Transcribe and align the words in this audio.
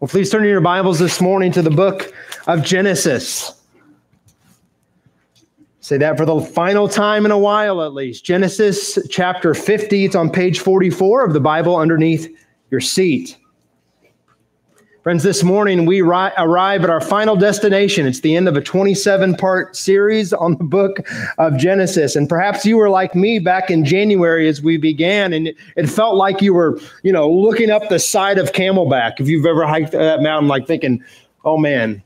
Well, 0.00 0.06
please 0.06 0.30
turn 0.30 0.44
your 0.44 0.60
Bibles 0.60 1.00
this 1.00 1.20
morning 1.20 1.50
to 1.50 1.60
the 1.60 1.70
book 1.70 2.14
of 2.46 2.62
Genesis. 2.62 3.60
Say 5.80 5.98
that 5.98 6.16
for 6.16 6.24
the 6.24 6.40
final 6.40 6.88
time 6.88 7.24
in 7.24 7.32
a 7.32 7.38
while, 7.38 7.82
at 7.82 7.94
least. 7.94 8.24
Genesis 8.24 8.96
chapter 9.10 9.54
50. 9.54 10.04
It's 10.04 10.14
on 10.14 10.30
page 10.30 10.60
44 10.60 11.24
of 11.24 11.32
the 11.32 11.40
Bible 11.40 11.74
underneath 11.74 12.32
your 12.70 12.80
seat. 12.80 13.38
Friends, 15.08 15.22
this 15.22 15.42
morning 15.42 15.86
we 15.86 16.02
ri- 16.02 16.32
arrive 16.36 16.84
at 16.84 16.90
our 16.90 17.00
final 17.00 17.34
destination. 17.34 18.06
It's 18.06 18.20
the 18.20 18.36
end 18.36 18.46
of 18.46 18.58
a 18.58 18.60
27 18.60 19.36
part 19.36 19.74
series 19.74 20.34
on 20.34 20.58
the 20.58 20.64
book 20.64 20.98
of 21.38 21.56
Genesis. 21.56 22.14
And 22.14 22.28
perhaps 22.28 22.66
you 22.66 22.76
were 22.76 22.90
like 22.90 23.14
me 23.14 23.38
back 23.38 23.70
in 23.70 23.86
January 23.86 24.46
as 24.50 24.60
we 24.60 24.76
began, 24.76 25.32
and 25.32 25.48
it 25.76 25.86
felt 25.86 26.16
like 26.16 26.42
you 26.42 26.52
were, 26.52 26.78
you 27.04 27.10
know, 27.10 27.26
looking 27.26 27.70
up 27.70 27.88
the 27.88 27.98
side 27.98 28.36
of 28.36 28.52
Camelback. 28.52 29.18
If 29.18 29.28
you've 29.28 29.46
ever 29.46 29.66
hiked 29.66 29.92
that 29.92 30.20
mountain, 30.20 30.46
like 30.46 30.66
thinking, 30.66 31.02
oh 31.42 31.56
man, 31.56 32.02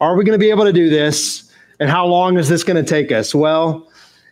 are 0.00 0.16
we 0.16 0.24
going 0.24 0.32
to 0.32 0.42
be 0.42 0.48
able 0.48 0.64
to 0.64 0.72
do 0.72 0.88
this? 0.88 1.52
And 1.80 1.90
how 1.90 2.06
long 2.06 2.38
is 2.38 2.48
this 2.48 2.64
going 2.64 2.82
to 2.82 2.90
take 2.90 3.12
us? 3.12 3.34
Well, 3.34 3.86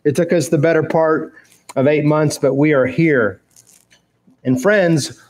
it 0.05 0.17
took 0.17 0.33
us 0.33 0.49
the 0.49 0.57
better 0.57 0.83
part 0.83 1.35
of 1.77 1.87
eight 1.87 2.07
months, 2.07 2.39
but 2.39 2.55
we 2.55 2.73
are 2.73 2.87
here. 2.87 3.43
And 4.43 4.59
friends, 4.59 5.23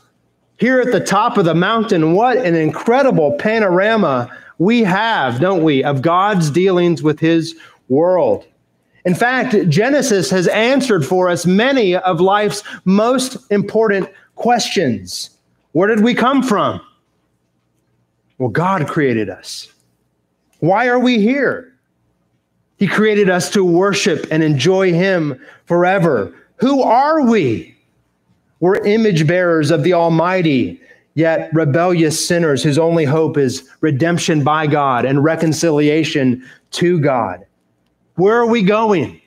here 0.61 0.79
at 0.79 0.91
the 0.91 0.99
top 0.99 1.39
of 1.39 1.45
the 1.45 1.55
mountain, 1.55 2.13
what 2.13 2.37
an 2.37 2.53
incredible 2.53 3.31
panorama 3.39 4.29
we 4.59 4.83
have, 4.83 5.39
don't 5.39 5.63
we, 5.63 5.83
of 5.83 6.03
God's 6.03 6.51
dealings 6.51 7.01
with 7.01 7.19
his 7.19 7.55
world. 7.89 8.45
In 9.03 9.15
fact, 9.15 9.55
Genesis 9.69 10.29
has 10.29 10.47
answered 10.49 11.03
for 11.03 11.29
us 11.29 11.47
many 11.47 11.95
of 11.95 12.21
life's 12.21 12.61
most 12.85 13.37
important 13.49 14.07
questions. 14.35 15.31
Where 15.71 15.87
did 15.87 16.03
we 16.03 16.13
come 16.13 16.43
from? 16.43 16.79
Well, 18.37 18.49
God 18.49 18.87
created 18.87 19.31
us. 19.31 19.67
Why 20.59 20.89
are 20.89 20.99
we 20.99 21.19
here? 21.19 21.73
He 22.77 22.85
created 22.85 23.31
us 23.31 23.49
to 23.53 23.65
worship 23.65 24.27
and 24.29 24.43
enjoy 24.43 24.93
Him 24.93 25.41
forever. 25.65 26.35
Who 26.57 26.83
are 26.83 27.23
we? 27.23 27.70
We're 28.61 28.77
image 28.85 29.27
bearers 29.27 29.71
of 29.71 29.83
the 29.83 29.93
Almighty, 29.93 30.79
yet 31.15 31.49
rebellious 31.51 32.25
sinners 32.25 32.63
whose 32.63 32.77
only 32.77 33.05
hope 33.05 33.37
is 33.37 33.67
redemption 33.81 34.43
by 34.43 34.67
God 34.67 35.03
and 35.03 35.23
reconciliation 35.23 36.47
to 36.71 36.99
God. 36.99 37.43
Where 38.15 38.37
are 38.37 38.47
we 38.47 38.61
going? 38.61 39.19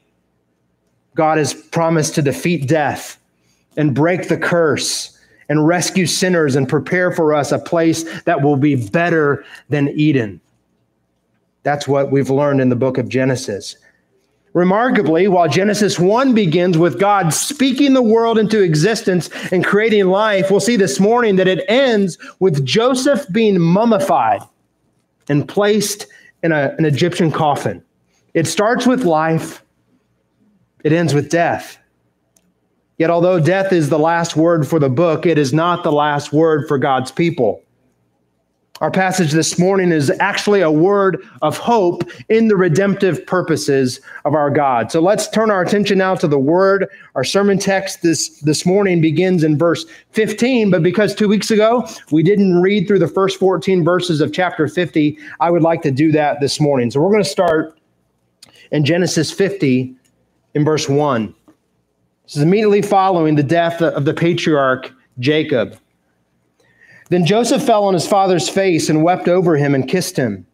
God 1.16 1.38
has 1.38 1.52
promised 1.52 2.14
to 2.14 2.22
defeat 2.22 2.68
death 2.68 3.18
and 3.76 3.94
break 3.94 4.28
the 4.28 4.38
curse 4.38 5.18
and 5.48 5.66
rescue 5.66 6.06
sinners 6.06 6.54
and 6.54 6.68
prepare 6.68 7.10
for 7.10 7.34
us 7.34 7.50
a 7.50 7.58
place 7.58 8.04
that 8.22 8.40
will 8.40 8.56
be 8.56 8.88
better 8.88 9.44
than 9.68 9.88
Eden. 9.90 10.40
That's 11.64 11.88
what 11.88 12.12
we've 12.12 12.30
learned 12.30 12.60
in 12.60 12.68
the 12.68 12.76
book 12.76 12.98
of 12.98 13.08
Genesis. 13.08 13.76
Remarkably, 14.54 15.26
while 15.26 15.48
Genesis 15.48 15.98
1 15.98 16.32
begins 16.32 16.78
with 16.78 17.00
God 17.00 17.34
speaking 17.34 17.92
the 17.92 18.02
world 18.02 18.38
into 18.38 18.62
existence 18.62 19.28
and 19.50 19.64
creating 19.64 20.06
life, 20.06 20.48
we'll 20.48 20.60
see 20.60 20.76
this 20.76 21.00
morning 21.00 21.34
that 21.36 21.48
it 21.48 21.64
ends 21.68 22.16
with 22.38 22.64
Joseph 22.64 23.26
being 23.32 23.60
mummified 23.60 24.42
and 25.28 25.48
placed 25.48 26.06
in 26.44 26.52
a, 26.52 26.72
an 26.78 26.84
Egyptian 26.84 27.32
coffin. 27.32 27.82
It 28.32 28.46
starts 28.46 28.86
with 28.86 29.02
life, 29.04 29.64
it 30.84 30.92
ends 30.92 31.14
with 31.14 31.30
death. 31.30 31.76
Yet, 32.96 33.10
although 33.10 33.40
death 33.40 33.72
is 33.72 33.88
the 33.88 33.98
last 33.98 34.36
word 34.36 34.68
for 34.68 34.78
the 34.78 34.88
book, 34.88 35.26
it 35.26 35.36
is 35.36 35.52
not 35.52 35.82
the 35.82 35.90
last 35.90 36.32
word 36.32 36.68
for 36.68 36.78
God's 36.78 37.10
people. 37.10 37.60
Our 38.80 38.90
passage 38.90 39.30
this 39.30 39.56
morning 39.56 39.92
is 39.92 40.10
actually 40.18 40.60
a 40.60 40.70
word 40.70 41.24
of 41.42 41.56
hope 41.56 42.02
in 42.28 42.48
the 42.48 42.56
redemptive 42.56 43.24
purposes 43.24 44.00
of 44.24 44.34
our 44.34 44.50
God. 44.50 44.90
So 44.90 45.00
let's 45.00 45.28
turn 45.28 45.48
our 45.48 45.62
attention 45.62 45.98
now 45.98 46.16
to 46.16 46.26
the 46.26 46.40
word. 46.40 46.88
Our 47.14 47.22
sermon 47.22 47.60
text 47.60 48.02
this, 48.02 48.40
this 48.40 48.66
morning 48.66 49.00
begins 49.00 49.44
in 49.44 49.56
verse 49.56 49.86
15, 50.10 50.72
but 50.72 50.82
because 50.82 51.14
two 51.14 51.28
weeks 51.28 51.52
ago 51.52 51.86
we 52.10 52.24
didn't 52.24 52.60
read 52.60 52.88
through 52.88 52.98
the 52.98 53.06
first 53.06 53.38
14 53.38 53.84
verses 53.84 54.20
of 54.20 54.32
chapter 54.32 54.66
50, 54.66 55.18
I 55.38 55.52
would 55.52 55.62
like 55.62 55.82
to 55.82 55.92
do 55.92 56.10
that 56.10 56.40
this 56.40 56.60
morning. 56.60 56.90
So 56.90 57.00
we're 57.00 57.12
going 57.12 57.22
to 57.22 57.30
start 57.30 57.78
in 58.72 58.84
Genesis 58.84 59.30
50 59.30 59.94
in 60.54 60.64
verse 60.64 60.88
1. 60.88 61.32
This 62.24 62.36
is 62.36 62.42
immediately 62.42 62.82
following 62.82 63.36
the 63.36 63.44
death 63.44 63.80
of 63.80 64.04
the 64.04 64.14
patriarch 64.14 64.90
Jacob. 65.20 65.78
Then 67.10 67.26
Joseph 67.26 67.64
fell 67.64 67.84
on 67.84 67.94
his 67.94 68.06
father's 68.06 68.48
face 68.48 68.88
and 68.88 69.02
wept 69.02 69.28
over 69.28 69.56
him 69.56 69.74
and 69.74 69.88
kissed 69.88 70.16
him. 70.16 70.46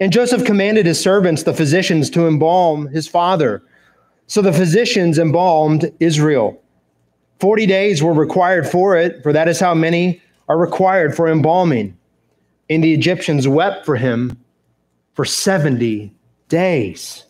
And 0.00 0.12
Joseph 0.12 0.44
commanded 0.44 0.86
his 0.86 1.00
servants, 1.00 1.42
the 1.42 1.54
physicians, 1.54 2.10
to 2.10 2.26
embalm 2.26 2.88
his 2.88 3.08
father. 3.08 3.62
So 4.26 4.42
the 4.42 4.52
physicians 4.52 5.18
embalmed 5.18 5.90
Israel. 6.00 6.62
Forty 7.40 7.66
days 7.66 8.02
were 8.02 8.12
required 8.12 8.68
for 8.68 8.96
it, 8.96 9.22
for 9.22 9.32
that 9.32 9.48
is 9.48 9.60
how 9.60 9.74
many 9.74 10.20
are 10.48 10.58
required 10.58 11.16
for 11.16 11.28
embalming. 11.28 11.96
And 12.70 12.84
the 12.84 12.92
Egyptians 12.92 13.48
wept 13.48 13.86
for 13.86 13.96
him 13.96 14.38
for 15.14 15.24
70 15.24 16.12
days. 16.48 17.24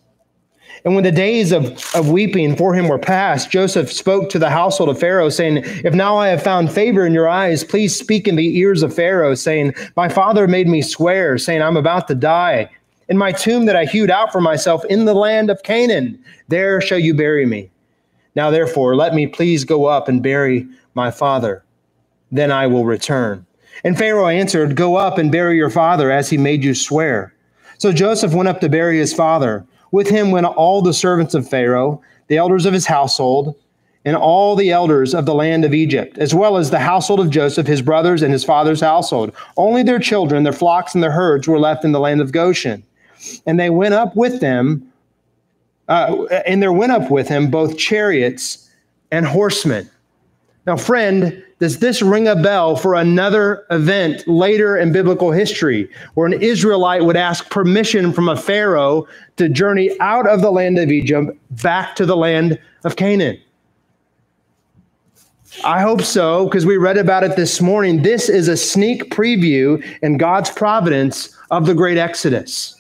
And 0.84 0.94
when 0.94 1.05
the 1.05 1.12
days 1.12 1.53
of, 1.53 1.66
of 1.94 2.11
weeping 2.11 2.56
for 2.56 2.75
him 2.75 2.89
were 2.89 2.99
past, 2.99 3.50
Joseph 3.50 3.93
spoke 3.93 4.31
to 4.31 4.39
the 4.39 4.50
household 4.50 4.91
of 4.91 4.99
Pharaoh, 4.99 5.28
saying, 5.28 5.62
If 5.65 5.94
now 5.94 6.16
I 6.16 6.28
have 6.28 6.43
found 6.43 6.72
favor 6.72 7.05
in 7.05 7.12
your 7.12 7.28
eyes, 7.28 7.65
please 7.65 7.97
speak 7.97 8.28
in 8.28 8.37
the 8.37 8.59
ears 8.59 8.83
of 8.83 8.94
Pharaoh, 8.94 9.34
saying, 9.34 9.75
My 9.97 10.09
father 10.09 10.47
made 10.47 10.69
me 10.69 10.83
swear, 10.83 11.39
saying, 11.39 11.62
I'm 11.62 11.77
about 11.77 12.09
to 12.09 12.15
die. 12.15 12.71
In 13.09 13.16
my 13.16 13.33
tomb 13.33 13.65
that 13.66 13.77
I 13.77 13.87
hewed 13.87 14.11
out 14.11 14.33
for 14.33 14.41
myself 14.41 14.84
in 14.87 15.05
the 15.05 15.15
land 15.15 15.50
of 15.50 15.62
Canaan, 15.62 16.22
there 16.49 16.81
shall 16.81 16.99
you 16.99 17.15
bury 17.15 17.47
me. 17.47 17.71
Now 18.34 18.50
therefore, 18.50 18.95
let 18.95 19.15
me 19.15 19.27
please 19.27 19.65
go 19.65 19.87
up 19.87 20.09
and 20.09 20.22
bury 20.22 20.69
my 20.95 21.10
father. 21.10 21.65
Then 22.31 22.53
I 22.53 22.66
will 22.66 22.84
return. 22.84 23.47
And 23.84 23.97
Pharaoh 23.97 24.27
answered, 24.27 24.77
Go 24.77 24.97
up 24.97 25.19
and 25.19 25.33
bury 25.33 25.56
your 25.56 25.71
father 25.71 26.10
as 26.10 26.28
he 26.28 26.37
made 26.37 26.62
you 26.62 26.75
swear. 26.75 27.34
So 27.78 27.93
Joseph 27.93 28.34
went 28.34 28.49
up 28.49 28.60
to 28.60 28.69
bury 28.69 28.99
his 28.99 29.15
father. 29.15 29.65
With 29.91 30.09
him 30.09 30.31
went 30.31 30.47
all 30.47 30.82
the 30.82 30.93
servants 30.93 31.34
of 31.34 31.49
Pharaoh, 31.49 32.03
the 32.28 32.37
elders 32.37 32.66
of 32.66 32.75
his 32.75 32.87
household, 32.87 33.54
and 34.04 34.16
all 34.16 34.56
the 34.56 34.71
elders 34.71 35.15
of 35.15 35.26
the 35.26 35.34
land 35.34 35.65
of 35.65 35.75
Egypt, 35.75 36.19
as 36.19 36.34
well 36.34 36.56
as 36.56 36.71
the 36.71 36.78
household 36.78 37.21
of 37.21 37.31
Joseph, 37.31 37.66
his 37.66 37.82
brothers, 37.82 38.22
and 38.22 38.32
his 38.32 38.44
father's 38.44 38.81
household. 38.81 39.32
Only 39.56 39.82
their 39.82 39.98
children, 39.98 40.44
their 40.44 40.53
flocks, 40.53 40.94
and 40.94 41.03
their 41.03 41.10
herds 41.10 41.48
were 41.48 41.59
left 41.59 41.84
in 41.84 41.93
the 41.93 42.00
land 42.00 42.21
of 42.21 42.32
Goshen. 42.32 42.84
And 43.47 43.59
they 43.59 43.71
went 43.71 43.94
up 43.94 44.16
with 44.16 44.41
them, 44.41 44.93
uh, 45.88 46.25
and 46.47 46.62
there 46.62 46.72
went 46.72 46.93
up 46.93 47.10
with 47.10 47.28
him 47.28 47.50
both 47.50 47.77
chariots 47.77 48.71
and 49.10 49.27
horsemen. 49.27 49.91
Now, 50.69 50.77
friend, 50.77 51.43
does 51.61 51.79
this 51.79 52.03
ring 52.03 52.29
a 52.29 52.37
bell 52.37 52.77
for 52.77 52.95
another 52.95 53.65
event 53.71 54.29
later 54.29 54.77
in 54.77 54.93
biblical 54.93 55.33
history 55.33 55.89
where 56.12 56.27
an 56.27 56.43
Israelite 56.43 57.06
would 57.06 57.17
ask 57.17 57.49
permission 57.49 58.12
from 58.12 58.29
a 58.29 58.37
Pharaoh 58.37 59.07
to 59.39 59.49
journey 59.49 59.99
out 60.01 60.28
of 60.28 60.43
the 60.43 60.53
land 60.53 60.78
of 60.78 60.91
Egypt 60.91 61.31
back 61.62 61.97
to 61.97 62.05
the 62.05 62.19
land 62.19 62.59
of 62.84 62.97
Canaan? 62.97 63.41
I 65.65 65.81
hope 65.81 66.03
so, 66.03 66.45
because 66.45 66.67
we 66.67 66.77
read 66.77 66.99
about 66.99 67.25
it 67.25 67.34
this 67.34 67.62
morning. 67.62 68.03
This 68.03 68.28
is 68.28 68.49
a 68.49 68.57
sneak 68.57 69.11
preview 69.11 69.83
in 70.03 70.19
God's 70.19 70.51
providence 70.51 71.34
of 71.51 71.65
the 71.65 71.73
great 71.73 71.97
Exodus. 71.97 72.78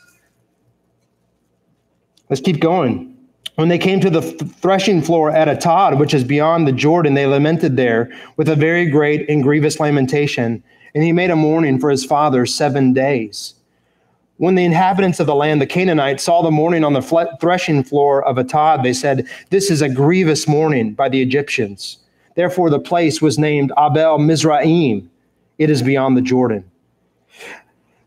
Let's 2.28 2.42
keep 2.42 2.60
going. 2.60 3.17
When 3.58 3.66
they 3.66 3.78
came 3.78 3.98
to 4.02 4.08
the 4.08 4.22
threshing 4.22 5.02
floor 5.02 5.32
at 5.32 5.48
Atad, 5.48 5.98
which 5.98 6.14
is 6.14 6.22
beyond 6.22 6.68
the 6.68 6.72
Jordan, 6.72 7.14
they 7.14 7.26
lamented 7.26 7.76
there 7.76 8.08
with 8.36 8.48
a 8.48 8.54
very 8.54 8.88
great 8.88 9.28
and 9.28 9.42
grievous 9.42 9.80
lamentation. 9.80 10.62
And 10.94 11.02
he 11.02 11.10
made 11.10 11.30
a 11.30 11.34
mourning 11.34 11.80
for 11.80 11.90
his 11.90 12.04
father 12.04 12.46
seven 12.46 12.92
days. 12.92 13.54
When 14.36 14.54
the 14.54 14.64
inhabitants 14.64 15.18
of 15.18 15.26
the 15.26 15.34
land, 15.34 15.60
the 15.60 15.66
Canaanites, 15.66 16.22
saw 16.22 16.40
the 16.40 16.52
mourning 16.52 16.84
on 16.84 16.92
the 16.92 17.36
threshing 17.40 17.82
floor 17.82 18.24
of 18.24 18.36
Atad, 18.36 18.84
they 18.84 18.92
said, 18.92 19.26
This 19.50 19.72
is 19.72 19.82
a 19.82 19.88
grievous 19.88 20.46
mourning 20.46 20.94
by 20.94 21.08
the 21.08 21.20
Egyptians. 21.20 21.98
Therefore, 22.36 22.70
the 22.70 22.78
place 22.78 23.20
was 23.20 23.40
named 23.40 23.72
Abel 23.76 24.20
Mizraim. 24.20 25.10
It 25.58 25.68
is 25.68 25.82
beyond 25.82 26.16
the 26.16 26.22
Jordan. 26.22 26.70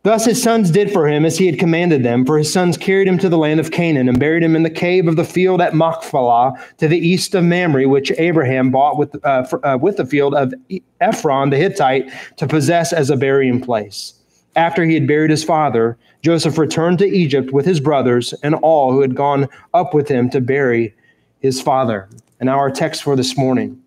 Thus 0.03 0.25
his 0.25 0.42
sons 0.42 0.71
did 0.71 0.92
for 0.92 1.07
him 1.07 1.25
as 1.25 1.38
he 1.38 1.45
had 1.45 1.59
commanded 1.59 2.01
them, 2.01 2.25
for 2.25 2.39
his 2.39 2.51
sons 2.51 2.75
carried 2.75 3.07
him 3.07 3.19
to 3.19 3.30
the 3.30 3.38
land 3.38 3.59
of 3.59 3.69
Canaan 3.69 4.09
and 4.09 4.19
buried 4.19 4.42
him 4.42 4.56
in 4.56 4.63
the 4.63 4.69
cave 4.69 5.07
of 5.07 5.15
the 5.15 5.24
field 5.24 5.62
at 5.62 5.75
Machpelah 5.75 6.53
to 6.80 6.88
the 6.88 6.98
east 6.98 7.36
of 7.36 7.44
Mamre, 7.44 7.88
which 7.88 8.12
Abraham 8.18 8.71
bought 8.71 8.98
with, 8.98 9.24
uh, 9.24 9.44
for, 9.44 9.63
uh, 9.65 9.77
with 9.77 9.98
the 9.98 10.06
field 10.06 10.33
of 10.33 10.53
Ephron 11.01 11.51
the 11.51 11.57
Hittite 11.57 12.12
to 12.38 12.48
possess 12.48 12.94
as 12.94 13.12
a 13.12 13.15
burying 13.15 13.62
place. 13.62 14.15
After 14.56 14.83
he 14.83 14.95
had 14.95 15.07
buried 15.07 15.30
his 15.30 15.44
father, 15.44 15.98
Joseph 16.24 16.57
returned 16.57 16.98
to 17.00 17.07
Egypt 17.07 17.51
with 17.51 17.65
his 17.65 17.80
brothers 17.80 18.33
and 18.42 18.56
all 18.56 18.92
who 18.92 19.01
had 19.01 19.15
gone 19.15 19.48
up 19.75 19.94
with 19.94 20.07
him 20.07 20.31
to 20.31 20.42
bury 20.42 20.95
his 21.42 21.62
father. 21.62 22.09
And 22.39 22.48
now 22.48 22.57
our 22.57 22.71
text 22.71 23.03
for 23.03 23.15
this 23.15 23.38
morning. 23.38 23.80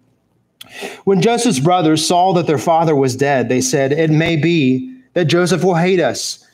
When 1.05 1.21
Joseph's 1.21 1.61
brothers 1.61 2.07
saw 2.07 2.33
that 2.35 2.47
their 2.47 2.59
father 2.59 2.95
was 2.95 3.17
dead, 3.17 3.49
they 3.49 3.61
said, 3.61 3.93
It 3.93 4.11
may 4.11 4.37
be 4.37 4.94
that 5.15 5.27
Joseph 5.27 5.65
will 5.65 5.75
hate 5.75 6.01
us 6.01 6.45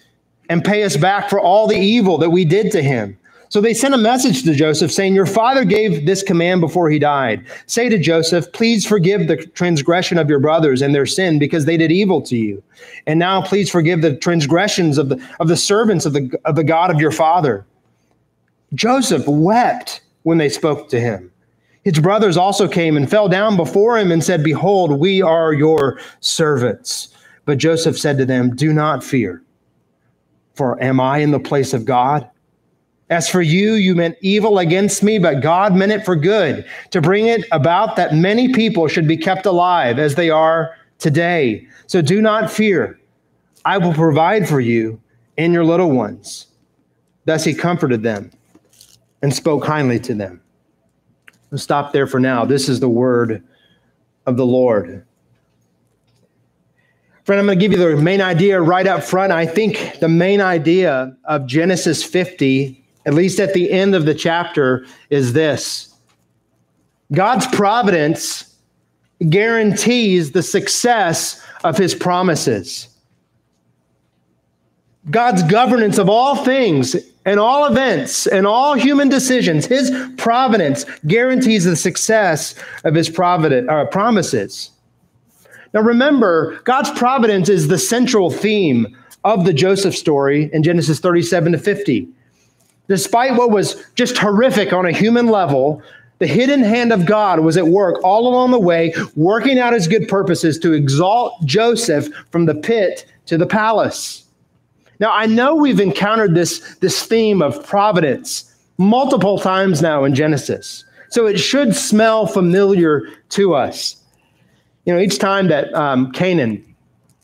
and 0.49 0.65
pay 0.65 0.83
us 0.85 0.97
back 0.97 1.29
for 1.29 1.41
all 1.41 1.67
the 1.67 1.79
evil 1.79 2.19
that 2.19 2.31
we 2.31 2.45
did 2.45 2.73
to 2.73 2.83
him. 2.83 3.17
So 3.51 3.61
they 3.61 3.75
sent 3.75 3.95
a 3.95 3.99
message 3.99 4.45
to 4.45 4.55
Joseph 4.55 4.93
saying, 4.93 5.15
Your 5.15 5.27
father 5.27 5.65
gave 5.65 6.07
this 6.07 6.23
command 6.23 6.61
before 6.61 6.89
he 6.89 7.01
died. 7.01 7.45
Say 7.67 7.89
to 7.89 7.99
Joseph, 7.99 8.53
Please 8.53 8.87
forgive 8.87 9.27
the 9.27 9.45
transgression 9.45 10.19
of 10.19 10.29
your 10.29 10.39
brothers 10.39 10.83
and 10.83 10.95
their 10.95 11.07
sin 11.07 11.41
because 11.41 11.65
they 11.65 11.77
did 11.77 11.91
evil 11.91 12.23
to 12.23 12.37
you. 12.37 12.63
And 13.09 13.19
now 13.19 13.43
please 13.43 13.69
forgive 13.69 14.03
the 14.03 14.15
transgressions 14.15 14.99
of 14.99 15.09
the, 15.09 15.29
of 15.41 15.49
the 15.49 15.57
servants 15.57 16.07
of 16.07 16.13
the, 16.13 16.31
of 16.45 16.55
the 16.55 16.63
God 16.63 16.93
of 16.93 17.01
your 17.01 17.11
father. 17.11 17.67
Joseph 18.75 19.27
wept 19.27 20.01
when 20.23 20.39
they 20.39 20.49
spoke 20.49 20.89
to 20.91 21.01
him. 21.01 21.33
His 21.83 21.99
brothers 21.99 22.37
also 22.37 22.69
came 22.69 22.97
and 22.97 23.11
fell 23.11 23.29
down 23.29 23.57
before 23.57 23.99
him 23.99 24.13
and 24.13 24.23
said, 24.23 24.45
Behold, 24.45 25.01
we 25.01 25.23
are 25.23 25.53
your 25.53 25.99
servants. 26.21 27.17
But 27.51 27.59
Joseph 27.59 27.99
said 27.99 28.17
to 28.19 28.25
them, 28.25 28.55
Do 28.55 28.73
not 28.73 29.03
fear, 29.03 29.43
for 30.55 30.81
am 30.81 31.01
I 31.01 31.19
in 31.19 31.33
the 31.33 31.41
place 31.41 31.75
of 31.75 31.85
God? 31.85 32.31
As 33.11 33.29
for 33.29 33.43
you, 33.43 33.73
you 33.73 33.97
meant 33.97 34.17
evil 34.21 34.61
against 34.61 35.03
me, 35.03 35.19
but 35.19 35.43
God 35.43 35.75
meant 35.75 35.91
it 35.91 36.05
for 36.05 36.15
good, 36.15 36.65
to 36.93 37.01
bring 37.01 37.27
it 37.27 37.45
about 37.51 37.97
that 37.97 38.15
many 38.15 38.53
people 38.53 38.87
should 38.87 39.09
be 39.09 39.17
kept 39.17 39.47
alive 39.47 39.99
as 39.99 40.15
they 40.15 40.31
are 40.31 40.77
today. 41.01 41.67
So 41.89 42.01
do 42.01 42.23
not 42.23 42.53
fear. 42.53 43.01
I 43.65 43.79
will 43.79 43.95
provide 43.95 44.49
for 44.49 44.61
you 44.61 45.01
and 45.37 45.53
your 45.53 45.65
little 45.65 45.91
ones. 45.91 46.47
Thus 47.25 47.43
he 47.43 47.53
comforted 47.53 48.05
them 48.05 48.31
and 49.23 49.35
spoke 49.35 49.65
kindly 49.65 49.99
to 49.99 50.15
them. 50.15 50.41
I'll 51.51 51.59
stop 51.59 51.93
there 51.93 52.07
for 52.07 52.21
now. 52.21 52.45
This 52.45 52.69
is 52.69 52.79
the 52.79 52.89
word 52.89 53.43
of 54.25 54.37
the 54.37 54.47
Lord. 54.47 55.05
Friend, 57.31 57.39
I'm 57.39 57.47
going 57.47 57.61
to 57.61 57.65
give 57.65 57.71
you 57.71 57.79
the 57.79 58.03
main 58.03 58.21
idea 58.21 58.61
right 58.61 58.89
up 58.89 59.05
front. 59.05 59.31
I 59.31 59.47
think 59.47 60.01
the 60.01 60.09
main 60.09 60.41
idea 60.41 61.17
of 61.27 61.47
Genesis 61.47 62.03
50 62.03 62.81
at 63.07 63.15
least 63.15 63.41
at 63.41 63.55
the 63.55 63.71
end 63.71 63.95
of 63.95 64.05
the 64.05 64.15
chapter, 64.15 64.87
is 65.11 65.33
this 65.33 65.95
God's 67.13 67.47
providence 67.49 68.57
guarantees 69.29 70.33
the 70.33 70.43
success 70.43 71.45
of 71.65 71.77
his 71.77 71.95
promises. 71.95 72.89
God's 75.11 75.43
governance 75.45 75.99
of 75.99 76.09
all 76.09 76.45
things 76.45 76.95
and 77.25 77.41
all 77.41 77.67
events 77.67 78.27
and 78.27 78.47
all 78.47 78.75
human 78.75 79.09
decisions, 79.09 79.67
his 79.67 79.91
providence 80.19 80.85
guarantees 81.07 81.65
the 81.65 81.77
success 81.77 82.55
of 82.85 82.95
his 82.95 83.09
provident, 83.09 83.69
uh, 83.69 83.87
promises. 83.87 84.71
Now 85.73 85.81
remember, 85.81 86.61
God's 86.65 86.91
providence 86.91 87.49
is 87.49 87.69
the 87.69 87.79
central 87.79 88.31
theme 88.31 88.97
of 89.25 89.45
the 89.45 89.53
Joseph 89.53 89.95
story 89.95 90.51
in 90.53 90.63
Genesis 90.63 90.99
37 90.99 91.53
to 91.53 91.59
50. 91.59 92.09
Despite 92.89 93.37
what 93.37 93.51
was 93.51 93.85
just 93.95 94.19
horrific 94.19 94.73
on 94.73 94.87
a 94.87 94.93
human 94.93 95.29
level, 95.29 95.83
the 96.19 96.27
hidden 96.27 96.63
hand 96.63 96.93
of 96.93 97.07
God 97.07 97.41
was 97.41 97.57
at 97.57 97.69
work 97.69 98.03
all 98.03 98.27
along 98.27 98.51
the 98.51 98.59
way, 98.59 98.93
working 99.15 99.59
out 99.59 99.73
his 99.73 99.89
good 99.89 100.09
purposes 100.09 100.59
to 100.59 100.73
exalt 100.73 101.45
Joseph 101.45 102.09
from 102.31 102.47
the 102.47 102.55
pit 102.55 103.07
to 103.27 103.39
the 103.39 103.47
palace. 103.47 104.25
Now, 104.99 105.13
I 105.13 105.27
know 105.27 105.55
we've 105.55 105.81
encountered 105.81 106.35
this, 106.35 106.77
this 106.81 107.03
theme 107.05 107.41
of 107.41 107.65
providence 107.67 108.55
multiple 108.77 109.39
times 109.39 109.81
now 109.81 110.05
in 110.05 110.15
Genesis, 110.15 110.85
so 111.11 111.27
it 111.27 111.39
should 111.39 111.75
smell 111.75 112.27
familiar 112.27 113.09
to 113.31 113.55
us. 113.55 113.97
You 114.91 114.97
know, 114.97 115.03
each 115.03 115.21
time 115.21 115.47
that 115.47 115.73
um, 115.73 116.11
Canaan, 116.11 116.65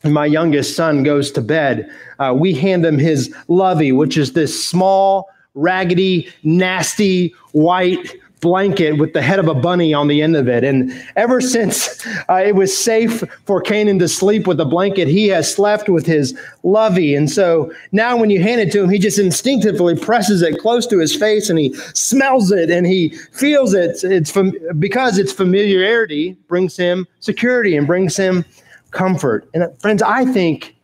my 0.05 0.25
youngest 0.25 0.77
son, 0.77 1.03
goes 1.03 1.29
to 1.33 1.41
bed, 1.41 1.91
uh, 2.17 2.33
we 2.33 2.53
hand 2.53 2.85
him 2.85 2.97
his 2.97 3.35
lovey, 3.49 3.91
which 3.91 4.15
is 4.15 4.31
this 4.31 4.65
small, 4.65 5.29
raggedy, 5.53 6.29
nasty 6.43 7.35
white 7.51 8.15
blanket 8.39 8.93
with 8.93 9.13
the 9.13 9.21
head 9.21 9.39
of 9.39 9.47
a 9.47 9.53
bunny 9.53 9.93
on 9.93 10.07
the 10.07 10.21
end 10.21 10.35
of 10.35 10.47
it. 10.47 10.63
And 10.63 10.93
ever 11.15 11.41
since 11.41 12.05
uh, 12.29 12.43
it 12.45 12.55
was 12.55 12.75
safe 12.75 13.23
for 13.45 13.61
Canaan 13.61 13.99
to 13.99 14.07
sleep 14.07 14.47
with 14.47 14.59
a 14.59 14.65
blanket, 14.65 15.07
he 15.07 15.27
has 15.29 15.51
slept 15.51 15.89
with 15.89 16.05
his 16.05 16.37
lovey. 16.63 17.15
And 17.15 17.29
so 17.29 17.71
now 17.91 18.15
when 18.15 18.29
you 18.29 18.41
hand 18.41 18.61
it 18.61 18.71
to 18.73 18.83
him, 18.83 18.89
he 18.89 18.99
just 18.99 19.19
instinctively 19.19 19.95
presses 19.95 20.41
it 20.41 20.59
close 20.59 20.85
to 20.87 20.99
his 20.99 21.15
face 21.15 21.49
and 21.49 21.57
he 21.57 21.73
smells 21.93 22.51
it 22.51 22.69
and 22.69 22.85
he 22.85 23.09
feels 23.33 23.73
it. 23.73 24.03
It's 24.03 24.31
fam- 24.31 24.53
because 24.77 25.17
its 25.17 25.31
familiarity 25.31 26.37
brings 26.47 26.77
him 26.77 27.07
security 27.19 27.75
and 27.75 27.87
brings 27.87 28.15
him 28.15 28.45
comfort. 28.91 29.49
And 29.53 29.63
uh, 29.63 29.69
friends, 29.79 30.01
I 30.01 30.25
think 30.25 30.75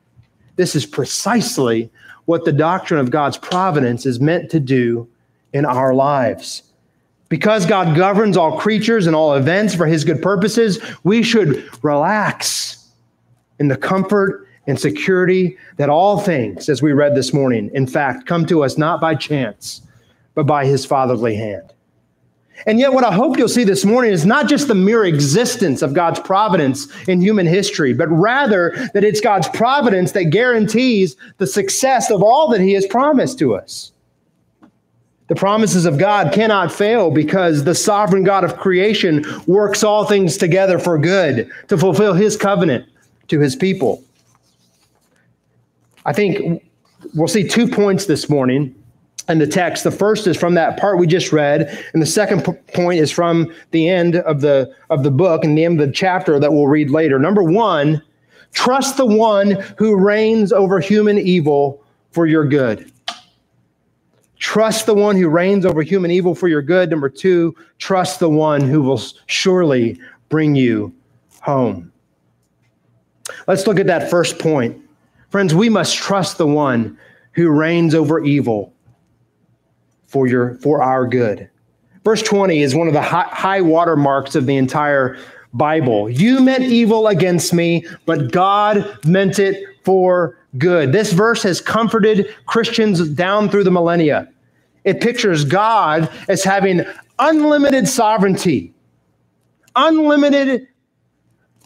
this 0.56 0.76
is 0.76 0.86
precisely 0.86 1.92
what 2.26 2.46
the 2.46 2.54
doctrine 2.54 3.00
of 3.00 3.12
God's 3.12 3.38
providence 3.38 4.06
is 4.06 4.20
meant 4.20 4.50
to 4.52 4.60
do 4.60 5.08
in 5.52 5.66
our 5.66 5.94
lives. 5.94 6.64
Because 7.34 7.66
God 7.66 7.98
governs 7.98 8.38
all 8.38 8.60
creatures 8.60 9.08
and 9.08 9.16
all 9.16 9.34
events 9.34 9.74
for 9.74 9.88
his 9.88 10.06
good 10.06 10.22
purposes, 10.22 10.80
we 11.04 11.24
should 11.24 11.68
relax 11.84 12.92
in 13.58 13.70
the 13.70 13.76
comfort 13.76 14.48
and 14.68 14.80
security 14.80 15.58
that 15.78 15.90
all 15.90 16.20
things, 16.20 16.70
as 16.70 16.84
we 16.84 16.92
read 16.92 17.16
this 17.16 17.34
morning, 17.34 17.72
in 17.74 17.88
fact, 17.88 18.28
come 18.28 18.46
to 18.46 18.64
us 18.64 18.78
not 18.78 19.02
by 19.02 19.16
chance, 19.16 19.82
but 20.36 20.44
by 20.44 20.64
his 20.64 20.86
fatherly 20.86 21.36
hand. 21.36 21.74
And 22.68 22.78
yet, 22.78 22.94
what 22.94 23.04
I 23.04 23.12
hope 23.12 23.36
you'll 23.40 23.50
see 23.50 23.64
this 23.64 23.84
morning 23.84 24.12
is 24.12 24.28
not 24.28 24.48
just 24.48 24.68
the 24.68 24.76
mere 24.76 25.04
existence 25.04 25.82
of 25.82 25.96
God's 25.96 26.20
providence 26.20 26.86
in 27.08 27.20
human 27.20 27.48
history, 27.48 27.94
but 27.94 28.10
rather 28.10 28.76
that 28.94 29.04
it's 29.04 29.22
God's 29.22 29.50
providence 29.50 30.12
that 30.12 30.26
guarantees 30.26 31.16
the 31.40 31.48
success 31.48 32.12
of 32.12 32.22
all 32.22 32.50
that 32.50 32.62
He 32.62 32.74
has 32.74 32.86
promised 32.86 33.40
to 33.40 33.56
us. 33.56 33.92
The 35.28 35.36
promises 35.36 35.86
of 35.86 35.98
God 35.98 36.34
cannot 36.34 36.72
fail 36.72 37.10
because 37.10 37.64
the 37.64 37.76
sovereign 37.76 38.24
God 38.24 38.44
of 38.44 38.58
creation 38.58 39.26
works 39.48 39.84
all 39.84 40.06
things 40.06 40.38
together 40.38 40.80
for 40.80 40.98
good 40.98 41.50
to 41.70 41.78
fulfill 41.78 42.14
His 42.14 42.36
covenant 42.36 42.88
to 43.30 43.40
His 43.40 43.56
people. 43.56 44.04
I 46.06 46.14
think 46.14 46.64
we'll 47.14 47.28
see 47.28 47.48
two 47.48 47.68
points 47.68 48.06
this 48.06 48.30
morning 48.30 48.76
and 49.30 49.40
the 49.40 49.48
text. 49.48 49.86
The 49.86 49.92
first 49.92 50.28
is 50.28 50.36
from 50.36 50.56
that 50.56 50.78
part 50.78 50.98
we 50.98 51.08
just 51.08 51.32
read, 51.32 51.84
and 51.94 52.02
the 52.02 52.08
second 52.08 52.44
point 52.74 53.00
is 53.00 53.10
from 53.10 53.54
the 53.72 53.88
end 53.88 54.18
of 54.18 54.42
the 54.42 54.74
of 54.90 55.04
the 55.04 55.12
book 55.12 55.46
and 55.46 55.58
the 55.58 55.64
end 55.64 55.80
of 55.80 55.88
the 55.88 55.94
chapter 55.94 56.40
that 56.40 56.52
we'll 56.52 56.68
read 56.68 56.90
later. 56.90 57.20
Number 57.20 57.44
one, 57.44 58.02
trust 58.52 58.98
the 58.98 59.06
one 59.06 59.52
who 59.78 59.96
reigns 59.96 60.52
over 60.52 60.80
human 60.82 61.18
evil 61.18 61.82
for 62.12 62.26
your 62.26 62.46
good. 62.46 62.92
Trust 64.44 64.88
the 64.88 64.94
one 64.94 65.16
who 65.16 65.30
reigns 65.30 65.66
over 65.66 65.82
human 65.82 66.12
evil 66.12 66.36
for 66.36 66.50
your 66.50 66.62
good. 66.62 66.90
Number 66.90 67.08
two, 67.08 67.56
trust 67.78 68.20
the 68.20 68.30
one 68.30 68.60
who 68.60 68.82
will 68.82 69.02
surely 69.26 69.98
bring 70.28 70.54
you 70.54 70.94
home. 71.42 71.94
Let's 73.48 73.66
look 73.68 73.80
at 73.80 73.88
that 73.88 74.10
first 74.10 74.40
point. 74.40 74.80
Friends, 75.30 75.56
we 75.56 75.70
must 75.70 75.96
trust 75.96 76.38
the 76.38 76.46
one 76.46 76.98
who 77.32 77.50
reigns 77.50 77.96
over 77.96 78.22
evil 78.22 78.74
for 80.08 80.28
your 80.28 80.56
for 80.56 80.84
our 80.84 81.08
good. 81.08 81.50
Verse 82.04 82.22
20 82.22 82.62
is 82.62 82.76
one 82.76 82.90
of 82.90 82.94
the 82.94 83.02
high, 83.02 83.30
high 83.32 83.62
water 83.62 83.96
marks 83.96 84.36
of 84.36 84.46
the 84.46 84.58
entire 84.58 85.18
Bible. 85.54 86.10
You 86.10 86.42
meant 86.42 86.66
evil 86.66 87.08
against 87.08 87.54
me, 87.54 87.88
but 88.06 88.34
God 88.34 89.00
meant 89.06 89.40
it 89.40 89.66
for 89.86 90.38
good. 90.58 90.92
This 90.92 91.14
verse 91.14 91.44
has 91.44 91.62
comforted 91.62 92.36
Christians 92.46 93.08
down 93.08 93.50
through 93.50 93.64
the 93.64 93.72
millennia. 93.72 94.28
It 94.84 95.02
pictures 95.02 95.46
God 95.46 96.10
as 96.28 96.44
having 96.44 96.86
unlimited 97.20 97.88
sovereignty, 97.88 98.74
unlimited 99.76 100.68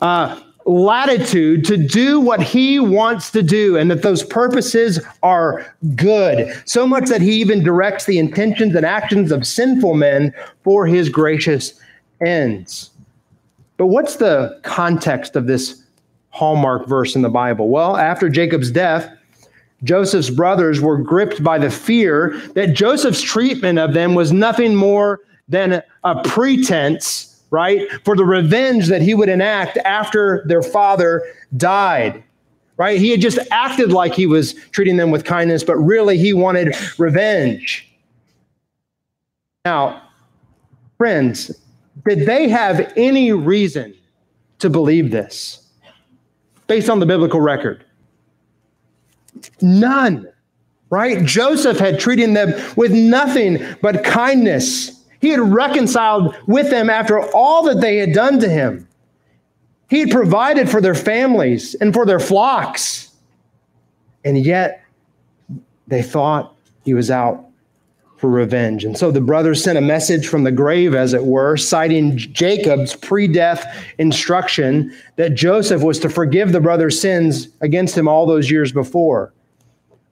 uh, 0.01 0.39
latitude 0.65 1.63
to 1.65 1.77
do 1.77 2.19
what 2.19 2.43
he 2.43 2.79
wants 2.79 3.31
to 3.31 3.41
do, 3.41 3.77
and 3.77 3.89
that 3.89 4.01
those 4.01 4.23
purposes 4.23 4.99
are 5.23 5.73
good. 5.95 6.53
So 6.65 6.85
much 6.85 7.07
that 7.09 7.21
he 7.21 7.31
even 7.39 7.63
directs 7.63 8.05
the 8.05 8.19
intentions 8.19 8.75
and 8.75 8.85
actions 8.85 9.31
of 9.31 9.47
sinful 9.47 9.95
men 9.95 10.33
for 10.63 10.85
his 10.85 11.09
gracious 11.09 11.79
ends. 12.25 12.91
But 13.77 13.87
what's 13.87 14.17
the 14.17 14.59
context 14.63 15.35
of 15.35 15.47
this 15.47 15.83
hallmark 16.29 16.87
verse 16.87 17.15
in 17.15 17.21
the 17.21 17.29
Bible? 17.29 17.69
Well, 17.69 17.95
after 17.95 18.27
Jacob's 18.27 18.69
death, 18.69 19.16
Joseph's 19.83 20.29
brothers 20.29 20.81
were 20.81 20.97
gripped 20.97 21.43
by 21.43 21.57
the 21.57 21.69
fear 21.69 22.39
that 22.55 22.73
Joseph's 22.73 23.21
treatment 23.21 23.79
of 23.79 23.93
them 23.93 24.15
was 24.15 24.31
nothing 24.31 24.75
more 24.75 25.21
than 25.47 25.81
a 26.03 26.23
pretense 26.23 27.37
right? 27.49 27.87
For 28.03 28.15
the 28.15 28.25
revenge 28.25 28.87
that 28.87 29.01
he 29.01 29.13
would 29.13 29.29
enact 29.29 29.77
after 29.77 30.43
their 30.47 30.61
father 30.61 31.25
died, 31.55 32.23
right? 32.77 32.99
He 32.99 33.09
had 33.09 33.21
just 33.21 33.39
acted 33.51 33.91
like 33.91 34.13
he 34.13 34.25
was 34.25 34.53
treating 34.71 34.97
them 34.97 35.11
with 35.11 35.23
kindness, 35.23 35.63
but 35.63 35.75
really 35.77 36.17
he 36.17 36.33
wanted 36.33 36.75
revenge. 36.97 37.89
Now, 39.65 40.01
friends, 40.97 41.51
did 42.07 42.25
they 42.25 42.49
have 42.49 42.93
any 42.95 43.31
reason 43.31 43.93
to 44.59 44.69
believe 44.69 45.11
this 45.11 45.67
based 46.67 46.89
on 46.89 46.99
the 46.99 47.05
biblical 47.05 47.41
record? 47.41 47.83
None, 49.61 50.27
right? 50.89 51.23
Joseph 51.25 51.79
had 51.79 51.99
treated 51.99 52.35
them 52.35 52.53
with 52.75 52.91
nothing 52.91 53.65
but 53.81 54.03
kindness. 54.03 55.03
He 55.19 55.29
had 55.29 55.39
reconciled 55.39 56.35
with 56.47 56.69
them 56.69 56.89
after 56.89 57.19
all 57.33 57.63
that 57.63 57.81
they 57.81 57.97
had 57.97 58.13
done 58.13 58.39
to 58.39 58.49
him. 58.49 58.87
He 59.89 60.01
had 60.01 60.11
provided 60.11 60.69
for 60.69 60.81
their 60.81 60.95
families 60.95 61.75
and 61.75 61.93
for 61.93 62.05
their 62.05 62.19
flocks. 62.19 63.09
And 64.25 64.37
yet, 64.37 64.83
they 65.87 66.03
thought 66.03 66.55
he 66.83 66.93
was 66.93 67.09
out 67.09 67.46
for 68.17 68.29
revenge. 68.29 68.83
And 68.83 68.97
so 68.97 69.11
the 69.11 69.21
brothers 69.21 69.63
sent 69.63 69.77
a 69.77 69.81
message 69.81 70.27
from 70.27 70.43
the 70.43 70.51
grave, 70.51 70.95
as 70.95 71.13
it 71.13 71.23
were, 71.23 71.55
citing 71.55 72.17
Jacob's 72.17 72.95
pre 72.95 73.27
death 73.27 73.65
instruction 73.99 74.93
that 75.15 75.35
Joseph 75.35 75.83
was 75.83 75.99
to 75.99 76.09
forgive 76.09 76.51
the 76.51 76.59
brothers' 76.59 76.99
sins 76.99 77.47
against 77.61 77.97
him 77.97 78.07
all 78.07 78.25
those 78.25 78.49
years 78.49 78.71
before. 78.71 79.33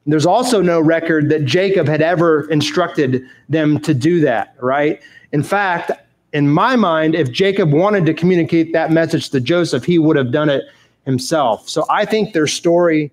There's 0.05 0.27
also 0.27 0.61
no 0.61 0.79
record 0.79 1.29
that 1.29 1.45
Jacob 1.45 1.87
had 1.87 2.01
ever 2.01 2.47
instructed 2.51 3.25
them 3.49 3.79
to 3.79 3.93
do 3.93 4.21
that, 4.21 4.55
right? 4.61 5.01
In 5.31 5.41
fact, 5.41 5.91
in 6.31 6.47
my 6.47 6.75
mind, 6.75 7.15
if 7.15 7.31
Jacob 7.31 7.71
wanted 7.71 8.05
to 8.05 8.13
communicate 8.13 8.71
that 8.73 8.91
message 8.91 9.31
to 9.31 9.39
Joseph, 9.39 9.83
he 9.83 9.97
would 9.97 10.15
have 10.15 10.31
done 10.31 10.49
it 10.49 10.63
himself. 11.05 11.67
So 11.67 11.85
I 11.89 12.05
think 12.05 12.33
their 12.33 12.45
story 12.45 13.11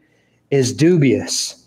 is 0.50 0.72
dubious. 0.72 1.62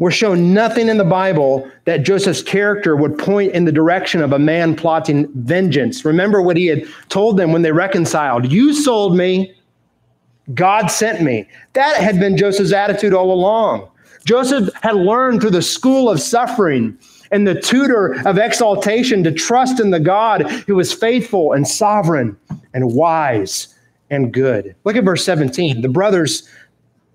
We're 0.00 0.10
shown 0.10 0.54
nothing 0.54 0.88
in 0.88 0.96
the 0.96 1.04
Bible 1.04 1.70
that 1.84 2.04
Joseph's 2.04 2.42
character 2.42 2.96
would 2.96 3.18
point 3.18 3.52
in 3.52 3.66
the 3.66 3.70
direction 3.70 4.22
of 4.22 4.32
a 4.32 4.38
man 4.38 4.74
plotting 4.74 5.30
vengeance. 5.34 6.06
Remember 6.06 6.40
what 6.40 6.56
he 6.56 6.66
had 6.68 6.84
told 7.10 7.36
them 7.36 7.52
when 7.52 7.60
they 7.60 7.70
reconciled 7.70 8.50
You 8.50 8.72
sold 8.72 9.14
me, 9.14 9.54
God 10.54 10.86
sent 10.86 11.20
me. 11.20 11.46
That 11.74 11.98
had 11.98 12.18
been 12.18 12.38
Joseph's 12.38 12.72
attitude 12.72 13.12
all 13.12 13.30
along. 13.30 13.90
Joseph 14.24 14.70
had 14.82 14.96
learned 14.96 15.42
through 15.42 15.50
the 15.50 15.60
school 15.60 16.08
of 16.08 16.18
suffering 16.18 16.98
and 17.30 17.46
the 17.46 17.60
tutor 17.60 18.26
of 18.26 18.38
exaltation 18.38 19.22
to 19.24 19.32
trust 19.32 19.80
in 19.80 19.90
the 19.90 20.00
God 20.00 20.50
who 20.66 20.80
is 20.80 20.94
faithful 20.94 21.52
and 21.52 21.68
sovereign 21.68 22.38
and 22.72 22.94
wise 22.94 23.74
and 24.08 24.32
good. 24.32 24.74
Look 24.84 24.96
at 24.96 25.04
verse 25.04 25.24
17. 25.24 25.82
The 25.82 25.88
brothers 25.88 26.48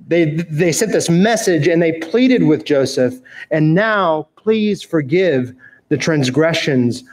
they, 0.08 0.26
they 0.50 0.72
sent 0.72 0.92
this 0.92 1.10
message 1.10 1.68
and 1.68 1.82
they 1.82 1.94
pleaded 1.94 2.44
with 2.44 2.66
Joseph, 2.66 3.16
and 3.52 3.74
now 3.74 4.28
please 4.36 4.84
forgive 4.84 5.54
the 5.90 5.98
transgressions 5.98 7.04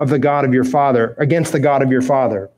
of 0.00 0.10
the 0.10 0.18
God 0.18 0.44
of 0.44 0.54
your 0.54 0.64
father, 0.64 1.14
against 1.18 1.52
the 1.52 1.58
God 1.58 1.82
of 1.82 1.90
your 1.90 2.02
father. 2.02 2.50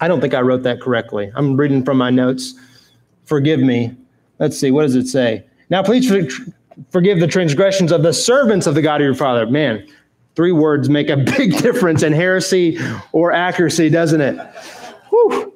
I 0.00 0.08
don't 0.08 0.20
think 0.20 0.34
I 0.34 0.40
wrote 0.40 0.62
that 0.64 0.80
correctly. 0.80 1.32
I'm 1.34 1.56
reading 1.56 1.82
from 1.82 1.96
my 1.96 2.10
notes. 2.10 2.54
Forgive 3.24 3.60
me. 3.60 3.96
Let's 4.38 4.58
see, 4.58 4.70
what 4.70 4.82
does 4.82 4.94
it 4.94 5.06
say? 5.06 5.44
Now 5.70 5.82
please 5.82 6.08
forgive 6.90 7.20
the 7.20 7.26
transgressions 7.26 7.90
of 7.90 8.02
the 8.02 8.12
servants 8.12 8.66
of 8.66 8.74
the 8.74 8.82
God 8.82 9.00
of 9.00 9.04
your 9.06 9.14
father. 9.14 9.46
Man, 9.46 9.86
three 10.34 10.52
words 10.52 10.88
make 10.90 11.08
a 11.08 11.16
big 11.38 11.56
difference 11.58 12.02
in 12.02 12.12
heresy 12.12 12.78
or 13.12 13.32
accuracy, 13.32 13.88
doesn't 13.88 14.20
it? 14.20 14.38
Whew. 15.08 15.55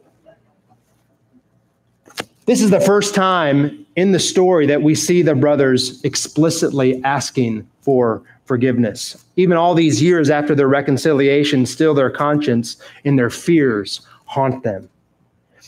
This 2.51 2.63
is 2.63 2.71
the 2.71 2.81
first 2.81 3.15
time 3.15 3.87
in 3.95 4.11
the 4.11 4.19
story 4.19 4.67
that 4.67 4.83
we 4.83 4.97
see 4.97 5.23
the 5.23 5.37
brothers 5.37 6.03
explicitly 6.03 7.01
asking 7.05 7.65
for 7.83 8.25
forgiveness. 8.45 9.25
Even 9.37 9.57
all 9.57 9.73
these 9.73 10.03
years 10.03 10.31
after 10.31 10.57
their 10.57 10.67
reconciliation, 10.67 11.65
still 11.65 11.95
their 11.95 12.11
conscience 12.11 12.77
and 13.05 13.17
their 13.17 13.31
fears 13.31 14.01
haunt 14.25 14.65
them. 14.65 14.91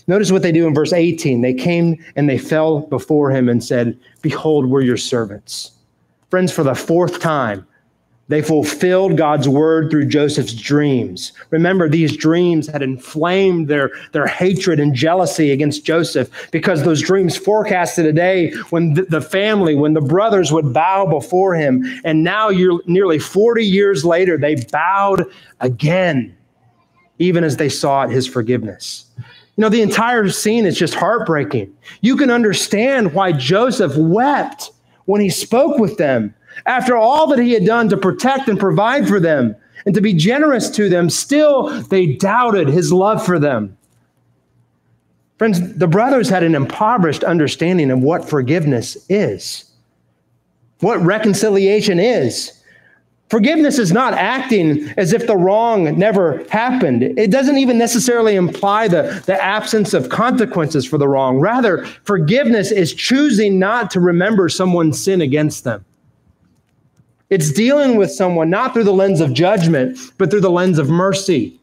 Notice 0.08 0.32
what 0.32 0.42
they 0.42 0.50
do 0.50 0.66
in 0.66 0.74
verse 0.74 0.92
18. 0.92 1.40
They 1.40 1.54
came 1.54 2.04
and 2.16 2.28
they 2.28 2.36
fell 2.36 2.80
before 2.80 3.30
him 3.30 3.48
and 3.48 3.62
said, 3.62 3.96
Behold, 4.20 4.66
we're 4.66 4.80
your 4.80 4.96
servants. 4.96 5.70
Friends, 6.30 6.50
for 6.50 6.64
the 6.64 6.74
fourth 6.74 7.20
time, 7.20 7.64
they 8.28 8.40
fulfilled 8.40 9.16
God's 9.16 9.48
word 9.48 9.90
through 9.90 10.06
Joseph's 10.06 10.54
dreams. 10.54 11.32
Remember, 11.50 11.88
these 11.88 12.16
dreams 12.16 12.68
had 12.68 12.80
inflamed 12.80 13.68
their, 13.68 13.90
their 14.12 14.26
hatred 14.26 14.78
and 14.80 14.94
jealousy 14.94 15.50
against 15.50 15.84
Joseph 15.84 16.30
because 16.50 16.84
those 16.84 17.02
dreams 17.02 17.36
forecasted 17.36 18.06
a 18.06 18.12
day 18.12 18.52
when 18.70 18.94
the 18.94 19.20
family, 19.20 19.74
when 19.74 19.94
the 19.94 20.00
brothers 20.00 20.52
would 20.52 20.72
bow 20.72 21.04
before 21.04 21.54
him. 21.54 21.84
And 22.04 22.22
now, 22.22 22.48
you're, 22.48 22.80
nearly 22.86 23.18
40 23.18 23.66
years 23.66 24.04
later, 24.04 24.38
they 24.38 24.54
bowed 24.70 25.24
again, 25.60 26.34
even 27.18 27.44
as 27.44 27.56
they 27.56 27.68
sought 27.68 28.10
his 28.10 28.26
forgiveness. 28.26 29.06
You 29.56 29.62
know, 29.62 29.68
the 29.68 29.82
entire 29.82 30.30
scene 30.30 30.64
is 30.64 30.78
just 30.78 30.94
heartbreaking. 30.94 31.76
You 32.00 32.16
can 32.16 32.30
understand 32.30 33.12
why 33.12 33.32
Joseph 33.32 33.94
wept 33.96 34.70
when 35.04 35.20
he 35.20 35.28
spoke 35.28 35.78
with 35.78 35.98
them 35.98 36.34
after 36.66 36.96
all 36.96 37.26
that 37.28 37.38
he 37.38 37.52
had 37.52 37.64
done 37.64 37.88
to 37.88 37.96
protect 37.96 38.48
and 38.48 38.58
provide 38.58 39.08
for 39.08 39.20
them 39.20 39.56
and 39.84 39.94
to 39.94 40.00
be 40.00 40.12
generous 40.12 40.70
to 40.70 40.88
them, 40.88 41.10
still 41.10 41.68
they 41.84 42.06
doubted 42.06 42.68
his 42.68 42.92
love 42.92 43.24
for 43.24 43.38
them. 43.38 43.76
Friends, 45.38 45.76
the 45.76 45.88
brothers 45.88 46.28
had 46.28 46.44
an 46.44 46.54
impoverished 46.54 47.24
understanding 47.24 47.90
of 47.90 47.98
what 47.98 48.28
forgiveness 48.28 48.96
is, 49.08 49.64
what 50.80 51.00
reconciliation 51.00 51.98
is. 51.98 52.62
Forgiveness 53.28 53.78
is 53.78 53.92
not 53.92 54.12
acting 54.12 54.92
as 54.98 55.14
if 55.14 55.26
the 55.26 55.36
wrong 55.36 55.98
never 55.98 56.44
happened. 56.50 57.02
It 57.02 57.30
doesn't 57.30 57.56
even 57.56 57.78
necessarily 57.78 58.36
imply 58.36 58.88
the, 58.88 59.22
the 59.24 59.42
absence 59.42 59.94
of 59.94 60.10
consequences 60.10 60.84
for 60.84 60.98
the 60.98 61.08
wrong. 61.08 61.40
Rather, 61.40 61.86
forgiveness 62.04 62.70
is 62.70 62.92
choosing 62.92 63.58
not 63.58 63.90
to 63.92 64.00
remember 64.00 64.50
someone's 64.50 65.02
sin 65.02 65.22
against 65.22 65.64
them. 65.64 65.82
It's 67.32 67.50
dealing 67.50 67.96
with 67.96 68.12
someone 68.12 68.50
not 68.50 68.74
through 68.74 68.84
the 68.84 68.92
lens 68.92 69.22
of 69.22 69.32
judgment, 69.32 69.98
but 70.18 70.30
through 70.30 70.42
the 70.42 70.50
lens 70.50 70.78
of 70.78 70.90
mercy. 70.90 71.58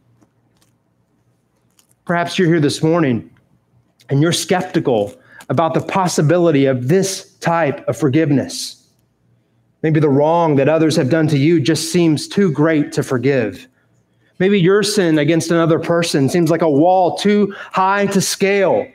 Perhaps 2.06 2.40
you're 2.40 2.48
here 2.48 2.60
this 2.60 2.82
morning 2.82 3.30
and 4.10 4.20
you're 4.20 4.32
skeptical 4.32 5.14
about 5.48 5.76
the 5.76 5.82
possibility 5.82 6.66
of 6.66 6.88
this 6.88 7.36
type 7.36 7.88
of 7.88 7.96
forgiveness. 7.96 8.84
Maybe 9.84 10.00
the 10.00 10.10
wrong 10.10 10.56
that 10.56 10.70
others 10.70 10.96
have 10.96 11.12
done 11.12 11.28
to 11.28 11.38
you 11.38 11.60
just 11.60 11.92
seems 11.92 12.28
too 12.28 12.52
great 12.52 12.92
to 12.94 13.04
forgive. 13.04 13.68
Maybe 14.40 14.60
your 14.60 14.82
sin 14.82 15.20
against 15.20 15.52
another 15.52 15.78
person 15.78 16.30
seems 16.30 16.50
like 16.50 16.64
a 16.64 16.70
wall 16.70 17.16
too 17.16 17.54
high 17.72 18.08
to 18.08 18.22
scale 18.22 18.88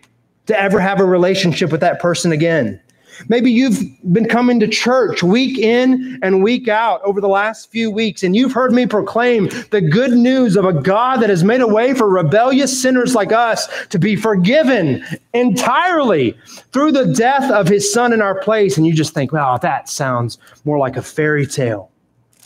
to 0.46 0.60
ever 0.60 0.80
have 0.80 0.98
a 0.98 1.04
relationship 1.04 1.70
with 1.70 1.82
that 1.82 2.00
person 2.00 2.32
again. 2.32 2.80
Maybe 3.28 3.50
you've 3.50 3.80
been 4.12 4.26
coming 4.26 4.60
to 4.60 4.68
church 4.68 5.22
week 5.22 5.58
in 5.58 6.18
and 6.22 6.42
week 6.42 6.68
out 6.68 7.00
over 7.02 7.20
the 7.20 7.28
last 7.28 7.70
few 7.70 7.90
weeks, 7.90 8.22
and 8.22 8.34
you've 8.34 8.52
heard 8.52 8.72
me 8.72 8.86
proclaim 8.86 9.48
the 9.70 9.80
good 9.80 10.12
news 10.12 10.56
of 10.56 10.64
a 10.64 10.72
God 10.72 11.18
that 11.20 11.30
has 11.30 11.44
made 11.44 11.60
a 11.60 11.66
way 11.66 11.94
for 11.94 12.08
rebellious 12.08 12.80
sinners 12.80 13.14
like 13.14 13.32
us 13.32 13.68
to 13.88 13.98
be 13.98 14.16
forgiven 14.16 15.04
entirely 15.32 16.36
through 16.72 16.92
the 16.92 17.12
death 17.14 17.50
of 17.50 17.68
his 17.68 17.92
son 17.92 18.12
in 18.12 18.20
our 18.20 18.40
place. 18.40 18.76
And 18.76 18.86
you 18.86 18.94
just 18.94 19.14
think, 19.14 19.32
wow, 19.32 19.58
that 19.58 19.88
sounds 19.88 20.38
more 20.64 20.78
like 20.78 20.96
a 20.96 21.02
fairy 21.02 21.46
tale 21.46 21.90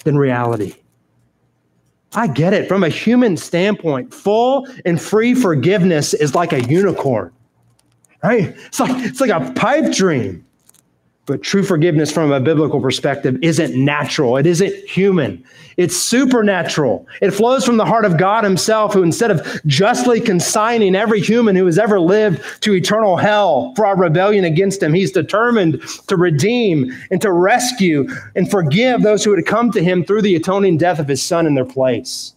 than 0.04 0.16
reality. 0.16 0.74
I 2.14 2.26
get 2.26 2.54
it. 2.54 2.68
From 2.68 2.82
a 2.84 2.88
human 2.88 3.36
standpoint, 3.36 4.14
full 4.14 4.66
and 4.84 5.00
free 5.00 5.34
forgiveness 5.34 6.14
is 6.14 6.34
like 6.34 6.52
a 6.52 6.62
unicorn, 6.62 7.32
right? 8.22 8.56
It's 8.66 8.80
like, 8.80 9.04
it's 9.04 9.20
like 9.20 9.30
a 9.30 9.52
pipe 9.52 9.92
dream. 9.92 10.44
But 11.28 11.42
true 11.42 11.62
forgiveness 11.62 12.10
from 12.10 12.32
a 12.32 12.40
biblical 12.40 12.80
perspective 12.80 13.36
isn't 13.42 13.76
natural. 13.76 14.38
It 14.38 14.46
isn't 14.46 14.74
human. 14.88 15.44
It's 15.76 15.94
supernatural. 15.94 17.06
It 17.20 17.32
flows 17.32 17.66
from 17.66 17.76
the 17.76 17.84
heart 17.84 18.06
of 18.06 18.16
God 18.16 18.44
Himself, 18.44 18.94
who 18.94 19.02
instead 19.02 19.30
of 19.30 19.60
justly 19.66 20.22
consigning 20.22 20.96
every 20.96 21.20
human 21.20 21.54
who 21.54 21.66
has 21.66 21.78
ever 21.78 22.00
lived 22.00 22.62
to 22.62 22.74
eternal 22.74 23.18
hell 23.18 23.74
for 23.76 23.84
our 23.84 23.94
rebellion 23.94 24.46
against 24.46 24.82
Him, 24.82 24.94
He's 24.94 25.12
determined 25.12 25.82
to 26.06 26.16
redeem 26.16 26.90
and 27.10 27.20
to 27.20 27.30
rescue 27.30 28.08
and 28.34 28.50
forgive 28.50 29.02
those 29.02 29.22
who 29.22 29.34
had 29.34 29.44
come 29.44 29.70
to 29.72 29.84
Him 29.84 30.04
through 30.04 30.22
the 30.22 30.34
atoning 30.34 30.78
death 30.78 30.98
of 30.98 31.08
His 31.08 31.22
Son 31.22 31.46
in 31.46 31.54
their 31.54 31.66
place. 31.66 32.34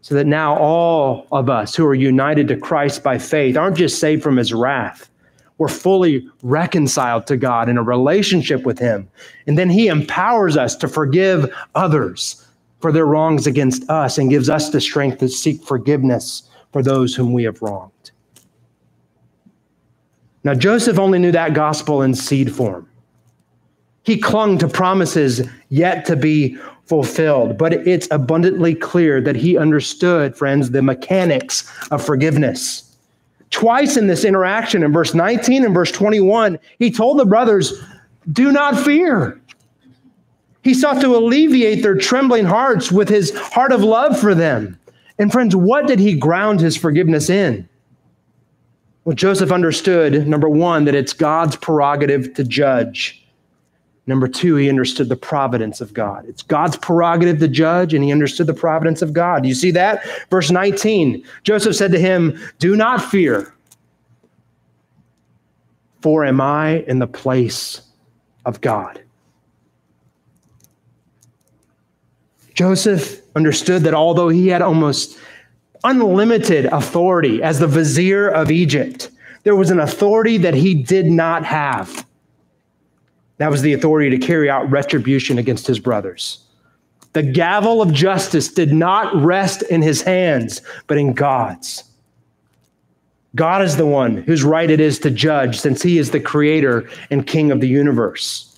So 0.00 0.16
that 0.16 0.26
now 0.26 0.58
all 0.58 1.28
of 1.30 1.48
us 1.48 1.76
who 1.76 1.86
are 1.86 1.94
united 1.94 2.48
to 2.48 2.56
Christ 2.56 3.04
by 3.04 3.18
faith 3.18 3.56
aren't 3.56 3.76
just 3.76 4.00
saved 4.00 4.24
from 4.24 4.36
His 4.36 4.52
wrath 4.52 5.08
we're 5.62 5.68
fully 5.68 6.28
reconciled 6.42 7.24
to 7.24 7.36
God 7.36 7.68
in 7.68 7.78
a 7.78 7.84
relationship 7.84 8.64
with 8.64 8.80
Him. 8.80 9.08
And 9.46 9.56
then 9.56 9.70
He 9.70 9.86
empowers 9.86 10.56
us 10.56 10.74
to 10.74 10.88
forgive 10.88 11.54
others 11.76 12.44
for 12.80 12.90
their 12.90 13.06
wrongs 13.06 13.46
against 13.46 13.88
us 13.88 14.18
and 14.18 14.28
gives 14.28 14.50
us 14.50 14.70
the 14.70 14.80
strength 14.80 15.18
to 15.18 15.28
seek 15.28 15.62
forgiveness 15.62 16.50
for 16.72 16.82
those 16.82 17.14
whom 17.14 17.32
we 17.32 17.44
have 17.44 17.62
wronged. 17.62 18.10
Now, 20.42 20.54
Joseph 20.54 20.98
only 20.98 21.20
knew 21.20 21.30
that 21.30 21.54
gospel 21.54 22.02
in 22.02 22.16
seed 22.16 22.52
form. 22.52 22.88
He 24.02 24.18
clung 24.18 24.58
to 24.58 24.66
promises 24.66 25.48
yet 25.68 26.04
to 26.06 26.16
be 26.16 26.56
fulfilled, 26.86 27.56
but 27.56 27.74
it's 27.86 28.08
abundantly 28.10 28.74
clear 28.74 29.20
that 29.20 29.36
he 29.36 29.56
understood, 29.56 30.36
friends, 30.36 30.72
the 30.72 30.82
mechanics 30.82 31.70
of 31.92 32.04
forgiveness. 32.04 32.91
Twice 33.52 33.96
in 33.98 34.08
this 34.08 34.24
interaction, 34.24 34.82
in 34.82 34.92
verse 34.92 35.14
19 35.14 35.64
and 35.64 35.74
verse 35.74 35.92
21, 35.92 36.58
he 36.78 36.90
told 36.90 37.18
the 37.18 37.26
brothers, 37.26 37.80
Do 38.32 38.50
not 38.50 38.78
fear. 38.78 39.40
He 40.62 40.74
sought 40.74 41.00
to 41.02 41.14
alleviate 41.14 41.82
their 41.82 41.96
trembling 41.96 42.46
hearts 42.46 42.90
with 42.90 43.08
his 43.08 43.36
heart 43.36 43.70
of 43.70 43.84
love 43.84 44.18
for 44.18 44.34
them. 44.34 44.78
And 45.18 45.30
friends, 45.30 45.54
what 45.54 45.86
did 45.86 45.98
he 45.98 46.16
ground 46.16 46.60
his 46.60 46.76
forgiveness 46.76 47.28
in? 47.28 47.68
Well, 49.04 49.14
Joseph 49.14 49.52
understood, 49.52 50.26
number 50.26 50.48
one, 50.48 50.84
that 50.86 50.94
it's 50.94 51.12
God's 51.12 51.56
prerogative 51.56 52.34
to 52.34 52.44
judge. 52.44 53.21
Number 54.12 54.28
two, 54.28 54.56
he 54.56 54.68
understood 54.68 55.08
the 55.08 55.16
providence 55.16 55.80
of 55.80 55.94
God. 55.94 56.26
It's 56.28 56.42
God's 56.42 56.76
prerogative 56.76 57.38
to 57.38 57.48
judge, 57.48 57.94
and 57.94 58.04
he 58.04 58.12
understood 58.12 58.46
the 58.46 58.52
providence 58.52 59.00
of 59.00 59.14
God. 59.14 59.46
You 59.46 59.54
see 59.54 59.70
that? 59.70 60.04
Verse 60.28 60.50
19 60.50 61.24
Joseph 61.44 61.74
said 61.74 61.92
to 61.92 61.98
him, 61.98 62.38
Do 62.58 62.76
not 62.76 63.02
fear, 63.02 63.54
for 66.02 66.26
am 66.26 66.42
I 66.42 66.80
in 66.86 66.98
the 66.98 67.06
place 67.06 67.80
of 68.44 68.60
God? 68.60 69.02
Joseph 72.52 73.22
understood 73.34 73.80
that 73.84 73.94
although 73.94 74.28
he 74.28 74.48
had 74.48 74.60
almost 74.60 75.18
unlimited 75.84 76.66
authority 76.66 77.42
as 77.42 77.60
the 77.60 77.66
vizier 77.66 78.28
of 78.28 78.50
Egypt, 78.50 79.10
there 79.44 79.56
was 79.56 79.70
an 79.70 79.80
authority 79.80 80.36
that 80.36 80.52
he 80.52 80.74
did 80.74 81.06
not 81.06 81.46
have. 81.46 82.04
That 83.42 83.50
was 83.50 83.62
the 83.62 83.72
authority 83.72 84.08
to 84.08 84.24
carry 84.24 84.48
out 84.48 84.70
retribution 84.70 85.36
against 85.36 85.66
his 85.66 85.80
brothers. 85.80 86.44
The 87.12 87.24
gavel 87.24 87.82
of 87.82 87.92
justice 87.92 88.46
did 88.46 88.72
not 88.72 89.12
rest 89.16 89.62
in 89.62 89.82
his 89.82 90.00
hands, 90.00 90.62
but 90.86 90.96
in 90.96 91.12
God's. 91.12 91.82
God 93.34 93.62
is 93.62 93.76
the 93.76 93.84
one 93.84 94.18
whose 94.18 94.44
right 94.44 94.70
it 94.70 94.78
is 94.78 95.00
to 95.00 95.10
judge, 95.10 95.58
since 95.58 95.82
he 95.82 95.98
is 95.98 96.12
the 96.12 96.20
creator 96.20 96.88
and 97.10 97.26
king 97.26 97.50
of 97.50 97.60
the 97.60 97.66
universe. 97.66 98.54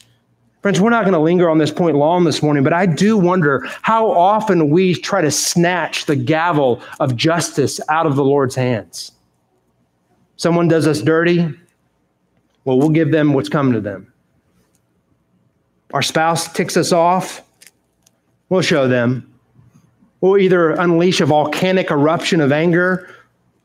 Friends, 0.60 0.82
we're 0.82 0.90
not 0.90 1.04
going 1.04 1.14
to 1.14 1.18
linger 1.18 1.48
on 1.48 1.56
this 1.56 1.70
point 1.70 1.96
long 1.96 2.24
this 2.24 2.42
morning, 2.42 2.62
but 2.62 2.74
I 2.74 2.84
do 2.84 3.16
wonder 3.16 3.66
how 3.80 4.10
often 4.10 4.68
we 4.68 4.94
try 4.94 5.22
to 5.22 5.30
snatch 5.30 6.04
the 6.04 6.16
gavel 6.16 6.82
of 7.00 7.16
justice 7.16 7.80
out 7.88 8.04
of 8.04 8.16
the 8.16 8.24
Lord's 8.24 8.54
hands. 8.54 9.12
Someone 10.36 10.68
does 10.68 10.86
us 10.86 11.00
dirty, 11.00 11.48
well, 12.66 12.78
we'll 12.78 12.90
give 12.90 13.12
them 13.12 13.32
what's 13.32 13.48
coming 13.48 13.72
to 13.72 13.80
them. 13.80 14.10
Our 15.94 16.02
spouse 16.02 16.52
ticks 16.52 16.76
us 16.76 16.90
off, 16.90 17.40
we'll 18.48 18.62
show 18.62 18.88
them. 18.88 19.32
We'll 20.20 20.38
either 20.38 20.72
unleash 20.72 21.20
a 21.20 21.26
volcanic 21.26 21.90
eruption 21.92 22.40
of 22.40 22.50
anger 22.50 23.08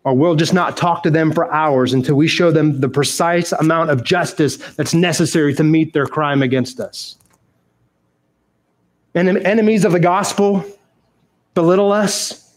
or 0.03 0.13
we'll 0.13 0.35
just 0.35 0.53
not 0.53 0.77
talk 0.77 1.01
to 1.03 1.09
them 1.09 1.31
for 1.31 1.51
hours 1.51 1.91
until 1.91 2.15
we 2.15 2.27
show 2.27 2.51
them 2.51 2.81
the 2.81 2.87
precise 2.87 3.51
amount 3.53 3.89
of 3.89 4.03
justice 4.03 4.57
that's 4.75 4.93
necessary 4.93 5.55
to 5.55 5.63
meet 5.63 5.93
their 5.93 6.05
crime 6.05 6.43
against 6.43 6.79
us. 6.79 7.17
And 9.15 9.27
enemies 9.39 9.83
of 9.83 9.91
the 9.91 9.99
gospel 9.99 10.63
belittle 11.55 11.91
us. 11.91 12.53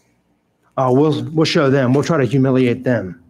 Oh, 0.77 0.93
we'll, 0.93 1.23
we'll 1.31 1.45
show 1.45 1.71
them. 1.71 1.93
We'll 1.93 2.03
try 2.03 2.17
to 2.17 2.25
humiliate 2.25 2.83
them. 2.83 3.23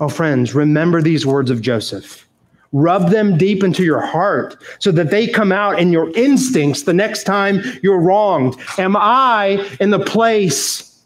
Oh, 0.00 0.10
friends, 0.10 0.54
remember 0.54 1.00
these 1.00 1.24
words 1.24 1.50
of 1.50 1.62
Joseph. 1.62 2.25
Rub 2.72 3.10
them 3.10 3.38
deep 3.38 3.62
into 3.62 3.84
your 3.84 4.00
heart 4.00 4.62
so 4.78 4.90
that 4.92 5.10
they 5.10 5.26
come 5.26 5.52
out 5.52 5.78
in 5.78 5.92
your 5.92 6.10
instincts 6.16 6.82
the 6.82 6.92
next 6.92 7.24
time 7.24 7.62
you're 7.82 8.00
wronged. 8.00 8.56
Am 8.78 8.96
I 8.96 9.66
in 9.80 9.90
the 9.90 10.00
place 10.00 11.02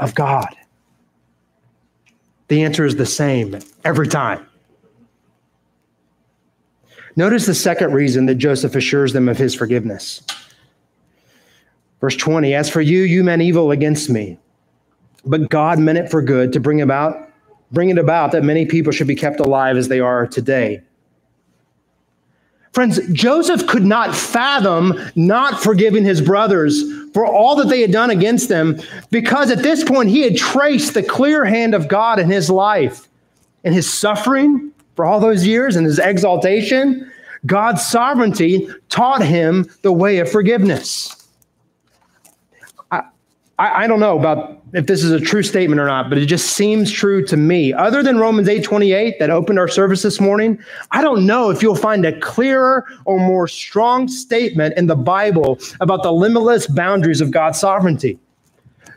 of 0.00 0.14
God? 0.14 0.48
The 2.48 2.62
answer 2.62 2.84
is 2.84 2.96
the 2.96 3.06
same 3.06 3.58
every 3.84 4.08
time. 4.08 4.46
Notice 7.16 7.46
the 7.46 7.54
second 7.54 7.92
reason 7.92 8.26
that 8.26 8.36
Joseph 8.36 8.74
assures 8.74 9.12
them 9.12 9.28
of 9.28 9.36
his 9.36 9.54
forgiveness. 9.54 10.22
Verse 12.00 12.16
20 12.16 12.54
As 12.54 12.70
for 12.70 12.80
you, 12.80 13.02
you 13.02 13.24
meant 13.24 13.42
evil 13.42 13.70
against 13.70 14.08
me, 14.08 14.38
but 15.24 15.50
God 15.50 15.78
meant 15.78 15.98
it 15.98 16.10
for 16.10 16.22
good 16.22 16.52
to 16.52 16.60
bring 16.60 16.80
about 16.80 17.27
bring 17.72 17.90
it 17.90 17.98
about 17.98 18.32
that 18.32 18.44
many 18.44 18.66
people 18.66 18.92
should 18.92 19.06
be 19.06 19.14
kept 19.14 19.40
alive 19.40 19.76
as 19.76 19.88
they 19.88 20.00
are 20.00 20.26
today. 20.26 20.82
Friends, 22.72 23.00
Joseph 23.12 23.66
could 23.66 23.84
not 23.84 24.14
fathom 24.14 24.94
not 25.16 25.60
forgiving 25.62 26.04
his 26.04 26.20
brothers 26.20 26.84
for 27.12 27.26
all 27.26 27.56
that 27.56 27.68
they 27.68 27.80
had 27.80 27.90
done 27.90 28.10
against 28.10 28.48
them 28.48 28.80
because 29.10 29.50
at 29.50 29.62
this 29.62 29.82
point 29.82 30.10
he 30.10 30.22
had 30.22 30.36
traced 30.36 30.94
the 30.94 31.02
clear 31.02 31.44
hand 31.44 31.74
of 31.74 31.88
God 31.88 32.18
in 32.20 32.30
his 32.30 32.48
life. 32.48 33.08
In 33.64 33.72
his 33.72 33.92
suffering 33.92 34.70
for 34.94 35.04
all 35.04 35.18
those 35.18 35.44
years 35.44 35.74
and 35.74 35.86
his 35.86 35.98
exaltation, 35.98 37.10
God's 37.46 37.84
sovereignty 37.84 38.68
taught 38.88 39.24
him 39.24 39.68
the 39.82 39.92
way 39.92 40.18
of 40.18 40.30
forgiveness. 40.30 41.17
I, 43.58 43.84
I, 43.84 43.86
don't 43.86 44.00
know 44.00 44.18
about 44.18 44.62
if 44.72 44.86
this 44.86 45.02
is 45.02 45.10
a 45.10 45.20
true 45.20 45.42
statement 45.42 45.80
or 45.80 45.86
not, 45.86 46.08
but 46.08 46.18
it 46.18 46.26
just 46.26 46.52
seems 46.52 46.92
true 46.92 47.24
to 47.26 47.36
me. 47.36 47.72
Other 47.72 48.02
than 48.02 48.18
Romans 48.18 48.48
8 48.48 48.62
28 48.62 49.18
that 49.18 49.30
opened 49.30 49.58
our 49.58 49.68
service 49.68 50.02
this 50.02 50.20
morning, 50.20 50.58
I 50.92 51.02
don't 51.02 51.26
know 51.26 51.50
if 51.50 51.62
you'll 51.62 51.74
find 51.74 52.04
a 52.04 52.18
clearer 52.20 52.86
or 53.04 53.18
more 53.18 53.48
strong 53.48 54.08
statement 54.08 54.76
in 54.76 54.86
the 54.86 54.96
Bible 54.96 55.58
about 55.80 56.02
the 56.02 56.12
limitless 56.12 56.66
boundaries 56.66 57.20
of 57.20 57.30
God's 57.30 57.58
sovereignty. 57.58 58.18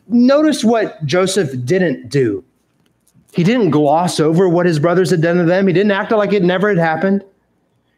Notice 0.07 0.63
what 0.63 1.03
Joseph 1.05 1.53
didn't 1.65 2.09
do. 2.09 2.43
He 3.33 3.43
didn't 3.43 3.69
gloss 3.69 4.19
over 4.19 4.49
what 4.49 4.65
his 4.65 4.77
brothers 4.77 5.09
had 5.09 5.21
done 5.21 5.37
to 5.37 5.45
them. 5.45 5.67
He 5.67 5.73
didn't 5.73 5.91
act 5.91 6.11
like 6.11 6.33
it 6.33 6.43
never 6.43 6.67
had 6.67 6.77
happened. 6.77 7.23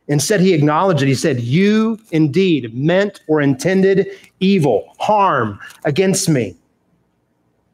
Instead, 0.08 0.42
he 0.42 0.54
acknowledged 0.54 1.02
it. 1.02 1.08
He 1.08 1.16
said, 1.16 1.40
You 1.40 2.00
indeed 2.12 2.74
meant 2.74 3.22
or 3.28 3.42
intended 3.42 4.08
evil, 4.40 4.94
harm 5.00 5.60
against 5.86 6.28
me. 6.28 6.56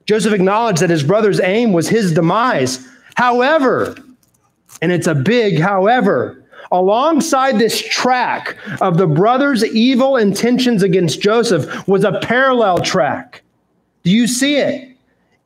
Joseph 0.06 0.34
acknowledged 0.34 0.82
that 0.82 0.90
his 0.90 1.04
brother's 1.04 1.40
aim 1.40 1.74
was 1.74 1.88
his 1.88 2.14
demise. 2.14 2.88
However, 3.16 3.96
and 4.82 4.92
it's 4.92 5.08
a 5.08 5.16
big 5.16 5.60
however, 5.60 6.44
alongside 6.72 7.58
this 7.58 7.82
track 7.82 8.58
of 8.82 8.98
the 8.98 9.08
brothers' 9.08 9.66
evil 9.66 10.18
intentions 10.18 10.84
against 10.84 11.22
Joseph 11.22 11.88
was 11.88 12.04
a 12.04 12.20
parallel 12.22 12.80
track. 12.80 13.44
Do 14.04 14.12
you 14.12 14.28
see 14.28 14.58
it? 14.58 14.96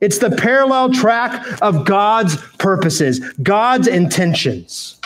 It's 0.02 0.19
the 0.19 0.32
parallel 0.32 0.91
track 0.91 1.62
of 1.62 1.86
God's 1.86 2.36
purposes, 2.58 3.19
God's 3.41 3.88
intentions. 3.88 5.00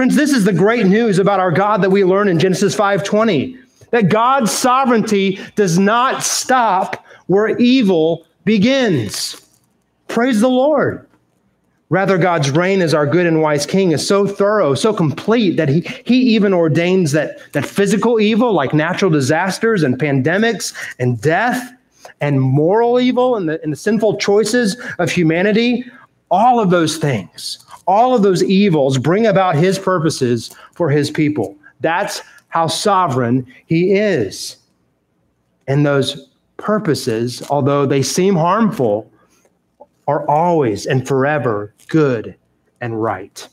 Friends, 0.00 0.16
this 0.16 0.32
is 0.32 0.44
the 0.44 0.52
great 0.54 0.86
news 0.86 1.18
about 1.18 1.40
our 1.40 1.52
God 1.52 1.82
that 1.82 1.90
we 1.90 2.04
learn 2.04 2.26
in 2.26 2.38
Genesis 2.38 2.74
5:20. 2.74 3.58
That 3.90 4.08
God's 4.08 4.50
sovereignty 4.50 5.38
does 5.56 5.78
not 5.78 6.22
stop 6.22 7.04
where 7.26 7.54
evil 7.58 8.24
begins. 8.46 9.38
Praise 10.08 10.40
the 10.40 10.48
Lord. 10.48 11.06
Rather, 11.90 12.16
God's 12.16 12.50
reign 12.50 12.80
as 12.80 12.94
our 12.94 13.06
good 13.06 13.26
and 13.26 13.42
wise 13.42 13.66
king 13.66 13.92
is 13.92 14.08
so 14.08 14.26
thorough, 14.26 14.74
so 14.74 14.94
complete 14.94 15.58
that 15.58 15.68
he, 15.68 15.80
he 16.06 16.16
even 16.34 16.54
ordains 16.54 17.12
that, 17.12 17.52
that 17.52 17.66
physical 17.66 18.18
evil, 18.18 18.54
like 18.54 18.72
natural 18.72 19.10
disasters 19.10 19.82
and 19.82 19.98
pandemics 19.98 20.72
and 20.98 21.20
death, 21.20 21.74
and 22.22 22.40
moral 22.40 22.98
evil 22.98 23.36
and 23.36 23.50
the, 23.50 23.62
and 23.62 23.70
the 23.70 23.76
sinful 23.76 24.16
choices 24.16 24.80
of 24.98 25.10
humanity, 25.10 25.84
all 26.30 26.58
of 26.58 26.70
those 26.70 26.96
things 26.96 27.66
all 27.90 28.14
of 28.14 28.22
those 28.22 28.44
evils 28.44 28.98
bring 28.98 29.26
about 29.26 29.56
his 29.56 29.76
purposes 29.76 30.54
for 30.74 30.90
his 30.90 31.10
people. 31.10 31.56
That's 31.80 32.22
how 32.48 32.68
sovereign 32.68 33.52
he 33.66 33.94
is. 33.94 34.56
And 35.66 35.84
those 35.84 36.28
purposes, 36.56 37.42
although 37.50 37.86
they 37.86 38.02
seem 38.02 38.36
harmful, 38.36 39.10
are 40.06 40.24
always 40.28 40.86
and 40.86 41.06
forever 41.06 41.74
good 41.88 42.36
and 42.80 43.02
right. 43.02 43.48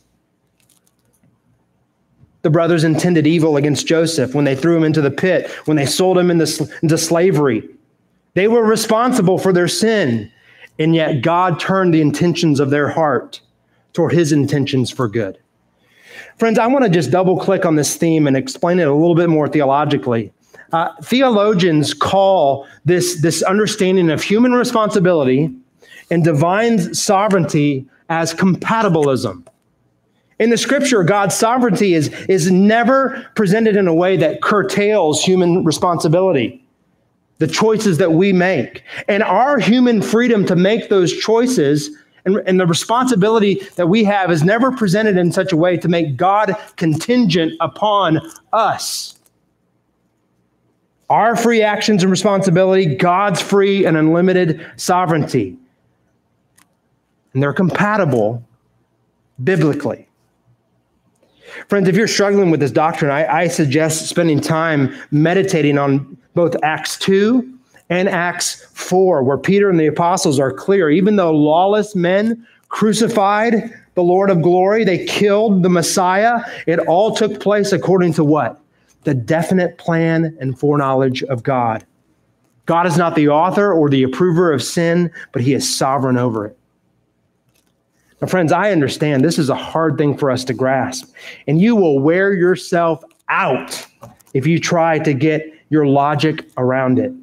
The 2.44 2.52
brothers 2.52 2.84
intended 2.84 3.26
evil 3.26 3.58
against 3.58 3.88
Joseph 3.88 4.36
when 4.36 4.46
they 4.46 4.56
threw 4.56 4.78
him 4.78 4.84
into 4.84 5.02
the 5.02 5.12
pit, 5.12 5.50
when 5.66 5.78
they 5.78 5.88
sold 5.88 6.16
him 6.18 6.30
into, 6.30 6.72
into 6.84 6.98
slavery. 6.98 7.68
They 8.36 8.48
were 8.48 8.64
responsible 8.64 9.40
for 9.40 9.52
their 9.52 9.68
sin, 9.68 10.32
and 10.78 10.94
yet 10.94 11.24
God 11.24 11.60
turned 11.60 11.92
the 11.92 12.02
intentions 12.02 12.60
of 12.60 12.70
their 12.70 12.88
heart 12.88 13.42
toward 13.98 14.14
his 14.14 14.32
intentions 14.32 14.92
for 14.92 15.08
good. 15.08 15.40
Friends, 16.38 16.60
I 16.60 16.68
want 16.68 16.86
to 16.86 16.90
just 16.92 17.10
double 17.10 17.36
click 17.36 17.66
on 17.66 17.78
this 17.78 17.96
theme 17.96 18.28
and 18.28 18.38
explain 18.38 18.80
it 18.80 18.88
a 18.88 18.94
little 18.94 19.16
bit 19.16 19.28
more 19.28 19.48
theologically. 19.48 20.32
Uh, 20.72 20.90
theologians 21.02 21.96
call 21.96 22.68
this, 22.86 23.20
this 23.24 23.42
understanding 23.42 24.12
of 24.12 24.22
human 24.22 24.52
responsibility 24.52 25.50
and 26.12 26.24
divine 26.24 26.94
sovereignty 26.94 27.88
as 28.10 28.36
compatibilism. 28.36 29.48
In 30.38 30.52
the 30.52 30.58
scripture, 30.58 31.04
God's 31.04 31.34
sovereignty 31.34 31.96
is, 31.96 32.10
is 32.30 32.52
never 32.52 33.26
presented 33.34 33.76
in 33.76 33.88
a 33.88 33.96
way 33.96 34.16
that 34.18 34.44
curtails 34.44 35.24
human 35.24 35.64
responsibility, 35.66 36.64
the 37.40 37.48
choices 37.48 37.98
that 37.98 38.12
we 38.12 38.32
make. 38.32 38.84
And 39.08 39.24
our 39.24 39.58
human 39.58 40.04
freedom 40.04 40.46
to 40.46 40.56
make 40.56 40.90
those 40.90 41.18
choices 41.18 41.90
And, 42.28 42.44
and 42.46 42.60
the 42.60 42.68
responsibility 42.68 43.62
that 43.78 43.88
we 43.88 44.04
have 44.04 44.30
is 44.30 44.44
never 44.44 44.70
presented 44.70 45.18
in 45.18 45.32
such 45.32 45.54
a 45.54 45.58
way 45.58 45.78
to 45.78 45.88
make 45.88 46.18
God 46.18 46.56
contingent 46.76 47.54
upon 47.62 48.20
us. 48.52 49.18
Our 51.10 51.38
free 51.38 51.62
actions 51.62 52.04
and 52.04 52.12
responsibility, 52.12 52.98
God's 52.98 53.42
free 53.42 53.86
and 53.86 53.96
unlimited 53.96 54.70
sovereignty. 54.76 55.58
And 57.34 57.42
they're 57.42 57.54
compatible 57.54 58.44
biblically. 59.42 60.10
Friends, 61.70 61.88
if 61.88 61.96
you're 61.96 62.10
struggling 62.10 62.52
with 62.52 62.60
this 62.60 62.72
doctrine, 62.72 63.10
I, 63.10 63.44
I, 63.44 63.48
suggest 63.48 64.08
spending 64.10 64.42
time 64.42 64.94
meditating 65.12 65.78
on 65.78 66.18
both 66.36 66.58
Acts 66.62 66.98
2 66.98 67.57
and 67.90 68.10
Acts 68.10 68.66
4, 68.74 69.24
where 69.24 69.38
Peter 69.38 69.70
and 69.70 69.80
the 69.80 69.88
apostles 69.88 70.40
are 70.40 70.52
clear. 70.52 70.90
Even 70.90 71.16
though 71.16 71.32
lawless 71.32 71.96
men 71.96 72.46
crucified 72.70 73.72
the 73.96 74.04
Lord 74.04 74.30
of 74.30 74.42
glory, 74.42 74.84
they 74.84 75.06
killed 75.06 75.64
the 75.64 75.70
Messiah, 75.70 76.42
it 76.68 76.80
all 76.80 77.16
took 77.16 77.40
place 77.40 77.72
according 77.72 78.14
to 78.14 78.24
what? 78.24 78.60
The 79.04 79.14
definite 79.14 79.78
plan 79.78 80.38
and 80.40 80.60
foreknowledge 80.60 81.24
of 81.24 81.44
God. 81.44 81.86
God 82.66 82.86
is 82.86 82.98
not 82.98 83.16
the 83.16 83.30
author 83.30 83.72
or 83.72 83.90
the 83.90 84.04
approver 84.04 84.52
of 84.52 84.62
sin, 84.62 85.10
but 85.32 85.42
he 85.42 85.54
is 85.54 85.78
sovereign 85.78 86.18
over 86.18 86.46
it. 86.46 86.58
Now, 88.22 88.28
friends, 88.28 88.52
I 88.52 88.72
understand 88.72 89.24
this 89.24 89.40
is 89.40 89.50
a 89.50 89.56
hard 89.56 89.98
thing 89.98 90.18
for 90.18 90.30
us 90.30 90.44
to 90.46 90.54
grasp, 90.54 91.14
and 91.48 91.62
you 91.62 91.76
will 91.76 92.00
wear 92.00 92.34
yourself 92.34 93.04
out 93.30 93.86
if 94.34 94.46
you 94.46 94.60
try 94.60 95.00
to 95.00 95.14
get 95.14 95.54
your 95.70 95.86
logic 95.86 96.50
around 96.58 97.00
it. 97.00 97.14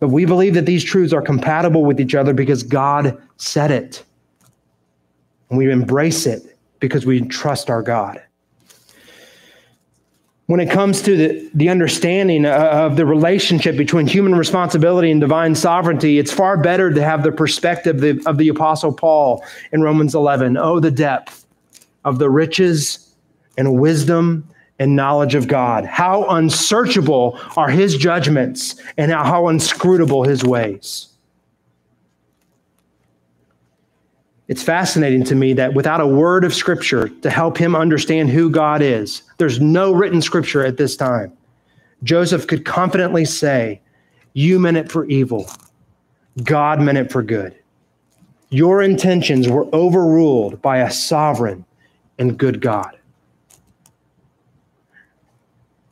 But 0.00 0.08
we 0.08 0.24
believe 0.24 0.54
that 0.54 0.66
these 0.66 0.82
truths 0.82 1.12
are 1.12 1.22
compatible 1.22 1.84
with 1.84 2.00
each 2.00 2.14
other 2.14 2.34
because 2.34 2.62
God 2.62 3.20
said 3.36 3.70
it. 3.70 4.02
And 5.48 5.58
we 5.58 5.70
embrace 5.70 6.26
it 6.26 6.58
because 6.80 7.06
we 7.06 7.20
trust 7.22 7.70
our 7.70 7.82
God 7.82 8.20
when 10.50 10.58
it 10.58 10.68
comes 10.68 11.00
to 11.00 11.16
the, 11.16 11.50
the 11.54 11.68
understanding 11.68 12.44
of 12.44 12.96
the 12.96 13.06
relationship 13.06 13.76
between 13.76 14.08
human 14.08 14.34
responsibility 14.34 15.08
and 15.08 15.20
divine 15.20 15.54
sovereignty, 15.54 16.18
it's 16.18 16.32
far 16.32 16.56
better 16.56 16.92
to 16.92 17.00
have 17.04 17.22
the 17.22 17.30
perspective 17.30 17.94
of 17.94 18.00
the, 18.00 18.22
of 18.26 18.36
the 18.36 18.48
Apostle 18.48 18.92
Paul 18.92 19.44
in 19.70 19.80
Romans 19.80 20.12
11. 20.12 20.56
Oh, 20.56 20.80
the 20.80 20.90
depth 20.90 21.46
of 22.04 22.18
the 22.18 22.28
riches 22.28 23.14
and 23.56 23.78
wisdom 23.78 24.44
and 24.80 24.96
knowledge 24.96 25.34
of 25.34 25.46
God. 25.46 25.84
How 25.84 26.24
unsearchable 26.24 27.38
are 27.56 27.68
his 27.68 27.96
judgments 27.96 28.76
and 28.96 29.12
how 29.12 29.48
inscrutable 29.48 30.24
his 30.24 30.42
ways. 30.42 31.08
It's 34.48 34.62
fascinating 34.62 35.22
to 35.24 35.36
me 35.36 35.52
that 35.52 35.74
without 35.74 36.00
a 36.00 36.06
word 36.06 36.42
of 36.42 36.52
scripture 36.52 37.08
to 37.08 37.30
help 37.30 37.56
him 37.56 37.76
understand 37.76 38.30
who 38.30 38.50
God 38.50 38.82
is, 38.82 39.22
there's 39.36 39.60
no 39.60 39.92
written 39.92 40.20
scripture 40.20 40.64
at 40.64 40.76
this 40.76 40.96
time. 40.96 41.32
Joseph 42.02 42.46
could 42.46 42.64
confidently 42.64 43.26
say, 43.26 43.80
You 44.32 44.58
meant 44.58 44.78
it 44.78 44.90
for 44.90 45.04
evil, 45.04 45.48
God 46.42 46.80
meant 46.80 46.98
it 46.98 47.12
for 47.12 47.22
good. 47.22 47.54
Your 48.48 48.82
intentions 48.82 49.48
were 49.48 49.72
overruled 49.72 50.60
by 50.62 50.78
a 50.78 50.90
sovereign 50.90 51.64
and 52.18 52.36
good 52.36 52.60
God. 52.60 52.96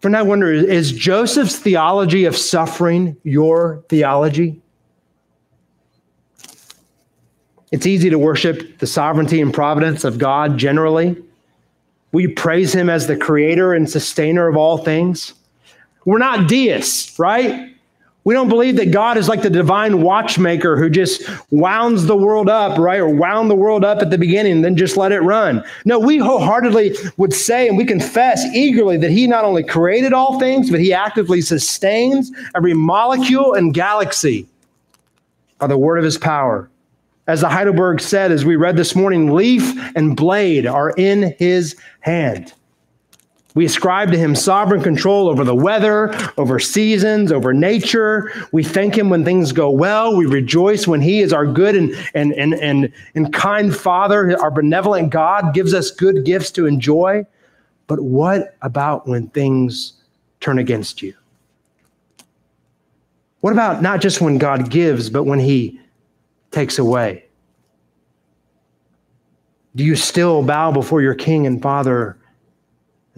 Friend, 0.00 0.16
I 0.16 0.22
wonder 0.22 0.52
is 0.52 0.92
Joseph's 0.92 1.56
theology 1.56 2.24
of 2.24 2.36
suffering 2.36 3.16
your 3.24 3.84
theology? 3.88 4.60
It's 7.72 7.86
easy 7.86 8.08
to 8.10 8.18
worship 8.18 8.78
the 8.78 8.86
sovereignty 8.86 9.40
and 9.40 9.52
providence 9.52 10.04
of 10.04 10.18
God 10.18 10.56
generally. 10.56 11.16
We 12.12 12.28
praise 12.28 12.72
him 12.72 12.88
as 12.88 13.06
the 13.06 13.16
creator 13.16 13.74
and 13.74 13.90
sustainer 13.90 14.48
of 14.48 14.56
all 14.56 14.78
things. 14.78 15.34
We're 16.04 16.18
not 16.18 16.48
deists, 16.48 17.18
right? 17.18 17.74
We 18.28 18.34
don't 18.34 18.50
believe 18.50 18.76
that 18.76 18.90
God 18.90 19.16
is 19.16 19.26
like 19.26 19.40
the 19.40 19.48
divine 19.48 20.02
watchmaker 20.02 20.76
who 20.76 20.90
just 20.90 21.22
wounds 21.50 22.04
the 22.04 22.14
world 22.14 22.50
up, 22.50 22.78
right? 22.78 23.00
Or 23.00 23.08
wound 23.08 23.50
the 23.50 23.54
world 23.54 23.86
up 23.86 24.02
at 24.02 24.10
the 24.10 24.18
beginning 24.18 24.52
and 24.52 24.64
then 24.66 24.76
just 24.76 24.98
let 24.98 25.12
it 25.12 25.20
run. 25.20 25.64
No, 25.86 25.98
we 25.98 26.18
wholeheartedly 26.18 26.94
would 27.16 27.32
say 27.32 27.68
and 27.68 27.78
we 27.78 27.86
confess 27.86 28.44
eagerly 28.54 28.98
that 28.98 29.10
He 29.10 29.26
not 29.26 29.46
only 29.46 29.64
created 29.64 30.12
all 30.12 30.38
things, 30.38 30.70
but 30.70 30.78
He 30.78 30.92
actively 30.92 31.40
sustains 31.40 32.30
every 32.54 32.74
molecule 32.74 33.54
and 33.54 33.72
galaxy 33.72 34.46
by 35.58 35.66
the 35.66 35.78
word 35.78 35.96
of 35.96 36.04
His 36.04 36.18
power. 36.18 36.68
As 37.28 37.40
the 37.40 37.48
Heidelberg 37.48 37.98
said, 37.98 38.30
as 38.30 38.44
we 38.44 38.56
read 38.56 38.76
this 38.76 38.94
morning, 38.94 39.32
leaf 39.32 39.72
and 39.96 40.14
blade 40.14 40.66
are 40.66 40.90
in 40.98 41.34
his 41.38 41.76
hand. 42.00 42.52
We 43.58 43.64
ascribe 43.64 44.12
to 44.12 44.16
him 44.16 44.36
sovereign 44.36 44.82
control 44.84 45.28
over 45.28 45.42
the 45.42 45.52
weather, 45.52 46.14
over 46.38 46.60
seasons, 46.60 47.32
over 47.32 47.52
nature. 47.52 48.30
We 48.52 48.62
thank 48.62 48.96
him 48.96 49.10
when 49.10 49.24
things 49.24 49.50
go 49.50 49.68
well. 49.68 50.16
We 50.16 50.26
rejoice 50.26 50.86
when 50.86 51.00
he 51.00 51.22
is 51.22 51.32
our 51.32 51.44
good 51.44 51.74
and, 51.74 51.92
and, 52.14 52.32
and, 52.34 52.54
and, 52.54 52.92
and 53.16 53.32
kind 53.32 53.74
Father, 53.74 54.40
our 54.40 54.52
benevolent 54.52 55.10
God, 55.10 55.54
gives 55.54 55.74
us 55.74 55.90
good 55.90 56.24
gifts 56.24 56.52
to 56.52 56.66
enjoy. 56.66 57.26
But 57.88 57.98
what 57.98 58.56
about 58.62 59.08
when 59.08 59.26
things 59.30 59.94
turn 60.38 60.60
against 60.60 61.02
you? 61.02 61.14
What 63.40 63.52
about 63.52 63.82
not 63.82 64.00
just 64.00 64.20
when 64.20 64.38
God 64.38 64.70
gives, 64.70 65.10
but 65.10 65.24
when 65.24 65.40
he 65.40 65.80
takes 66.52 66.78
away? 66.78 67.24
Do 69.74 69.82
you 69.82 69.96
still 69.96 70.44
bow 70.44 70.70
before 70.70 71.02
your 71.02 71.16
King 71.16 71.44
and 71.44 71.60
Father 71.60 72.16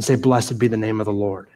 and 0.00 0.04
say, 0.06 0.14
Blessed 0.14 0.58
be 0.58 0.66
the 0.66 0.78
name 0.78 0.98
of 0.98 1.04
the 1.04 1.12
Lord? 1.12 1.46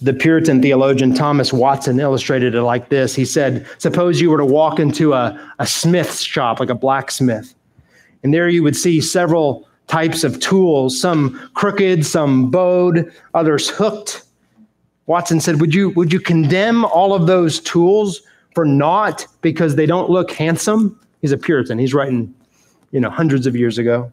The 0.00 0.14
Puritan 0.14 0.62
theologian 0.62 1.12
Thomas 1.12 1.52
Watson 1.52 1.98
illustrated 1.98 2.54
it 2.54 2.62
like 2.62 2.88
this. 2.88 3.12
He 3.12 3.24
said, 3.24 3.66
Suppose 3.78 4.20
you 4.20 4.30
were 4.30 4.38
to 4.38 4.44
walk 4.44 4.78
into 4.78 5.12
a, 5.12 5.52
a 5.58 5.66
smith's 5.66 6.20
shop, 6.20 6.60
like 6.60 6.70
a 6.70 6.76
blacksmith, 6.76 7.52
and 8.22 8.32
there 8.32 8.48
you 8.48 8.62
would 8.62 8.76
see 8.76 9.00
several 9.00 9.68
types 9.88 10.22
of 10.22 10.38
tools, 10.38 11.00
some 11.00 11.50
crooked, 11.54 12.06
some 12.06 12.48
bowed, 12.48 13.12
others 13.34 13.68
hooked. 13.68 14.22
Watson 15.06 15.40
said, 15.40 15.60
Would 15.60 15.74
you, 15.74 15.90
would 15.90 16.12
you 16.12 16.20
condemn 16.20 16.84
all 16.84 17.12
of 17.12 17.26
those 17.26 17.58
tools 17.58 18.22
for 18.54 18.64
naught 18.64 19.26
because 19.40 19.74
they 19.74 19.86
don't 19.86 20.10
look 20.10 20.30
handsome? 20.30 20.96
He's 21.22 21.32
a 21.32 21.38
Puritan. 21.38 21.80
He's 21.80 21.92
writing, 21.92 22.32
you 22.92 23.00
know, 23.00 23.10
hundreds 23.10 23.48
of 23.48 23.56
years 23.56 23.78
ago. 23.78 24.12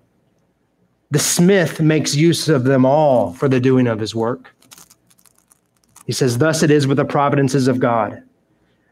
The 1.11 1.19
smith 1.19 1.79
makes 1.79 2.15
use 2.15 2.49
of 2.49 2.65
them 2.65 2.85
all 2.85 3.33
for 3.33 3.47
the 3.47 3.59
doing 3.59 3.87
of 3.87 3.99
his 3.99 4.13
work. 4.13 4.53
He 6.05 6.11
says, 6.11 6.37
Thus 6.37 6.63
it 6.63 6.71
is 6.71 6.87
with 6.87 6.97
the 6.97 7.05
providences 7.05 7.67
of 7.67 7.79
God. 7.79 8.21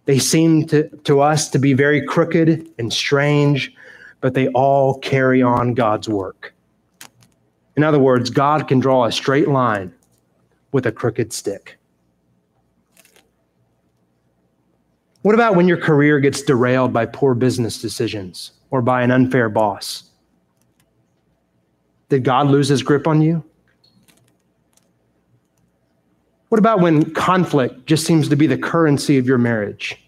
They 0.06 0.20
seem 0.20 0.66
to, 0.68 0.88
to 0.90 1.20
us 1.20 1.50
to 1.50 1.60
be 1.60 1.74
very 1.74 2.06
crooked 2.06 2.68
and 2.78 2.94
strange, 2.94 3.74
but 4.22 4.34
they 4.34 4.48
all 4.50 5.00
carry 5.00 5.42
on 5.42 5.74
God's 5.74 6.08
work. 6.08 6.54
In 7.76 7.84
other 7.84 8.00
words, 8.00 8.30
God 8.30 8.68
can 8.68 8.80
draw 8.80 9.06
a 9.06 9.12
straight 9.12 9.48
line 9.48 9.94
with 10.72 10.86
a 10.86 10.92
crooked 10.92 11.34
stick. 11.34 11.78
What 15.24 15.36
about 15.36 15.56
when 15.56 15.68
your 15.68 15.78
career 15.78 16.20
gets 16.20 16.44
derailed 16.44 16.94
by 16.94 17.08
poor 17.08 17.34
business 17.34 17.82
decisions 17.82 18.52
or 18.70 18.82
by 18.82 19.02
an 19.02 19.12
unfair 19.12 19.50
boss? 19.50 20.12
Did 22.10 22.24
God 22.24 22.48
lose 22.48 22.68
his 22.68 22.84
grip 22.84 23.08
on 23.08 23.22
you? 23.22 23.44
What 26.50 26.60
about 26.60 26.80
when 26.80 27.14
conflict 27.14 27.86
just 27.86 28.06
seems 28.06 28.30
to 28.30 28.36
be 28.36 28.48
the 28.48 28.58
currency 28.58 29.18
of 29.18 29.28
your 29.28 29.38
marriage? 29.38 30.02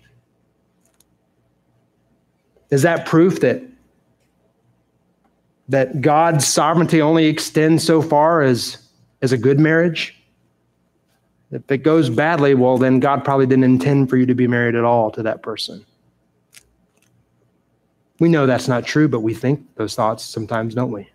Is 2.70 2.84
that 2.84 3.06
proof 3.06 3.40
that, 3.42 3.64
that 5.70 6.02
God's 6.02 6.48
sovereignty 6.48 7.02
only 7.02 7.26
extends 7.26 7.84
so 7.84 8.02
far 8.02 8.42
as, 8.42 8.78
as 9.22 9.32
a 9.32 9.38
good 9.38 9.60
marriage? 9.60 10.14
If 11.52 11.70
it 11.72 11.80
goes 11.80 12.10
badly, 12.10 12.54
well, 12.56 12.78
then 12.78 13.00
God 13.00 13.24
probably 13.24 13.46
didn't 13.46 13.64
intend 13.64 14.10
for 14.10 14.18
you 14.18 14.26
to 14.26 14.36
be 14.36 14.48
married 14.48 14.76
at 14.76 14.84
all 14.84 15.12
to 15.12 15.24
that 15.24 15.42
person. 15.42 15.86
We 18.20 18.30
know 18.30 18.46
that's 18.46 18.68
not 18.68 18.86
true, 18.86 19.08
but 19.08 19.22
we 19.22 19.34
think 19.34 19.76
those 19.76 19.96
thoughts 19.96 20.24
sometimes, 20.24 20.76
don't 20.76 20.92
we? 20.92 21.10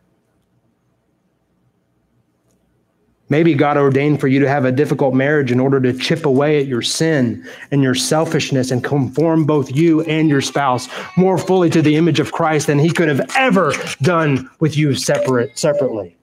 Maybe 3.33 3.55
God 3.55 3.79
ordained 3.79 4.21
for 4.21 4.29
you 4.29 4.41
to 4.41 4.47
have 4.47 4.67
a 4.67 4.71
difficult 4.71 5.15
marriage 5.15 5.51
in 5.51 5.59
order 5.59 5.81
to 5.81 5.95
chip 5.95 6.27
away 6.27 6.61
at 6.61 6.67
your 6.67 6.83
sin 6.83 7.49
and 7.71 7.83
your 7.83 7.95
selfishness 7.95 8.71
and 8.71 8.85
conform 8.85 9.47
both 9.47 9.75
you 9.75 10.03
and 10.03 10.29
your 10.29 10.43
spouse 10.43 10.87
more 11.17 11.39
fully 11.39 11.71
to 11.71 11.81
the 11.81 11.97
image 11.97 12.21
of 12.21 12.31
Christ 12.31 12.67
than 12.67 12.79
he 12.79 12.91
could 12.91 13.09
have 13.09 13.27
ever 13.35 13.73
done 14.03 14.51
with 14.61 14.77
you 14.77 14.95
separate 14.95 15.59
separately. 15.59 16.15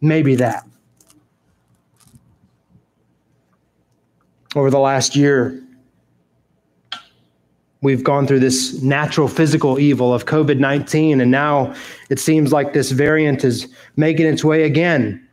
Maybe 0.00 0.36
that. 0.36 0.64
over 4.54 4.70
the 4.70 4.78
last 4.78 5.16
year, 5.16 5.60
We've 7.82 8.02
gone 8.02 8.26
through 8.26 8.40
this 8.40 8.82
natural 8.82 9.28
physical 9.28 9.78
evil 9.78 10.12
of 10.12 10.24
COVID 10.24 10.58
19, 10.58 11.20
and 11.20 11.30
now 11.30 11.74
it 12.08 12.18
seems 12.18 12.50
like 12.52 12.72
this 12.72 12.90
variant 12.90 13.44
is 13.44 13.68
making 13.96 14.26
its 14.26 14.42
way 14.42 14.62
again. 14.64 15.25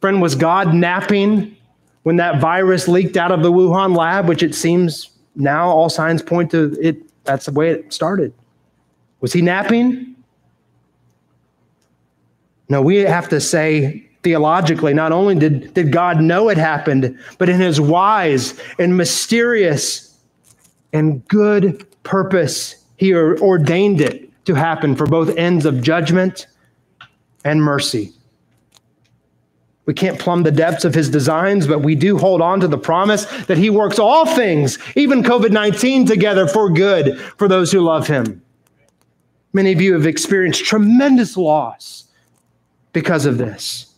Friend, 0.00 0.22
was 0.22 0.34
God 0.34 0.74
napping 0.74 1.56
when 2.02 2.16
that 2.16 2.40
virus 2.40 2.88
leaked 2.88 3.16
out 3.16 3.32
of 3.32 3.42
the 3.42 3.50
Wuhan 3.50 3.96
lab, 3.96 4.28
which 4.28 4.42
it 4.42 4.54
seems 4.54 5.10
now 5.34 5.68
all 5.68 5.88
signs 5.88 6.22
point 6.22 6.50
to 6.52 6.76
it? 6.80 6.98
That's 7.24 7.46
the 7.46 7.52
way 7.52 7.70
it 7.70 7.92
started. 7.92 8.32
Was 9.20 9.32
he 9.32 9.42
napping? 9.42 10.16
No, 12.68 12.82
we 12.82 12.96
have 12.96 13.28
to 13.30 13.40
say 13.40 14.08
theologically, 14.22 14.94
not 14.94 15.12
only 15.12 15.34
did, 15.34 15.74
did 15.74 15.92
God 15.92 16.20
know 16.20 16.48
it 16.48 16.58
happened, 16.58 17.18
but 17.38 17.48
in 17.48 17.60
his 17.60 17.80
wise 17.80 18.60
and 18.78 18.96
mysterious 18.96 20.18
and 20.92 21.26
good 21.28 21.86
purpose, 22.02 22.84
he 22.96 23.14
ordained 23.14 24.00
it 24.00 24.30
to 24.44 24.54
happen 24.54 24.96
for 24.96 25.06
both 25.06 25.36
ends 25.36 25.66
of 25.66 25.82
judgment 25.82 26.46
and 27.44 27.62
mercy. 27.62 28.12
We 29.88 29.94
can't 29.94 30.18
plumb 30.18 30.42
the 30.42 30.50
depths 30.50 30.84
of 30.84 30.92
his 30.94 31.08
designs, 31.08 31.66
but 31.66 31.78
we 31.78 31.94
do 31.94 32.18
hold 32.18 32.42
on 32.42 32.60
to 32.60 32.68
the 32.68 32.76
promise 32.76 33.24
that 33.46 33.56
he 33.56 33.70
works 33.70 33.98
all 33.98 34.26
things, 34.26 34.78
even 34.96 35.22
COVID 35.22 35.50
19, 35.50 36.04
together 36.04 36.46
for 36.46 36.68
good 36.68 37.18
for 37.18 37.48
those 37.48 37.72
who 37.72 37.80
love 37.80 38.06
him. 38.06 38.42
Many 39.54 39.72
of 39.72 39.80
you 39.80 39.94
have 39.94 40.06
experienced 40.06 40.62
tremendous 40.62 41.38
loss 41.38 42.04
because 42.92 43.24
of 43.24 43.38
this. 43.38 43.94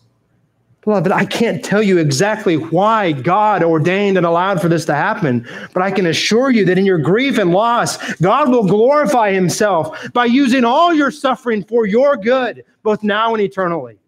Beloved, 0.82 1.10
I 1.10 1.24
can't 1.24 1.64
tell 1.64 1.82
you 1.82 1.98
exactly 1.98 2.54
why 2.54 3.10
God 3.10 3.64
ordained 3.64 4.16
and 4.16 4.24
allowed 4.24 4.62
for 4.62 4.68
this 4.68 4.84
to 4.84 4.94
happen, 4.94 5.44
but 5.74 5.82
I 5.82 5.90
can 5.90 6.06
assure 6.06 6.50
you 6.50 6.64
that 6.66 6.78
in 6.78 6.86
your 6.86 6.98
grief 6.98 7.36
and 7.36 7.50
loss, 7.50 8.14
God 8.20 8.48
will 8.48 8.64
glorify 8.64 9.32
himself 9.32 10.12
by 10.12 10.26
using 10.26 10.64
all 10.64 10.94
your 10.94 11.10
suffering 11.10 11.64
for 11.64 11.84
your 11.84 12.16
good, 12.16 12.64
both 12.84 13.02
now 13.02 13.34
and 13.34 13.42
eternally. 13.42 13.98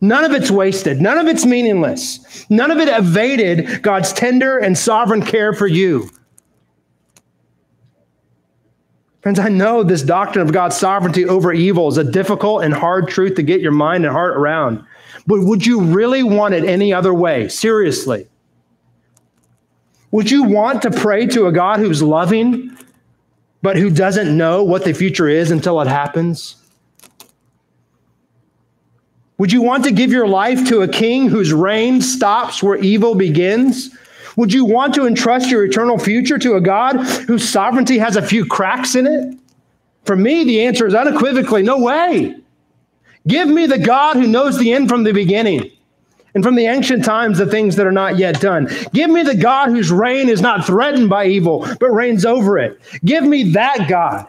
None 0.00 0.24
of 0.24 0.32
it's 0.32 0.50
wasted. 0.50 1.00
None 1.00 1.18
of 1.18 1.26
it's 1.26 1.44
meaningless. 1.44 2.46
None 2.48 2.70
of 2.70 2.78
it 2.78 2.88
evaded 2.88 3.82
God's 3.82 4.12
tender 4.12 4.58
and 4.58 4.76
sovereign 4.76 5.22
care 5.22 5.52
for 5.52 5.66
you. 5.66 6.08
Friends, 9.20 9.38
I 9.38 9.50
know 9.50 9.82
this 9.82 10.02
doctrine 10.02 10.46
of 10.46 10.54
God's 10.54 10.76
sovereignty 10.76 11.26
over 11.26 11.52
evil 11.52 11.88
is 11.88 11.98
a 11.98 12.04
difficult 12.04 12.64
and 12.64 12.72
hard 12.72 13.08
truth 13.08 13.34
to 13.34 13.42
get 13.42 13.60
your 13.60 13.72
mind 13.72 14.06
and 14.06 14.12
heart 14.12 14.34
around. 14.34 14.82
But 15.26 15.40
would 15.40 15.66
you 15.66 15.82
really 15.82 16.22
want 16.22 16.54
it 16.54 16.64
any 16.64 16.94
other 16.94 17.12
way? 17.12 17.48
Seriously. 17.48 18.26
Would 20.10 20.30
you 20.30 20.44
want 20.44 20.80
to 20.82 20.90
pray 20.90 21.26
to 21.26 21.46
a 21.46 21.52
God 21.52 21.80
who's 21.80 22.02
loving, 22.02 22.76
but 23.60 23.76
who 23.76 23.90
doesn't 23.90 24.34
know 24.34 24.64
what 24.64 24.84
the 24.84 24.94
future 24.94 25.28
is 25.28 25.50
until 25.50 25.80
it 25.82 25.86
happens? 25.86 26.56
Would 29.40 29.52
you 29.52 29.62
want 29.62 29.84
to 29.84 29.90
give 29.90 30.12
your 30.12 30.26
life 30.26 30.68
to 30.68 30.82
a 30.82 30.86
king 30.86 31.30
whose 31.30 31.50
reign 31.50 32.02
stops 32.02 32.62
where 32.62 32.76
evil 32.76 33.14
begins? 33.14 33.88
Would 34.36 34.52
you 34.52 34.66
want 34.66 34.92
to 34.96 35.06
entrust 35.06 35.48
your 35.48 35.64
eternal 35.64 35.96
future 35.98 36.38
to 36.38 36.56
a 36.56 36.60
God 36.60 36.96
whose 37.26 37.48
sovereignty 37.48 37.96
has 37.96 38.16
a 38.16 38.22
few 38.22 38.44
cracks 38.44 38.94
in 38.94 39.06
it? 39.06 39.38
For 40.04 40.14
me, 40.14 40.44
the 40.44 40.60
answer 40.66 40.86
is 40.86 40.94
unequivocally 40.94 41.62
no 41.62 41.78
way. 41.78 42.36
Give 43.26 43.48
me 43.48 43.64
the 43.64 43.78
God 43.78 44.16
who 44.16 44.26
knows 44.26 44.58
the 44.58 44.74
end 44.74 44.90
from 44.90 45.04
the 45.04 45.12
beginning 45.12 45.70
and 46.34 46.44
from 46.44 46.54
the 46.54 46.66
ancient 46.66 47.02
times 47.02 47.38
the 47.38 47.46
things 47.46 47.76
that 47.76 47.86
are 47.86 47.92
not 47.92 48.18
yet 48.18 48.42
done. 48.42 48.68
Give 48.92 49.08
me 49.08 49.22
the 49.22 49.34
God 49.34 49.70
whose 49.70 49.90
reign 49.90 50.28
is 50.28 50.42
not 50.42 50.66
threatened 50.66 51.08
by 51.08 51.24
evil, 51.24 51.66
but 51.80 51.88
reigns 51.88 52.26
over 52.26 52.58
it. 52.58 52.78
Give 53.06 53.24
me 53.24 53.52
that 53.52 53.88
God. 53.88 54.26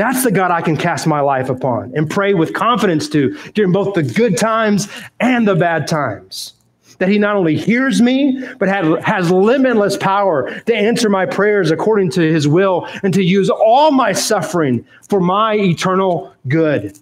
That's 0.00 0.24
the 0.24 0.30
God 0.30 0.50
I 0.50 0.62
can 0.62 0.78
cast 0.78 1.06
my 1.06 1.20
life 1.20 1.50
upon 1.50 1.92
and 1.94 2.08
pray 2.08 2.32
with 2.32 2.54
confidence 2.54 3.06
to 3.10 3.36
during 3.52 3.70
both 3.70 3.92
the 3.92 4.02
good 4.02 4.38
times 4.38 4.88
and 5.20 5.46
the 5.46 5.54
bad 5.54 5.86
times. 5.86 6.54
That 7.00 7.10
he 7.10 7.18
not 7.18 7.36
only 7.36 7.54
hears 7.54 8.00
me, 8.00 8.42
but 8.58 8.70
has 8.70 9.30
limitless 9.30 9.98
power 9.98 10.58
to 10.60 10.74
answer 10.74 11.10
my 11.10 11.26
prayers 11.26 11.70
according 11.70 12.12
to 12.12 12.22
his 12.22 12.48
will 12.48 12.88
and 13.02 13.12
to 13.12 13.22
use 13.22 13.50
all 13.50 13.90
my 13.90 14.12
suffering 14.12 14.86
for 15.06 15.20
my 15.20 15.56
eternal 15.56 16.34
good. 16.48 16.98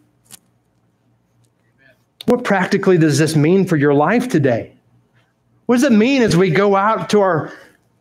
What 2.26 2.42
practically 2.42 2.98
does 2.98 3.16
this 3.16 3.36
mean 3.36 3.64
for 3.64 3.76
your 3.76 3.94
life 3.94 4.28
today? 4.28 4.72
What 5.66 5.76
does 5.76 5.84
it 5.84 5.92
mean 5.92 6.22
as 6.22 6.36
we 6.36 6.50
go 6.50 6.74
out 6.74 7.10
to 7.10 7.20
our 7.20 7.52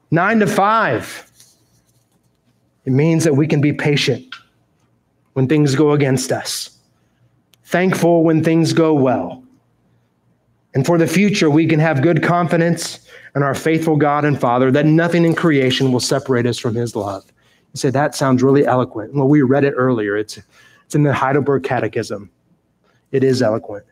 nine 0.10 0.39
to 0.39 0.47
five? 0.47 1.31
It 2.86 2.93
means 2.93 3.25
that 3.25 3.36
we 3.36 3.45
can 3.45 3.62
be 3.62 3.73
patient 3.73 4.33
when 5.38 5.47
things 5.47 5.76
go 5.76 5.91
against 5.91 6.32
us, 6.32 6.80
thankful 7.65 8.23
when 8.23 8.43
things 8.43 8.73
go 8.73 8.95
well. 8.95 9.43
And 10.73 10.84
for 10.84 10.97
the 10.97 11.06
future, 11.06 11.47
we 11.47 11.67
can 11.67 11.80
have 11.80 12.02
good 12.02 12.23
confidence 12.23 13.08
in 13.36 13.43
our 13.43 13.54
faithful 13.54 13.97
God 13.97 14.26
and 14.26 14.41
Father 14.41 14.71
that 14.71 14.88
nothing 14.88 15.26
in 15.26 15.36
creation 15.36 15.91
will 15.91 16.00
separate 16.00 16.47
us 16.47 16.58
from 16.58 16.73
His 16.73 16.95
love. 16.95 17.23
You 17.71 17.78
say, 17.78 17.91
that 17.91 18.15
sounds 18.15 18.41
really 18.41 18.65
eloquent. 18.65 19.13
Well, 19.13 19.28
we 19.28 19.43
read 19.43 19.63
it 19.63 19.76
earlier. 19.78 20.17
It's, 20.17 20.39
it's 20.86 20.95
in 20.95 21.04
the 21.04 21.13
Heidelberg 21.13 21.62
Catechism. 21.62 22.32
It 23.12 23.23
is 23.23 23.43
eloquent. 23.43 23.86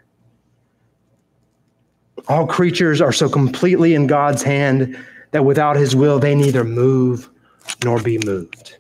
All 2.28 2.48
creatures 2.48 3.02
are 3.02 3.14
so 3.14 3.30
completely 3.30 3.94
in 3.94 4.08
God's 4.08 4.42
hand 4.42 4.98
that 5.30 5.46
without 5.46 5.76
his 5.76 5.96
will, 5.96 6.18
they 6.18 6.34
neither 6.34 6.64
move 6.64 7.30
nor 7.84 8.02
be 8.02 8.18
moved. 8.26 8.78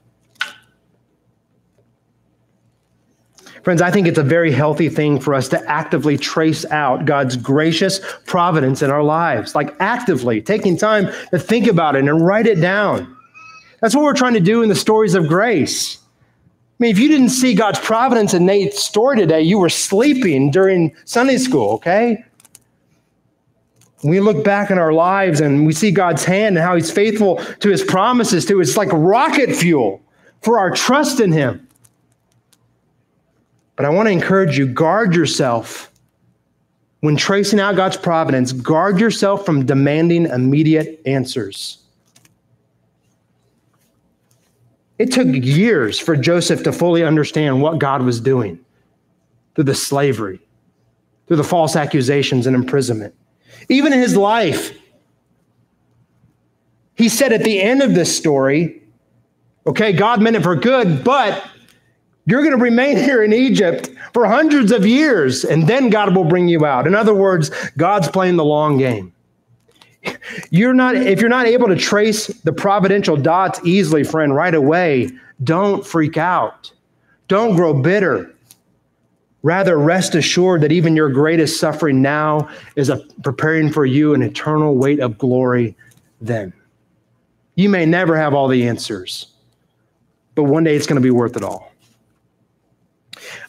Friends, 3.65 3.81
I 3.81 3.89
think 3.89 4.07
it's 4.07 4.19
a 4.19 4.23
very 4.23 4.51
healthy 4.51 4.89
thing 4.89 5.19
for 5.19 5.33
us 5.33 5.49
to 5.49 5.69
actively 5.69 6.19
trace 6.19 6.65
out 6.65 7.05
God's 7.05 7.35
gracious 7.35 7.99
providence 8.27 8.83
in 8.83 8.91
our 8.91 9.01
lives, 9.01 9.55
like 9.55 9.75
actively 9.79 10.39
taking 10.39 10.77
time 10.77 11.11
to 11.31 11.39
think 11.39 11.65
about 11.65 11.95
it 11.95 12.07
and 12.07 12.23
write 12.23 12.45
it 12.45 12.61
down. 12.61 13.17
That's 13.81 13.95
what 13.95 14.03
we're 14.03 14.13
trying 14.13 14.35
to 14.35 14.39
do 14.39 14.61
in 14.61 14.69
the 14.69 14.75
stories 14.75 15.15
of 15.15 15.27
grace. 15.27 15.97
I 15.97 16.77
mean, 16.77 16.91
if 16.91 16.99
you 16.99 17.07
didn't 17.07 17.29
see 17.29 17.55
God's 17.55 17.79
providence 17.79 18.35
in 18.35 18.45
Nate's 18.45 18.83
story 18.83 19.17
today, 19.17 19.41
you 19.41 19.57
were 19.57 19.69
sleeping 19.69 20.51
during 20.51 20.95
Sunday 21.05 21.37
school, 21.37 21.71
okay? 21.71 22.23
we 24.03 24.19
look 24.19 24.43
back 24.43 24.69
in 24.69 24.77
our 24.77 24.93
lives 24.93 25.41
and 25.41 25.65
we 25.65 25.73
see 25.73 25.89
God's 25.89 26.23
hand 26.23 26.55
and 26.55 26.63
how 26.63 26.75
He's 26.75 26.91
faithful 26.91 27.37
to 27.37 27.69
His 27.69 27.81
promises 27.81 28.45
to 28.45 28.61
it's 28.61 28.77
like 28.77 28.89
rocket 28.91 29.55
fuel 29.55 30.03
for 30.43 30.59
our 30.59 30.69
trust 30.69 31.19
in 31.19 31.31
Him. 31.31 31.64
But 33.75 33.85
I 33.85 33.89
want 33.89 34.07
to 34.07 34.11
encourage 34.11 34.57
you 34.57 34.67
guard 34.67 35.15
yourself 35.15 35.91
when 37.01 37.15
tracing 37.15 37.59
out 37.59 37.75
God's 37.75 37.97
providence, 37.97 38.51
guard 38.51 38.99
yourself 38.99 39.45
from 39.45 39.65
demanding 39.65 40.25
immediate 40.25 41.01
answers. 41.05 41.79
It 44.97 45.11
took 45.11 45.27
years 45.27 45.99
for 45.99 46.15
Joseph 46.15 46.63
to 46.63 46.71
fully 46.71 47.03
understand 47.03 47.61
what 47.61 47.79
God 47.79 48.01
was 48.01 48.21
doing 48.21 48.59
through 49.53 49.65
the 49.65 49.75
slavery, 49.75 50.39
through 51.27 51.37
the 51.37 51.43
false 51.43 51.75
accusations 51.75 52.47
and 52.47 52.55
imprisonment. 52.55 53.13
Even 53.67 53.93
in 53.93 53.99
his 53.99 54.15
life, 54.15 54.75
he 56.95 57.09
said 57.09 57.33
at 57.33 57.43
the 57.43 57.61
end 57.61 57.81
of 57.81 57.93
this 57.93 58.15
story, 58.15 58.81
okay, 59.67 59.91
God 59.91 60.21
meant 60.21 60.37
it 60.37 60.43
for 60.43 60.55
good, 60.55 61.03
but 61.03 61.45
you're 62.25 62.41
going 62.41 62.57
to 62.57 62.63
remain 62.63 62.97
here 63.07 63.23
in 63.23 63.33
Egypt 63.33 63.89
for 64.13 64.25
hundreds 64.25 64.71
of 64.71 64.85
years, 64.85 65.43
and 65.43 65.67
then 65.67 65.89
God 65.89 66.15
will 66.15 66.23
bring 66.23 66.47
you 66.47 66.65
out. 66.65 66.87
In 66.87 66.95
other 66.95 67.13
words, 67.13 67.51
God's 67.77 68.07
playing 68.07 68.35
the 68.35 68.45
long 68.45 68.77
game. 68.77 69.13
You're 70.51 70.73
not, 70.73 70.95
if 70.95 71.19
you're 71.19 71.29
not 71.29 71.47
able 71.47 71.67
to 71.67 71.75
trace 71.75 72.27
the 72.27 72.53
providential 72.53 73.17
dots 73.17 73.59
easily, 73.63 74.03
friend, 74.03 74.35
right 74.35 74.53
away, 74.53 75.09
don't 75.43 75.85
freak 75.85 76.15
out. 76.15 76.71
Don't 77.27 77.55
grow 77.55 77.73
bitter. 77.73 78.31
Rather, 79.41 79.77
rest 79.77 80.15
assured 80.15 80.61
that 80.61 80.71
even 80.71 80.95
your 80.95 81.09
greatest 81.09 81.59
suffering 81.59 82.01
now 82.01 82.49
is 82.75 82.89
a, 82.89 82.97
preparing 83.23 83.71
for 83.71 83.85
you 83.85 84.13
an 84.13 84.21
eternal 84.21 84.75
weight 84.75 84.99
of 84.99 85.17
glory 85.17 85.75
then. 86.21 86.53
You 87.55 87.69
may 87.69 87.85
never 87.85 88.17
have 88.17 88.33
all 88.33 88.47
the 88.47 88.67
answers, 88.67 89.27
but 90.33 90.43
one 90.43 90.63
day 90.63 90.75
it's 90.75 90.87
going 90.87 91.01
to 91.01 91.05
be 91.05 91.11
worth 91.11 91.35
it 91.35 91.43
all. 91.43 91.71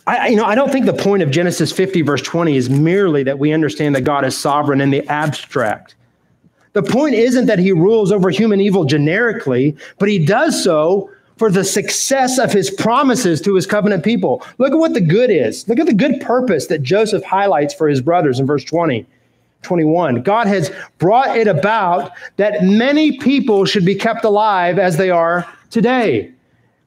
I, 0.06 0.28
you 0.28 0.36
know, 0.36 0.44
I 0.44 0.54
don't 0.54 0.70
think 0.70 0.86
the 0.86 0.94
point 0.94 1.22
of 1.22 1.30
Genesis 1.30 1.72
50, 1.72 2.02
verse 2.02 2.22
20, 2.22 2.56
is 2.56 2.70
merely 2.70 3.24
that 3.24 3.38
we 3.38 3.52
understand 3.52 3.94
that 3.96 4.02
God 4.02 4.24
is 4.24 4.36
sovereign 4.36 4.80
in 4.80 4.90
the 4.90 5.06
abstract. 5.08 5.96
The 6.74 6.82
point 6.82 7.14
isn't 7.14 7.46
that 7.46 7.58
he 7.58 7.72
rules 7.72 8.12
over 8.12 8.30
human 8.30 8.60
evil 8.60 8.84
generically, 8.84 9.76
but 9.98 10.08
he 10.08 10.24
does 10.24 10.62
so 10.62 11.10
for 11.38 11.50
the 11.50 11.64
success 11.64 12.38
of 12.38 12.52
his 12.52 12.70
promises 12.70 13.40
to 13.42 13.54
his 13.54 13.66
covenant 13.66 14.04
people. 14.04 14.44
Look 14.58 14.72
at 14.72 14.78
what 14.78 14.94
the 14.94 15.00
good 15.00 15.30
is. 15.30 15.68
Look 15.68 15.80
at 15.80 15.86
the 15.86 15.94
good 15.94 16.20
purpose 16.20 16.66
that 16.68 16.82
Joseph 16.82 17.24
highlights 17.24 17.74
for 17.74 17.88
his 17.88 18.00
brothers 18.00 18.38
in 18.38 18.46
verse 18.46 18.64
20. 18.64 19.06
21. 19.62 20.22
God 20.22 20.46
has 20.46 20.70
brought 20.98 21.36
it 21.36 21.48
about 21.48 22.12
that 22.36 22.62
many 22.62 23.18
people 23.18 23.64
should 23.64 23.84
be 23.84 23.96
kept 23.96 24.24
alive 24.24 24.78
as 24.78 24.96
they 24.96 25.10
are 25.10 25.46
today. 25.70 26.32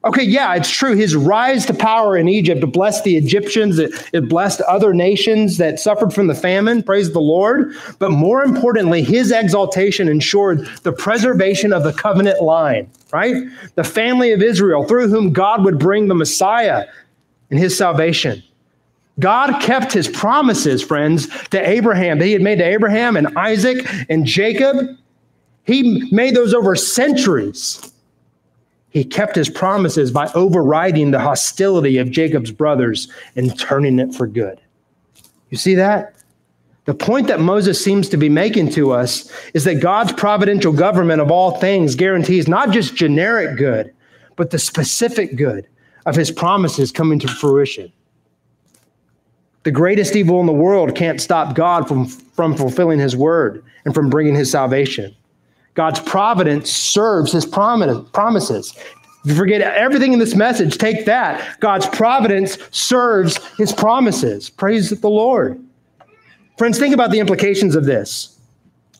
Okay, 0.02 0.22
yeah, 0.22 0.54
it's 0.54 0.70
true. 0.70 0.96
His 0.96 1.14
rise 1.14 1.66
to 1.66 1.74
power 1.74 2.16
in 2.16 2.26
Egypt 2.26 2.72
blessed 2.72 3.04
the 3.04 3.18
Egyptians. 3.18 3.78
It, 3.78 3.92
it, 4.14 4.30
blessed 4.30 4.62
other 4.62 4.94
nations 4.94 5.58
that 5.58 5.78
suffered 5.78 6.14
from 6.14 6.26
the 6.26 6.34
famine. 6.34 6.82
Praise 6.82 7.12
the 7.12 7.20
Lord. 7.20 7.74
But 7.98 8.10
more 8.10 8.42
importantly, 8.42 9.02
his 9.02 9.30
exaltation 9.30 10.08
ensured 10.08 10.66
the 10.84 10.92
preservation 10.92 11.74
of 11.74 11.84
the 11.84 11.92
covenant 11.92 12.40
line, 12.40 12.90
right? 13.12 13.44
The 13.74 13.84
family 13.84 14.32
of 14.32 14.40
Israel, 14.42 14.84
through 14.84 15.08
whom 15.08 15.34
God 15.34 15.64
would 15.66 15.78
bring 15.78 16.08
the 16.08 16.14
Messiah 16.14 16.86
and 17.50 17.58
his 17.58 17.76
salvation. 17.76 18.42
God 19.18 19.60
kept 19.60 19.92
his 19.92 20.08
promises, 20.08 20.82
friends, 20.82 21.28
to 21.48 21.68
Abraham 21.68 22.18
that 22.20 22.24
he 22.24 22.32
had 22.32 22.40
made 22.40 22.56
to 22.56 22.64
Abraham 22.64 23.18
and 23.18 23.36
Isaac 23.36 23.86
and 24.08 24.24
Jacob. 24.24 24.96
He 25.64 26.08
made 26.10 26.34
those 26.34 26.54
over 26.54 26.74
centuries. 26.74 27.89
He 28.90 29.04
kept 29.04 29.36
his 29.36 29.48
promises 29.48 30.10
by 30.10 30.30
overriding 30.34 31.10
the 31.10 31.20
hostility 31.20 31.98
of 31.98 32.10
Jacob's 32.10 32.50
brothers 32.50 33.08
and 33.36 33.58
turning 33.58 33.98
it 33.98 34.14
for 34.14 34.26
good. 34.26 34.60
You 35.48 35.56
see 35.56 35.74
that? 35.76 36.14
The 36.86 36.94
point 36.94 37.28
that 37.28 37.40
Moses 37.40 37.82
seems 37.82 38.08
to 38.08 38.16
be 38.16 38.28
making 38.28 38.70
to 38.70 38.90
us 38.90 39.30
is 39.54 39.64
that 39.64 39.80
God's 39.80 40.12
providential 40.12 40.72
government 40.72 41.20
of 41.20 41.30
all 41.30 41.58
things 41.58 41.94
guarantees 41.94 42.48
not 42.48 42.70
just 42.70 42.96
generic 42.96 43.56
good, 43.56 43.92
but 44.36 44.50
the 44.50 44.58
specific 44.58 45.36
good 45.36 45.68
of 46.06 46.16
his 46.16 46.30
promises 46.30 46.90
coming 46.90 47.18
to 47.20 47.28
fruition. 47.28 47.92
The 49.62 49.70
greatest 49.70 50.16
evil 50.16 50.40
in 50.40 50.46
the 50.46 50.52
world 50.52 50.94
can't 50.96 51.20
stop 51.20 51.54
God 51.54 51.86
from, 51.86 52.06
from 52.06 52.56
fulfilling 52.56 52.98
his 52.98 53.14
word 53.14 53.62
and 53.84 53.94
from 53.94 54.08
bringing 54.08 54.34
his 54.34 54.50
salvation. 54.50 55.14
God's 55.80 56.00
providence 56.00 56.70
serves 56.70 57.32
his 57.32 57.46
promises. 57.46 58.74
If 59.24 59.30
you 59.30 59.34
forget 59.34 59.62
everything 59.62 60.12
in 60.12 60.18
this 60.18 60.34
message, 60.34 60.76
take 60.76 61.06
that. 61.06 61.58
God's 61.58 61.86
providence 61.86 62.58
serves 62.70 63.38
his 63.54 63.72
promises. 63.72 64.50
Praise 64.50 64.90
the 64.90 65.08
Lord. 65.08 65.58
Friends, 66.58 66.78
think 66.78 66.92
about 66.92 67.12
the 67.12 67.18
implications 67.18 67.76
of 67.76 67.86
this. 67.86 68.38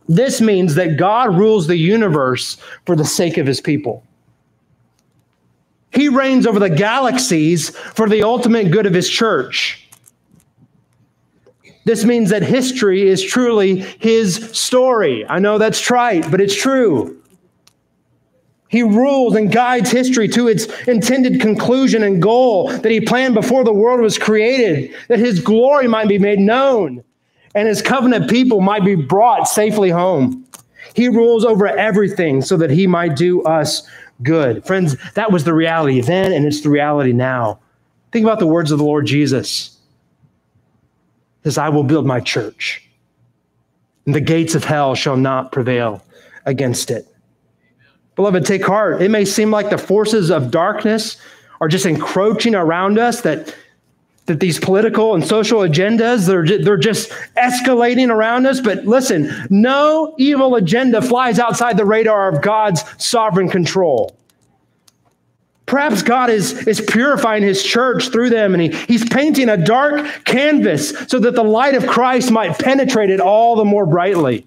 This 0.09 0.40
means 0.40 0.75
that 0.77 0.97
God 0.97 1.37
rules 1.37 1.66
the 1.66 1.77
universe 1.77 2.57
for 2.87 2.97
the 2.97 3.05
sake 3.05 3.37
of 3.37 3.47
his 3.47 3.61
people. 3.61 4.03
He 5.93 6.09
reigns 6.09 6.47
over 6.47 6.59
the 6.59 6.71
galaxies 6.71 7.69
for 7.69 8.09
the 8.09 8.23
ultimate 8.23 8.71
good 8.71 8.87
of 8.87 8.95
his 8.95 9.11
church. 9.11 9.87
This 11.85 12.05
means 12.05 12.31
that 12.31 12.43
history 12.43 13.09
is 13.09 13.23
truly 13.23 13.81
his 13.81 14.51
story. 14.53 15.27
I 15.29 15.38
know 15.38 15.59
that's 15.59 15.81
trite, 15.81 16.31
but 16.31 16.40
it's 16.40 16.55
true. 16.55 17.16
He 18.69 18.83
rules 18.83 19.35
and 19.35 19.51
guides 19.51 19.90
history 19.90 20.29
to 20.29 20.47
its 20.47 20.66
intended 20.87 21.40
conclusion 21.40 22.03
and 22.05 22.23
goal 22.23 22.69
that 22.69 22.93
he 22.93 23.01
planned 23.01 23.35
before 23.35 23.64
the 23.64 23.73
world 23.73 24.01
was 24.01 24.16
created, 24.16 24.95
that 25.09 25.19
his 25.19 25.40
glory 25.40 25.88
might 25.88 26.07
be 26.07 26.19
made 26.19 26.38
known 26.38 27.03
and 27.55 27.69
his 27.69 27.83
covenant 27.83 28.31
people 28.31 28.61
might 28.61 28.85
be 28.85 28.95
brought 28.95 29.49
safely 29.49 29.90
home. 29.90 30.47
He 30.95 31.09
rules 31.09 31.45
over 31.45 31.66
everything 31.66 32.43
so 32.43 32.57
that 32.57 32.71
he 32.71 32.87
might 32.87 33.16
do 33.16 33.43
us 33.43 33.83
good. 34.23 34.64
Friends, 34.64 34.97
that 35.14 35.33
was 35.33 35.45
the 35.45 35.55
reality 35.55 36.01
then, 36.01 36.33
and 36.33 36.47
it's 36.47 36.61
the 36.61 36.71
reality 36.71 37.12
now. 37.12 37.59
Think 38.12 38.25
about 38.25 38.38
the 38.38 38.47
words 38.47 38.71
of 38.71 38.79
the 38.79 38.85
Lord 38.85 39.07
Jesus 39.07 39.77
says, 41.44 41.59
I 41.59 41.68
will 41.68 41.85
build 41.85 42.07
my 42.07 42.20
church, 42.20 42.87
and 44.07 44.14
the 44.14 44.20
gates 44.20 44.55
of 44.55 44.64
hell 44.64 44.94
shall 44.94 45.16
not 45.16 45.53
prevail 45.53 46.03
against 46.46 46.90
it. 46.90 47.07
Beloved, 48.16 48.44
take 48.44 48.64
heart. 48.64 49.00
It 49.00 49.11
may 49.11 49.24
seem 49.24 49.50
like 49.50 49.70
the 49.70 49.79
forces 49.79 50.31
of 50.31 50.50
darkness 50.50 51.16
are 51.61 51.68
just 51.68 51.87
encroaching 51.87 52.55
around 52.55 52.98
us, 52.98 53.22
that, 53.22 53.55
that 54.26 54.40
these 54.40 54.59
political 54.59 55.14
and 55.14 55.26
social 55.26 55.61
agendas, 55.61 56.26
they're, 56.26 56.59
they're 56.62 56.76
just 56.76 57.11
escalating 57.37 58.09
around 58.09 58.46
us. 58.46 58.61
But 58.61 58.85
listen, 58.85 59.31
no 59.48 60.14
evil 60.18 60.57
agenda 60.57 61.00
flies 61.03 61.38
outside 61.38 61.76
the 61.76 61.85
radar 61.85 62.29
of 62.29 62.42
God's 62.42 62.85
sovereign 63.03 63.48
control. 63.48 64.16
Perhaps 65.70 66.02
God 66.02 66.30
is, 66.30 66.66
is 66.66 66.80
purifying 66.80 67.44
his 67.44 67.62
church 67.62 68.09
through 68.09 68.30
them 68.30 68.54
and 68.54 68.61
he, 68.61 68.70
he's 68.88 69.09
painting 69.09 69.48
a 69.48 69.56
dark 69.56 70.24
canvas 70.24 70.88
so 71.06 71.20
that 71.20 71.37
the 71.37 71.44
light 71.44 71.76
of 71.76 71.87
Christ 71.87 72.33
might 72.33 72.59
penetrate 72.59 73.09
it 73.09 73.20
all 73.20 73.54
the 73.54 73.64
more 73.64 73.87
brightly. 73.87 74.44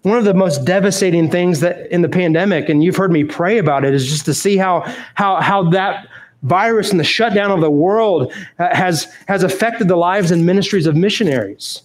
One 0.00 0.16
of 0.16 0.24
the 0.24 0.32
most 0.32 0.64
devastating 0.64 1.30
things 1.30 1.60
that 1.60 1.92
in 1.92 2.00
the 2.00 2.08
pandemic, 2.08 2.70
and 2.70 2.82
you've 2.82 2.96
heard 2.96 3.12
me 3.12 3.22
pray 3.22 3.58
about 3.58 3.84
it, 3.84 3.92
is 3.92 4.08
just 4.08 4.24
to 4.24 4.32
see 4.32 4.56
how, 4.56 4.80
how, 5.14 5.42
how 5.42 5.68
that 5.72 6.08
virus 6.42 6.90
and 6.90 6.98
the 6.98 7.04
shutdown 7.04 7.50
of 7.50 7.60
the 7.60 7.70
world 7.70 8.32
uh, 8.58 8.74
has, 8.74 9.14
has 9.28 9.42
affected 9.42 9.88
the 9.88 9.96
lives 9.96 10.30
and 10.30 10.46
ministries 10.46 10.86
of 10.86 10.96
missionaries. 10.96 11.82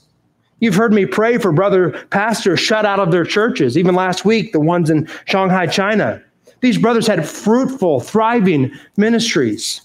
You've 0.61 0.75
heard 0.75 0.93
me 0.93 1.05
pray 1.05 1.39
for 1.39 1.51
brother 1.51 1.89
pastors 2.09 2.61
shut 2.61 2.85
out 2.85 2.99
of 2.99 3.11
their 3.11 3.25
churches, 3.25 3.77
even 3.77 3.95
last 3.95 4.23
week, 4.23 4.53
the 4.53 4.61
ones 4.61 4.89
in 4.89 5.09
Shanghai, 5.25 5.67
China. 5.67 6.23
These 6.65 6.79
brothers 6.79 7.05
had 7.05 7.29
fruitful, 7.29 7.99
thriving 7.99 8.71
ministries. 8.97 9.81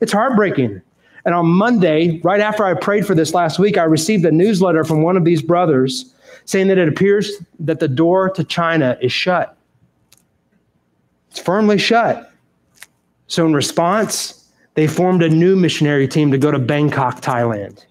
It's 0.00 0.12
heartbreaking. 0.12 0.80
And 1.24 1.34
on 1.34 1.46
Monday, 1.46 2.20
right 2.22 2.38
after 2.38 2.64
I 2.64 2.74
prayed 2.74 3.04
for 3.04 3.16
this 3.16 3.34
last 3.34 3.58
week, 3.58 3.76
I 3.76 3.82
received 3.82 4.24
a 4.24 4.30
newsletter 4.30 4.84
from 4.84 5.02
one 5.02 5.16
of 5.16 5.24
these 5.24 5.42
brothers 5.42 6.14
saying 6.44 6.68
that 6.68 6.78
it 6.78 6.86
appears 6.86 7.32
that 7.58 7.80
the 7.80 7.88
door 7.88 8.30
to 8.30 8.44
China 8.44 8.96
is 9.02 9.10
shut. 9.10 9.56
It's 11.32 11.40
firmly 11.40 11.76
shut. 11.76 12.30
So, 13.26 13.44
in 13.44 13.52
response, 13.52 14.48
they 14.74 14.86
formed 14.86 15.24
a 15.24 15.28
new 15.28 15.56
missionary 15.56 16.06
team 16.06 16.30
to 16.30 16.38
go 16.38 16.52
to 16.52 16.58
Bangkok, 16.60 17.20
Thailand. 17.20 17.84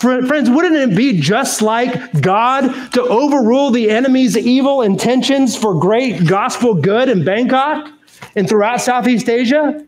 Friends, 0.00 0.48
wouldn't 0.48 0.76
it 0.76 0.96
be 0.96 1.20
just 1.20 1.60
like 1.60 2.20
God 2.20 2.92
to 2.92 3.02
overrule 3.02 3.70
the 3.70 3.90
enemy's 3.90 4.36
evil 4.36 4.82
intentions 4.82 5.56
for 5.56 5.74
great 5.74 6.24
gospel 6.26 6.74
good 6.74 7.08
in 7.08 7.24
Bangkok 7.24 7.90
and 8.36 8.48
throughout 8.48 8.80
Southeast 8.80 9.28
Asia? 9.28 9.84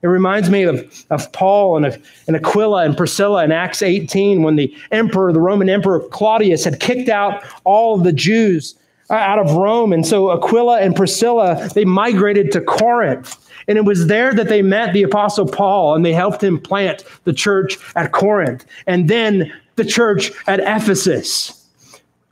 It 0.00 0.06
reminds 0.06 0.48
me 0.48 0.62
of, 0.62 1.04
of 1.10 1.30
Paul 1.32 1.84
and, 1.84 2.02
and 2.26 2.36
Aquila 2.36 2.84
and 2.84 2.96
Priscilla 2.96 3.44
in 3.44 3.52
Acts 3.52 3.82
18 3.82 4.42
when 4.42 4.56
the 4.56 4.74
emperor, 4.90 5.32
the 5.32 5.40
Roman 5.40 5.68
emperor 5.68 6.00
Claudius, 6.00 6.64
had 6.64 6.80
kicked 6.80 7.10
out 7.10 7.44
all 7.64 7.96
of 7.96 8.04
the 8.04 8.12
Jews 8.12 8.74
uh, 9.10 9.14
out 9.14 9.38
of 9.38 9.52
Rome. 9.52 9.92
And 9.92 10.06
so 10.06 10.30
Aquila 10.30 10.80
and 10.80 10.96
Priscilla, 10.96 11.68
they 11.74 11.84
migrated 11.84 12.50
to 12.52 12.62
Corinth. 12.62 13.36
And 13.68 13.78
it 13.78 13.84
was 13.84 14.06
there 14.06 14.32
that 14.34 14.48
they 14.48 14.62
met 14.62 14.92
the 14.92 15.02
Apostle 15.02 15.46
Paul 15.46 15.94
and 15.94 16.04
they 16.04 16.12
helped 16.12 16.42
him 16.42 16.60
plant 16.60 17.04
the 17.24 17.32
church 17.32 17.78
at 17.96 18.12
Corinth 18.12 18.64
and 18.86 19.08
then 19.08 19.52
the 19.76 19.84
church 19.84 20.32
at 20.46 20.60
Ephesus. 20.60 21.58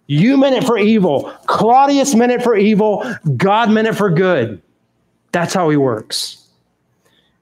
You 0.06 0.36
meant 0.36 0.56
it 0.56 0.64
for 0.64 0.76
evil. 0.76 1.32
Claudius 1.46 2.14
meant 2.14 2.32
it 2.32 2.42
for 2.42 2.56
evil. 2.56 3.04
God 3.36 3.70
meant 3.70 3.86
it 3.86 3.94
for 3.94 4.10
good. 4.10 4.60
That's 5.32 5.54
how 5.54 5.70
he 5.70 5.76
works. 5.76 6.48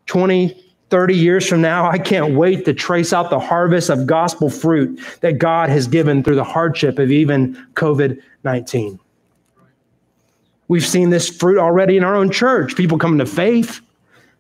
20, 0.07 0.65
30 0.91 1.15
years 1.15 1.47
from 1.47 1.61
now, 1.61 1.89
I 1.89 1.99
can't 1.99 2.35
wait 2.35 2.65
to 2.65 2.75
trace 2.75 3.13
out 3.13 3.31
the 3.31 3.41
harvest 3.41 3.91
of 3.91 4.07
gospel 4.07 4.51
fruit 4.51 5.01
that 5.21 5.39
God 5.39 5.71
has 5.71 5.87
given 5.87 6.23
through 6.23 6.37
the 6.37 6.45
hardship 6.45 6.99
of 6.99 7.11
even 7.11 7.55
COVID 7.75 8.21
19. 8.45 8.99
We've 10.69 10.87
seen 10.87 11.11
this 11.11 11.29
fruit 11.29 11.59
already 11.59 11.97
in 11.97 12.05
our 12.05 12.15
own 12.15 12.31
church. 12.31 12.77
People 12.77 12.99
coming 12.99 13.19
to 13.19 13.27
faith, 13.27 13.81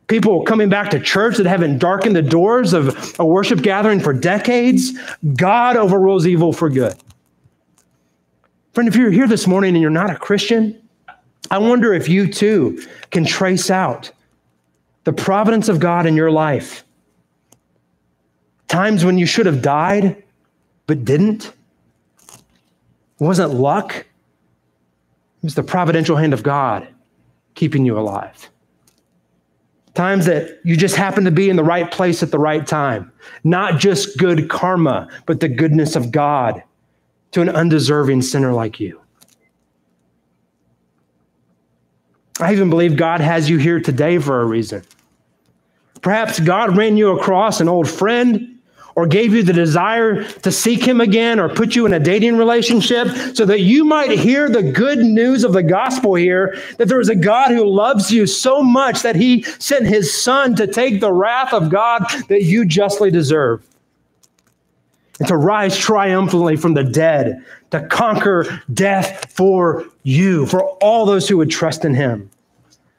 people 0.06 0.42
coming 0.42 0.68
back 0.68 0.90
to 0.90 1.00
church 1.00 1.38
that 1.38 1.46
haven't 1.46 1.78
darkened 1.78 2.14
the 2.14 2.22
doors 2.22 2.74
of 2.74 3.18
a 3.18 3.26
worship 3.26 3.62
gathering 3.62 4.00
for 4.00 4.12
decades. 4.12 4.92
God 5.34 5.76
overrules 5.76 6.26
evil 6.26 6.52
for 6.52 6.68
good. 6.68 6.94
Friend, 8.74 8.86
if 8.86 8.94
you're 8.94 9.10
here 9.10 9.26
this 9.26 9.46
morning 9.46 9.74
and 9.74 9.82
you're 9.82 9.90
not 9.90 10.10
a 10.10 10.16
Christian, 10.16 10.80
I 11.50 11.58
wonder 11.58 11.94
if 11.94 12.08
you 12.08 12.30
too 12.30 12.84
can 13.10 13.24
trace 13.24 13.70
out 13.70 14.12
the 15.04 15.12
providence 15.12 15.68
of 15.68 15.80
God 15.80 16.04
in 16.04 16.14
your 16.14 16.30
life. 16.30 16.84
Times 18.68 19.04
when 19.04 19.16
you 19.16 19.24
should 19.24 19.46
have 19.46 19.62
died, 19.62 20.22
but 20.86 21.06
didn't. 21.06 21.46
It 21.46 23.24
wasn't 23.24 23.54
luck, 23.54 24.04
it 25.38 25.44
was 25.44 25.54
the 25.54 25.62
providential 25.62 26.16
hand 26.16 26.32
of 26.32 26.42
God 26.42 26.88
keeping 27.54 27.86
you 27.86 27.98
alive. 27.98 28.50
Times 29.94 30.26
that 30.26 30.60
you 30.64 30.76
just 30.76 30.96
happen 30.96 31.24
to 31.24 31.30
be 31.30 31.48
in 31.50 31.56
the 31.56 31.64
right 31.64 31.90
place 31.90 32.22
at 32.22 32.30
the 32.30 32.38
right 32.38 32.66
time. 32.66 33.12
Not 33.44 33.80
just 33.80 34.18
good 34.18 34.48
karma, 34.48 35.08
but 35.26 35.40
the 35.40 35.48
goodness 35.48 35.96
of 35.96 36.12
God 36.12 36.62
to 37.32 37.40
an 37.40 37.48
undeserving 37.48 38.22
sinner 38.22 38.52
like 38.52 38.80
you. 38.80 39.00
I 42.40 42.52
even 42.52 42.70
believe 42.70 42.96
God 42.96 43.20
has 43.20 43.50
you 43.50 43.58
here 43.58 43.80
today 43.80 44.18
for 44.18 44.40
a 44.40 44.44
reason. 44.44 44.82
Perhaps 46.02 46.40
God 46.40 46.76
ran 46.76 46.96
you 46.96 47.18
across 47.18 47.60
an 47.60 47.68
old 47.68 47.88
friend 47.88 48.57
or 48.98 49.06
gave 49.06 49.32
you 49.32 49.44
the 49.44 49.52
desire 49.52 50.24
to 50.24 50.50
seek 50.50 50.82
him 50.82 51.00
again 51.00 51.38
or 51.38 51.48
put 51.48 51.76
you 51.76 51.86
in 51.86 51.92
a 51.92 52.00
dating 52.00 52.36
relationship 52.36 53.06
so 53.32 53.46
that 53.46 53.60
you 53.60 53.84
might 53.84 54.10
hear 54.10 54.48
the 54.48 54.72
good 54.72 54.98
news 54.98 55.44
of 55.44 55.52
the 55.52 55.62
gospel 55.62 56.16
here 56.16 56.60
that 56.78 56.88
there 56.88 56.98
is 56.98 57.08
a 57.08 57.14
God 57.14 57.52
who 57.52 57.64
loves 57.64 58.10
you 58.10 58.26
so 58.26 58.60
much 58.60 59.02
that 59.02 59.14
he 59.14 59.44
sent 59.60 59.86
his 59.86 60.12
son 60.20 60.56
to 60.56 60.66
take 60.66 61.00
the 61.00 61.12
wrath 61.12 61.52
of 61.52 61.70
God 61.70 62.06
that 62.28 62.42
you 62.42 62.64
justly 62.64 63.08
deserve 63.08 63.64
and 65.20 65.28
to 65.28 65.36
rise 65.36 65.78
triumphantly 65.78 66.56
from 66.56 66.74
the 66.74 66.82
dead, 66.82 67.40
to 67.70 67.86
conquer 67.86 68.60
death 68.74 69.32
for 69.32 69.84
you, 70.02 70.44
for 70.46 70.64
all 70.82 71.06
those 71.06 71.28
who 71.28 71.36
would 71.36 71.50
trust 71.50 71.84
in 71.84 71.94
him. 71.94 72.28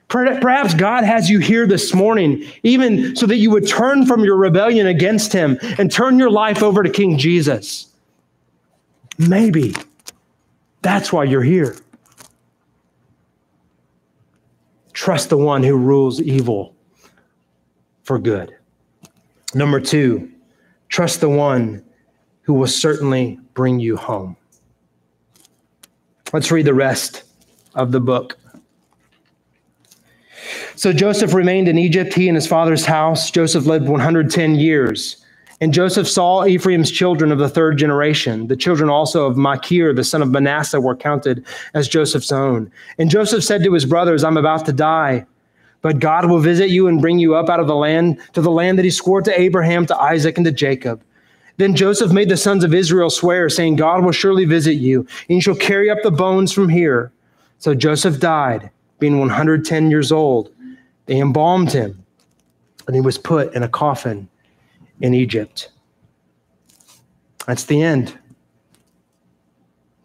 Perhaps 0.09 0.73
God 0.73 1.03
has 1.03 1.29
you 1.29 1.39
here 1.39 1.67
this 1.67 1.93
morning, 1.93 2.43
even 2.63 3.15
so 3.15 3.27
that 3.27 3.37
you 3.37 3.51
would 3.51 3.67
turn 3.67 4.07
from 4.07 4.23
your 4.23 4.37
rebellion 4.37 4.87
against 4.87 5.31
him 5.31 5.57
and 5.77 5.91
turn 5.91 6.17
your 6.17 6.31
life 6.31 6.63
over 6.63 6.81
to 6.81 6.89
King 6.89 7.17
Jesus. 7.17 7.93
Maybe 9.19 9.75
that's 10.81 11.13
why 11.13 11.25
you're 11.25 11.43
here. 11.43 11.77
Trust 14.93 15.29
the 15.29 15.37
one 15.37 15.61
who 15.63 15.77
rules 15.77 16.19
evil 16.19 16.75
for 18.03 18.17
good. 18.17 18.55
Number 19.53 19.79
two, 19.79 20.31
trust 20.89 21.21
the 21.21 21.29
one 21.29 21.85
who 22.41 22.53
will 22.53 22.67
certainly 22.67 23.39
bring 23.53 23.79
you 23.79 23.95
home. 23.95 24.35
Let's 26.33 26.51
read 26.51 26.65
the 26.65 26.73
rest 26.73 27.23
of 27.75 27.91
the 27.91 27.99
book. 27.99 28.37
So 30.75 30.93
Joseph 30.93 31.33
remained 31.33 31.67
in 31.67 31.77
Egypt, 31.77 32.13
he 32.13 32.27
and 32.27 32.35
his 32.35 32.47
father's 32.47 32.85
house. 32.85 33.31
Joseph 33.31 33.65
lived 33.65 33.87
110 33.87 34.55
years. 34.55 35.17
And 35.61 35.73
Joseph 35.73 36.07
saw 36.07 36.45
Ephraim's 36.45 36.89
children 36.89 37.31
of 37.31 37.37
the 37.37 37.49
third 37.49 37.77
generation. 37.77 38.47
The 38.47 38.55
children 38.55 38.89
also 38.89 39.25
of 39.25 39.35
Machir, 39.35 39.93
the 39.93 40.05
son 40.05 40.21
of 40.21 40.31
Manasseh, 40.31 40.79
were 40.79 40.95
counted 40.95 41.45
as 41.73 41.89
Joseph's 41.89 42.31
own. 42.31 42.71
And 42.97 43.09
Joseph 43.09 43.43
said 43.43 43.63
to 43.63 43.73
his 43.73 43.85
brothers, 43.85 44.23
I'm 44.23 44.37
about 44.37 44.65
to 44.67 44.73
die, 44.73 45.25
but 45.81 45.99
God 45.99 46.29
will 46.29 46.39
visit 46.39 46.69
you 46.69 46.87
and 46.87 47.01
bring 47.01 47.19
you 47.19 47.35
up 47.35 47.49
out 47.49 47.59
of 47.59 47.67
the 47.67 47.75
land 47.75 48.19
to 48.33 48.41
the 48.41 48.51
land 48.51 48.77
that 48.77 48.85
he 48.85 48.91
swore 48.91 49.21
to 49.21 49.39
Abraham, 49.39 49.85
to 49.87 49.97
Isaac, 49.97 50.37
and 50.37 50.45
to 50.45 50.51
Jacob. 50.51 51.03
Then 51.57 51.75
Joseph 51.75 52.13
made 52.13 52.29
the 52.29 52.37
sons 52.37 52.63
of 52.63 52.73
Israel 52.73 53.09
swear, 53.09 53.49
saying, 53.49 53.75
God 53.75 54.05
will 54.05 54.13
surely 54.13 54.45
visit 54.45 54.75
you, 54.75 55.01
and 55.01 55.35
you 55.35 55.41
shall 55.41 55.55
carry 55.55 55.89
up 55.89 55.97
the 56.03 56.11
bones 56.11 56.53
from 56.53 56.69
here. 56.69 57.11
So 57.57 57.75
Joseph 57.75 58.21
died, 58.21 58.71
being 58.99 59.19
110 59.19 59.89
years 59.89 60.11
old. 60.11 60.53
They 61.05 61.19
embalmed 61.19 61.71
him, 61.71 62.03
and 62.87 62.95
he 62.95 63.01
was 63.01 63.17
put 63.17 63.53
in 63.53 63.63
a 63.63 63.69
coffin 63.69 64.29
in 65.01 65.13
Egypt. 65.13 65.71
That's 67.47 67.65
the 67.65 67.81
end. 67.81 68.17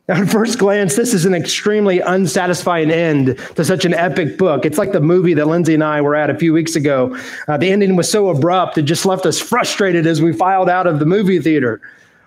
At 0.06 0.28
first 0.28 0.58
glance, 0.58 0.96
this 0.96 1.14
is 1.14 1.24
an 1.24 1.34
extremely 1.34 2.00
unsatisfying 2.00 2.90
end 2.90 3.38
to 3.56 3.64
such 3.64 3.86
an 3.86 3.94
epic 3.94 4.36
book. 4.36 4.66
It's 4.66 4.76
like 4.76 4.92
the 4.92 5.00
movie 5.00 5.32
that 5.32 5.46
Lindsay 5.46 5.72
and 5.72 5.82
I 5.82 6.02
were 6.02 6.14
at 6.14 6.28
a 6.28 6.34
few 6.34 6.52
weeks 6.52 6.76
ago. 6.76 7.16
Uh, 7.48 7.56
the 7.56 7.70
ending 7.70 7.96
was 7.96 8.10
so 8.10 8.28
abrupt, 8.28 8.76
it 8.76 8.82
just 8.82 9.06
left 9.06 9.24
us 9.24 9.40
frustrated 9.40 10.06
as 10.06 10.20
we 10.20 10.34
filed 10.34 10.68
out 10.68 10.86
of 10.86 10.98
the 10.98 11.06
movie 11.06 11.38
theater. 11.38 11.80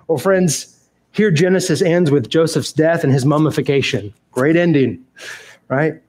Well, 0.07 0.17
friends, 0.17 0.75
here 1.11 1.29
Genesis 1.29 1.83
ends 1.83 2.09
with 2.09 2.29
Joseph's 2.29 2.73
death 2.73 3.03
and 3.03 3.13
his 3.13 3.25
mummification. 3.25 4.11
Great 4.31 4.55
ending, 4.55 5.05
right? 5.67 6.01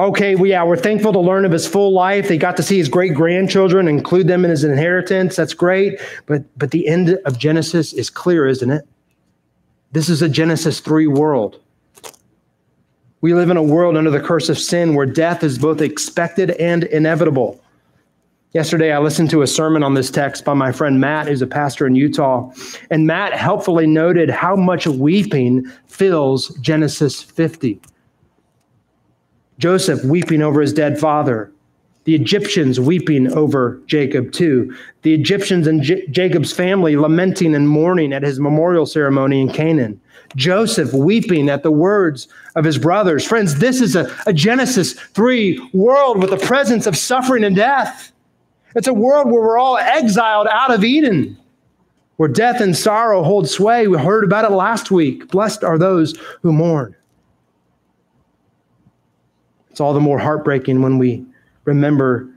Okay, 0.00 0.34
well, 0.34 0.46
yeah, 0.46 0.64
we're 0.64 0.78
thankful 0.78 1.12
to 1.12 1.20
learn 1.20 1.44
of 1.44 1.52
his 1.52 1.66
full 1.66 1.92
life. 1.92 2.26
They 2.26 2.38
got 2.38 2.56
to 2.56 2.62
see 2.62 2.78
his 2.78 2.88
great 2.88 3.12
grandchildren, 3.12 3.86
include 3.86 4.28
them 4.28 4.46
in 4.46 4.50
his 4.50 4.64
inheritance. 4.64 5.36
That's 5.36 5.52
great. 5.52 6.00
But 6.24 6.42
but 6.56 6.70
the 6.70 6.88
end 6.88 7.18
of 7.26 7.38
Genesis 7.38 7.92
is 7.92 8.08
clear, 8.08 8.46
isn't 8.46 8.70
it? 8.70 8.88
This 9.92 10.08
is 10.08 10.22
a 10.22 10.28
Genesis 10.28 10.80
3 10.80 11.06
world. 11.06 11.60
We 13.20 13.34
live 13.34 13.50
in 13.50 13.58
a 13.58 13.62
world 13.62 13.98
under 13.98 14.10
the 14.10 14.20
curse 14.20 14.48
of 14.48 14.58
sin 14.58 14.94
where 14.94 15.04
death 15.04 15.44
is 15.44 15.58
both 15.58 15.82
expected 15.82 16.52
and 16.52 16.84
inevitable. 16.84 17.60
Yesterday, 18.52 18.92
I 18.92 19.00
listened 19.00 19.28
to 19.30 19.42
a 19.42 19.46
sermon 19.46 19.82
on 19.82 19.92
this 19.92 20.10
text 20.10 20.46
by 20.46 20.54
my 20.54 20.72
friend 20.72 20.98
Matt, 20.98 21.28
who's 21.28 21.42
a 21.42 21.46
pastor 21.46 21.86
in 21.86 21.94
Utah. 21.94 22.50
And 22.90 23.06
Matt 23.06 23.34
helpfully 23.34 23.86
noted 23.86 24.30
how 24.30 24.56
much 24.56 24.86
weeping 24.86 25.70
fills 25.88 26.48
Genesis 26.60 27.22
50. 27.22 27.82
Joseph 29.60 30.02
weeping 30.04 30.40
over 30.40 30.62
his 30.62 30.72
dead 30.72 30.98
father, 30.98 31.52
the 32.04 32.14
Egyptians 32.14 32.80
weeping 32.80 33.30
over 33.34 33.78
Jacob 33.86 34.32
too. 34.32 34.74
The 35.02 35.12
Egyptians 35.12 35.66
and 35.66 35.82
J- 35.82 36.06
Jacob's 36.06 36.50
family 36.50 36.96
lamenting 36.96 37.54
and 37.54 37.68
mourning 37.68 38.14
at 38.14 38.22
his 38.22 38.40
memorial 38.40 38.86
ceremony 38.86 39.42
in 39.42 39.52
Canaan. 39.52 40.00
Joseph 40.34 40.94
weeping 40.94 41.50
at 41.50 41.62
the 41.62 41.70
words 41.70 42.26
of 42.56 42.64
his 42.64 42.78
brothers. 42.78 43.26
Friends, 43.26 43.58
this 43.58 43.82
is 43.82 43.96
a, 43.96 44.10
a 44.26 44.32
Genesis 44.32 44.94
3 44.94 45.70
world 45.74 46.22
with 46.22 46.30
the 46.30 46.38
presence 46.38 46.86
of 46.86 46.96
suffering 46.96 47.44
and 47.44 47.54
death. 47.54 48.12
It's 48.74 48.88
a 48.88 48.94
world 48.94 49.26
where 49.26 49.42
we're 49.42 49.58
all 49.58 49.76
exiled 49.76 50.46
out 50.50 50.72
of 50.72 50.84
Eden, 50.84 51.36
where 52.16 52.28
death 52.30 52.62
and 52.62 52.74
sorrow 52.74 53.22
hold 53.22 53.46
sway. 53.46 53.88
We 53.88 53.98
heard 53.98 54.24
about 54.24 54.50
it 54.50 54.54
last 54.54 54.90
week. 54.90 55.28
Blessed 55.28 55.64
are 55.64 55.76
those 55.76 56.18
who 56.42 56.52
mourn. 56.52 56.96
It's 59.80 59.82
all 59.82 59.94
the 59.94 59.98
more 59.98 60.18
heartbreaking 60.18 60.82
when 60.82 60.98
we 60.98 61.24
remember 61.64 62.28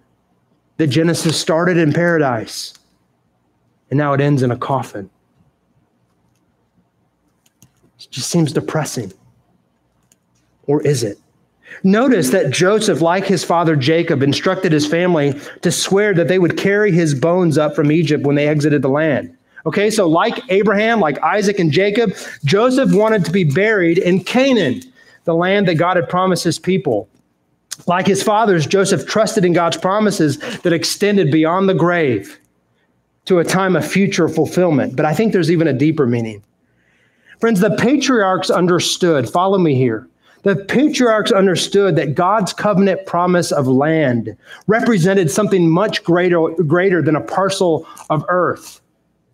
that 0.77 0.87
Genesis 0.87 1.37
started 1.37 1.75
in 1.75 1.91
paradise 1.91 2.73
and 3.89 3.97
now 3.97 4.13
it 4.13 4.21
ends 4.21 4.43
in 4.43 4.51
a 4.51 4.55
coffin. 4.55 5.09
It 7.99 8.07
just 8.09 8.29
seems 8.29 8.53
depressing. 8.53 9.11
Or 10.67 10.81
is 10.83 11.03
it? 11.03 11.19
Notice 11.83 12.29
that 12.29 12.49
Joseph, 12.49 13.01
like 13.01 13.25
his 13.25 13.43
father 13.43 13.75
Jacob, 13.75 14.23
instructed 14.23 14.71
his 14.71 14.87
family 14.87 15.37
to 15.63 15.69
swear 15.69 16.13
that 16.13 16.29
they 16.29 16.39
would 16.39 16.55
carry 16.55 16.93
his 16.93 17.13
bones 17.13 17.57
up 17.57 17.75
from 17.75 17.91
Egypt 17.91 18.25
when 18.25 18.37
they 18.37 18.47
exited 18.47 18.81
the 18.81 18.87
land. 18.87 19.35
Okay, 19.65 19.89
so 19.89 20.07
like 20.07 20.39
Abraham, 20.47 21.01
like 21.01 21.21
Isaac 21.21 21.59
and 21.59 21.73
Jacob, 21.73 22.13
Joseph 22.45 22.93
wanted 22.93 23.25
to 23.25 23.31
be 23.31 23.43
buried 23.43 23.97
in 23.97 24.23
Canaan, 24.23 24.81
the 25.25 25.35
land 25.35 25.67
that 25.67 25.75
God 25.75 25.97
had 25.97 26.07
promised 26.07 26.45
his 26.45 26.57
people. 26.57 27.09
Like 27.87 28.07
his 28.07 28.23
fathers, 28.23 28.65
Joseph 28.65 29.05
trusted 29.07 29.45
in 29.45 29.53
God's 29.53 29.77
promises 29.77 30.37
that 30.61 30.73
extended 30.73 31.31
beyond 31.31 31.67
the 31.67 31.73
grave 31.73 32.39
to 33.25 33.39
a 33.39 33.43
time 33.43 33.75
of 33.75 33.85
future 33.85 34.29
fulfillment. 34.29 34.95
But 34.95 35.05
I 35.05 35.13
think 35.13 35.33
there's 35.33 35.51
even 35.51 35.67
a 35.67 35.73
deeper 35.73 36.05
meaning. 36.05 36.43
Friends, 37.39 37.59
the 37.59 37.75
patriarchs 37.75 38.49
understood, 38.49 39.29
follow 39.29 39.57
me 39.57 39.75
here. 39.75 40.07
The 40.43 40.57
patriarchs 40.57 41.31
understood 41.31 41.95
that 41.95 42.15
God's 42.15 42.53
covenant 42.53 43.05
promise 43.05 43.51
of 43.51 43.67
land 43.67 44.35
represented 44.67 45.31
something 45.31 45.69
much 45.69 46.03
greater, 46.03 46.49
greater 46.49 47.01
than 47.01 47.15
a 47.15 47.21
parcel 47.21 47.87
of 48.09 48.25
earth 48.27 48.81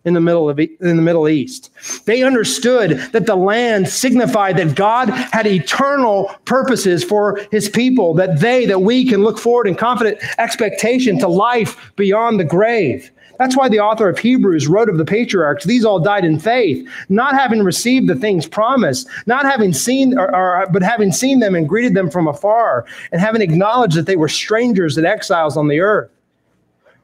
in 0.04 0.14
the 0.14 0.20
middle 0.20 0.48
of 0.48 0.58
in 0.58 0.78
the 0.80 1.02
Middle 1.02 1.28
East. 1.28 1.70
They 2.06 2.22
understood 2.22 2.92
that 3.12 3.26
the 3.26 3.36
land 3.36 3.88
signified 3.88 4.56
that 4.56 4.74
God 4.74 5.10
had 5.10 5.46
eternal 5.46 6.34
purposes 6.44 7.04
for 7.04 7.40
his 7.50 7.68
people, 7.68 8.14
that 8.14 8.40
they, 8.40 8.66
that 8.66 8.80
we 8.80 9.06
can 9.06 9.22
look 9.22 9.38
forward 9.38 9.66
in 9.66 9.74
confident 9.74 10.18
expectation 10.38 11.18
to 11.18 11.28
life 11.28 11.92
beyond 11.96 12.40
the 12.40 12.44
grave. 12.44 13.10
That's 13.38 13.56
why 13.56 13.70
the 13.70 13.80
author 13.80 14.06
of 14.06 14.18
Hebrews 14.18 14.68
wrote 14.68 14.90
of 14.90 14.98
the 14.98 15.04
patriarchs, 15.04 15.64
these 15.64 15.82
all 15.82 15.98
died 15.98 16.26
in 16.26 16.38
faith, 16.38 16.86
not 17.08 17.34
having 17.34 17.62
received 17.62 18.06
the 18.06 18.14
things 18.14 18.46
promised, 18.46 19.08
not 19.24 19.46
having 19.46 19.72
seen, 19.72 20.18
or, 20.18 20.34
or, 20.34 20.66
but 20.70 20.82
having 20.82 21.10
seen 21.10 21.40
them 21.40 21.54
and 21.54 21.66
greeted 21.66 21.94
them 21.94 22.10
from 22.10 22.28
afar, 22.28 22.84
and 23.12 23.20
having 23.20 23.40
acknowledged 23.40 23.96
that 23.96 24.04
they 24.04 24.16
were 24.16 24.28
strangers 24.28 24.98
and 24.98 25.06
exiles 25.06 25.56
on 25.56 25.68
the 25.68 25.80
earth. 25.80 26.10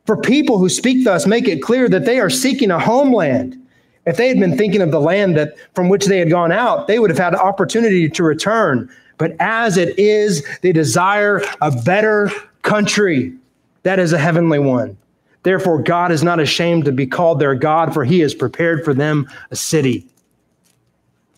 For 0.07 0.17
people 0.17 0.59
who 0.59 0.69
speak 0.69 1.05
thus, 1.05 1.27
make 1.27 1.49
it 1.49 1.63
clear 1.63 1.89
that 1.89 2.05
they 2.05 2.21
are 2.21 2.31
seeking 2.31 2.71
a 2.71 2.79
homeland. 2.79 3.61
If 4.07 4.17
they 4.17 4.29
had 4.29 4.39
been 4.39 4.57
thinking 4.57 4.81
of 4.81 4.93
the 4.93 5.01
land 5.01 5.37
that 5.37 5.57
from 5.75 5.89
which 5.89 6.07
they 6.07 6.19
had 6.19 6.31
gone 6.31 6.53
out, 6.53 6.87
they 6.87 7.01
would 7.01 7.11
have 7.11 7.19
had 7.19 7.35
opportunity 7.35 8.09
to 8.09 8.23
return. 8.23 8.89
But 9.19 9.35
as 9.41 9.77
it 9.77 9.99
is, 9.99 10.47
they 10.63 10.73
desire 10.73 11.43
a 11.61 11.71
better 11.71 12.31
country. 12.63 13.35
That 13.83 13.99
is 13.99 14.13
a 14.13 14.19
heavenly 14.19 14.61
one. 14.61 14.97
Therefore, 15.43 15.83
God 15.83 16.13
is 16.13 16.23
not 16.23 16.41
ashamed 16.41 16.85
to 16.85 16.93
be 16.93 17.07
called 17.07 17.41
their 17.41 17.55
God, 17.55 17.93
for 17.93 18.05
he 18.05 18.21
has 18.21 18.35
prepared 18.35 18.85
for 18.85 18.95
them 18.95 19.29
a 19.51 19.57
city. 19.57 20.07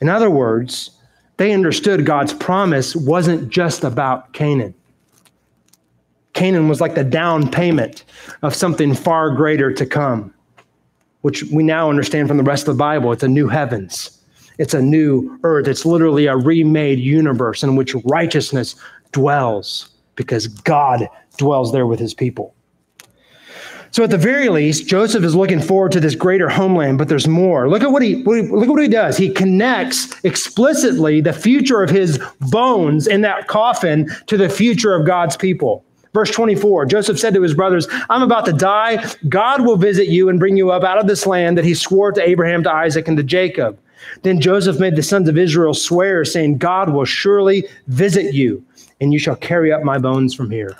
In 0.01 0.09
other 0.09 0.31
words, 0.31 0.91
they 1.39 1.53
understood 1.53 2.05
God's 2.05 2.35
promise 2.35 2.95
wasn't 2.95 3.49
just 3.49 3.85
about 3.85 4.33
Canaan. 4.33 4.75
Canaan 6.35 6.68
was 6.68 6.81
like 6.81 6.95
the 6.95 7.05
down 7.05 7.51
payment 7.51 8.05
of 8.43 8.55
something 8.55 8.95
far 8.95 9.31
greater 9.31 9.72
to 9.72 9.87
come, 9.87 10.33
which 11.22 11.43
we 11.45 11.62
now 11.62 11.91
understand 11.91 12.29
from 12.29 12.37
the 12.37 12.43
rest 12.43 12.68
of 12.68 12.76
the 12.76 12.79
Bible. 12.79 13.12
It's 13.12 13.22
a 13.22 13.29
new 13.29 13.49
heavens, 13.49 14.18
it's 14.59 14.74
a 14.74 14.83
new 14.83 15.39
earth. 15.45 15.68
It's 15.68 15.85
literally 15.85 16.26
a 16.26 16.37
remade 16.37 16.99
universe 16.99 17.62
in 17.62 17.76
which 17.76 17.95
righteousness 18.05 18.76
dwells 19.12 19.91
because 20.16 20.49
God 20.49 21.09
dwells 21.37 21.72
there 21.72 21.87
with 21.87 22.01
his 22.01 22.12
people. 22.12 22.55
So 23.91 24.05
at 24.05 24.11
the 24.11 24.18
very 24.18 24.49
least, 24.49 24.87
Joseph 24.87 25.24
is 25.24 25.35
looking 25.35 25.61
forward 25.61 25.93
to 25.93 26.01
this 26.01 26.14
greater 26.14 26.49
homeland, 26.49 26.99
but 26.99 27.09
there's 27.09 27.26
more. 27.26 27.70
Look 27.70 27.83
at 27.83 27.91
what 27.91 28.03
he 28.03 28.16
look 28.16 28.64
at 28.64 28.68
what 28.68 28.83
he 28.83 28.89
does. 28.89 29.16
He 29.16 29.31
connects 29.31 30.14
explicitly 30.24 31.20
the 31.20 31.33
future 31.33 31.83
of 31.83 31.89
his 31.89 32.20
bones 32.41 33.07
in 33.07 33.22
that 33.22 33.49
coffin 33.49 34.11
to 34.26 34.37
the 34.37 34.49
future 34.49 34.95
of 34.95 35.07
God's 35.07 35.37
people. 35.37 35.85
Verse 36.15 36.31
24 36.31 36.87
Joseph 36.87 37.19
said 37.19 37.35
to 37.35 37.43
his 37.43 37.55
brothers, 37.55 37.87
I'm 38.09 38.23
about 38.23 38.45
to 38.47 38.53
die. 38.53 39.05
God 39.29 39.63
will 39.63 39.77
visit 39.77 40.09
you 40.09 40.29
and 40.29 40.39
bring 40.39 40.57
you 40.57 40.71
up 40.71 40.85
out 40.85 40.99
of 40.99 41.07
this 41.07 41.27
land 41.27 41.59
that 41.59 41.65
he 41.65 41.75
swore 41.75 42.13
to 42.13 42.27
Abraham, 42.27 42.63
to 42.65 42.73
Isaac, 42.73 43.09
and 43.09 43.17
to 43.17 43.23
Jacob. 43.23 43.79
Then 44.23 44.41
Joseph 44.41 44.79
made 44.79 44.97
the 44.97 45.03
sons 45.03 45.29
of 45.29 45.37
Israel 45.37 45.75
swear, 45.75 46.25
saying, 46.25 46.59
God 46.59 46.91
will 46.91 47.05
surely 47.05 47.67
visit 47.89 48.33
you, 48.33 48.65
and 49.01 49.13
you 49.13 49.19
shall 49.19 49.37
carry 49.37 49.73
up 49.73 49.83
my 49.83 49.99
bones 49.99 50.35
from 50.35 50.51
here. 50.51 50.77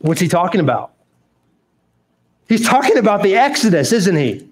What's 0.00 0.20
he 0.20 0.28
talking 0.28 0.60
about? 0.60 0.92
He's 2.48 2.66
talking 2.66 2.98
about 2.98 3.22
the 3.22 3.36
Exodus, 3.36 3.92
isn't 3.92 4.16
he? 4.16 4.46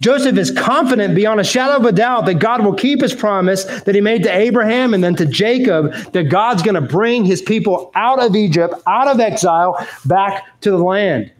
Joseph 0.00 0.36
is 0.36 0.50
confident 0.50 1.14
beyond 1.14 1.40
a 1.40 1.44
shadow 1.44 1.76
of 1.76 1.84
a 1.86 1.92
doubt 1.92 2.26
that 2.26 2.34
God 2.34 2.64
will 2.64 2.74
keep 2.74 3.00
his 3.00 3.14
promise 3.14 3.64
that 3.64 3.94
he 3.94 4.00
made 4.00 4.22
to 4.24 4.34
Abraham 4.34 4.92
and 4.92 5.02
then 5.02 5.16
to 5.16 5.26
Jacob 5.26 5.92
that 6.12 6.24
God's 6.24 6.62
going 6.62 6.74
to 6.74 6.82
bring 6.82 7.24
his 7.24 7.40
people 7.40 7.90
out 7.94 8.22
of 8.22 8.36
Egypt, 8.36 8.74
out 8.86 9.08
of 9.08 9.20
exile, 9.20 9.86
back 10.04 10.60
to 10.60 10.70
the 10.70 10.78
land. 10.78 11.32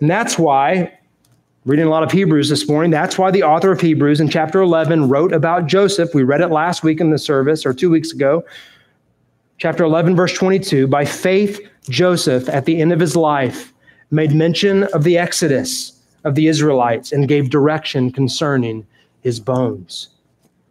And 0.00 0.10
that's 0.10 0.38
why, 0.38 0.98
reading 1.66 1.84
a 1.84 1.90
lot 1.90 2.02
of 2.02 2.10
Hebrews 2.10 2.48
this 2.48 2.68
morning, 2.68 2.90
that's 2.90 3.18
why 3.18 3.30
the 3.30 3.42
author 3.42 3.70
of 3.70 3.80
Hebrews 3.80 4.20
in 4.20 4.30
chapter 4.30 4.62
11 4.62 5.08
wrote 5.08 5.32
about 5.32 5.66
Joseph. 5.66 6.14
We 6.14 6.22
read 6.22 6.40
it 6.40 6.48
last 6.48 6.82
week 6.82 7.00
in 7.00 7.10
the 7.10 7.18
service 7.18 7.66
or 7.66 7.74
two 7.74 7.90
weeks 7.90 8.12
ago. 8.12 8.44
Chapter 9.58 9.84
11, 9.84 10.16
verse 10.16 10.32
22 10.32 10.86
By 10.86 11.04
faith, 11.04 11.60
Joseph, 11.88 12.48
at 12.48 12.64
the 12.64 12.80
end 12.80 12.92
of 12.92 12.98
his 12.98 13.14
life, 13.14 13.72
made 14.10 14.34
mention 14.34 14.84
of 14.84 15.04
the 15.04 15.18
exodus 15.18 16.01
of 16.24 16.34
the 16.34 16.48
Israelites 16.48 17.12
and 17.12 17.28
gave 17.28 17.50
direction 17.50 18.10
concerning 18.10 18.86
his 19.20 19.40
bones 19.40 20.08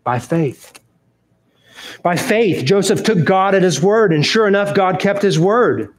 by 0.03 0.19
faith. 0.19 0.79
By 2.03 2.15
faith, 2.15 2.65
Joseph 2.65 3.03
took 3.03 3.25
God 3.25 3.55
at 3.55 3.63
his 3.63 3.81
word, 3.81 4.13
and 4.13 4.25
sure 4.25 4.47
enough, 4.47 4.75
God 4.75 4.99
kept 4.99 5.21
his 5.21 5.39
word. 5.39 5.93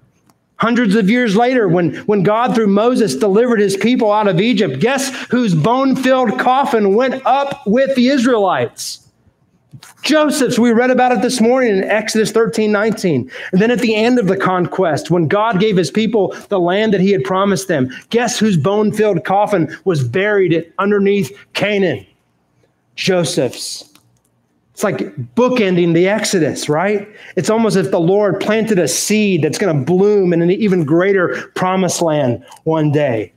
Hundreds 0.57 0.95
of 0.95 1.11
years 1.11 1.35
later, 1.35 1.67
when, 1.69 1.97
when 2.07 2.23
God, 2.23 2.55
through 2.55 2.69
Moses, 2.69 3.17
delivered 3.17 3.59
his 3.59 3.77
people 3.77 4.13
out 4.13 4.29
of 4.29 4.41
Egypt, 4.41 4.79
guess 4.79 5.09
whose 5.27 5.55
bone 5.55 5.97
filled 5.97 6.39
coffin 6.39 6.95
went 6.95 7.25
up 7.27 7.67
with 7.67 7.95
the 7.97 8.09
Israelites? 8.09 9.02
Joseph's, 10.03 10.59
we 10.59 10.73
read 10.73 10.91
about 10.91 11.13
it 11.13 11.23
this 11.23 11.41
morning 11.41 11.79
in 11.79 11.85
Exodus 11.85 12.31
13, 12.31 12.71
19. 12.71 13.31
And 13.53 13.61
then 13.61 13.71
at 13.71 13.79
the 13.79 13.95
end 13.95 14.19
of 14.19 14.27
the 14.27 14.37
conquest, 14.37 15.11
when 15.11 15.29
God 15.29 15.61
gave 15.61 15.77
his 15.77 15.91
people 15.91 16.35
the 16.49 16.61
land 16.61 16.93
that 16.93 17.01
he 17.01 17.11
had 17.11 17.25
promised 17.25 17.69
them, 17.69 17.91
guess 18.11 18.39
whose 18.39 18.57
bone 18.57 18.93
filled 18.93 19.25
coffin 19.25 19.75
was 19.85 20.07
buried 20.07 20.73
underneath 20.79 21.37
Canaan? 21.55 22.07
Joseph's. 22.97 23.89
It's 24.73 24.83
like 24.83 24.99
bookending 25.35 25.95
the 25.95 26.09
Exodus, 26.09 26.69
right? 26.69 27.09
It's 27.37 27.51
almost 27.51 27.77
as 27.77 27.87
if 27.87 27.93
the 27.93 28.01
Lord 28.01 28.41
planted 28.41 28.79
a 28.79 28.89
seed 28.89 29.43
that's 29.43 29.59
going 29.59 29.77
to 29.77 29.85
bloom 29.85 30.33
in 30.33 30.43
an 30.43 30.51
even 30.51 30.85
greater 30.85 31.51
promised 31.55 32.03
land 32.03 32.45
one 32.65 32.91
day. 32.91 33.33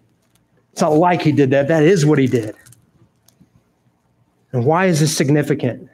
It's 0.71 0.81
not 0.81 0.93
like 0.93 1.21
he 1.21 1.31
did 1.31 1.51
that, 1.51 1.67
that 1.67 1.83
is 1.83 2.05
what 2.05 2.19
he 2.19 2.27
did. 2.27 2.55
And 4.51 4.65
why 4.65 4.85
is 4.85 5.01
this 5.01 5.15
significant? 5.15 5.89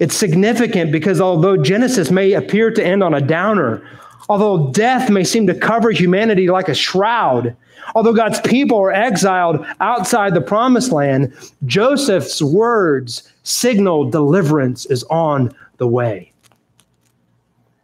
It's 0.00 0.16
significant 0.16 0.90
because 0.90 1.20
although 1.20 1.58
Genesis 1.58 2.10
may 2.10 2.32
appear 2.32 2.70
to 2.70 2.84
end 2.84 3.04
on 3.04 3.12
a 3.12 3.20
downer, 3.20 3.86
although 4.30 4.72
death 4.72 5.10
may 5.10 5.24
seem 5.24 5.46
to 5.46 5.54
cover 5.54 5.90
humanity 5.90 6.48
like 6.48 6.70
a 6.70 6.74
shroud, 6.74 7.54
although 7.94 8.14
God's 8.14 8.40
people 8.40 8.78
are 8.78 8.92
exiled 8.92 9.64
outside 9.80 10.32
the 10.32 10.40
promised 10.40 10.90
land, 10.90 11.34
Joseph's 11.66 12.40
words 12.40 13.30
signal 13.42 14.08
deliverance 14.08 14.86
is 14.86 15.04
on 15.04 15.54
the 15.76 15.86
way. 15.86 16.32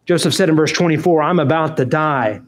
Joseph 0.07 0.33
said 0.33 0.49
in 0.49 0.57
verse 0.57 0.73
24, 0.73 1.23
I'm 1.23 1.39
about 1.39 1.77
to 1.77 1.85
die. 1.85 2.41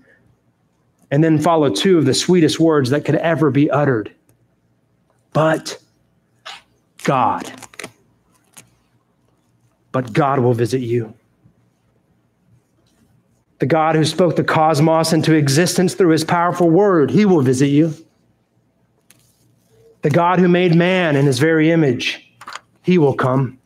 And 1.10 1.22
then 1.22 1.38
follow 1.38 1.68
two 1.68 1.98
of 1.98 2.06
the 2.06 2.14
sweetest 2.14 2.58
words 2.58 2.90
that 2.90 3.04
could 3.04 3.16
ever 3.16 3.50
be 3.50 3.70
uttered. 3.70 4.14
But 5.32 5.78
God 7.04 7.50
but 9.98 10.12
God 10.12 10.38
will 10.38 10.54
visit 10.54 10.80
you. 10.80 11.12
The 13.58 13.66
God 13.66 13.96
who 13.96 14.04
spoke 14.04 14.36
the 14.36 14.44
cosmos 14.44 15.12
into 15.12 15.34
existence 15.34 15.94
through 15.94 16.10
his 16.10 16.22
powerful 16.22 16.70
word, 16.70 17.10
he 17.10 17.24
will 17.24 17.40
visit 17.40 17.66
you. 17.66 17.92
The 20.02 20.10
God 20.10 20.38
who 20.38 20.46
made 20.46 20.76
man 20.76 21.16
in 21.16 21.26
his 21.26 21.40
very 21.40 21.72
image, 21.72 22.32
he 22.82 22.96
will 22.96 23.14
come. 23.14 23.58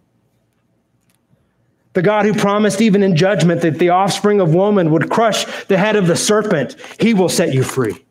The 1.92 2.00
God 2.00 2.24
who 2.24 2.32
promised, 2.32 2.80
even 2.80 3.02
in 3.02 3.14
judgment, 3.14 3.60
that 3.60 3.78
the 3.78 3.90
offspring 3.90 4.40
of 4.40 4.54
woman 4.54 4.90
would 4.90 5.10
crush 5.10 5.44
the 5.66 5.76
head 5.76 5.96
of 5.96 6.06
the 6.06 6.16
serpent, 6.16 6.76
he 6.98 7.12
will 7.12 7.28
set 7.28 7.52
you 7.52 7.62
free. 7.62 8.02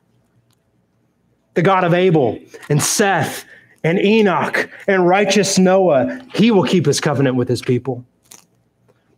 The 1.56 1.64
God 1.64 1.84
of 1.84 1.96
Abel 1.96 2.38
and 2.70 2.84
Seth 2.84 3.46
and 3.84 3.98
Enoch 3.98 4.70
and 4.88 5.08
righteous 5.08 5.58
Noah, 5.58 6.22
he 6.36 6.52
will 6.52 6.66
keep 6.66 6.86
his 6.86 7.00
covenant 7.00 7.36
with 7.36 7.50
his 7.50 7.64
people. 7.64 8.06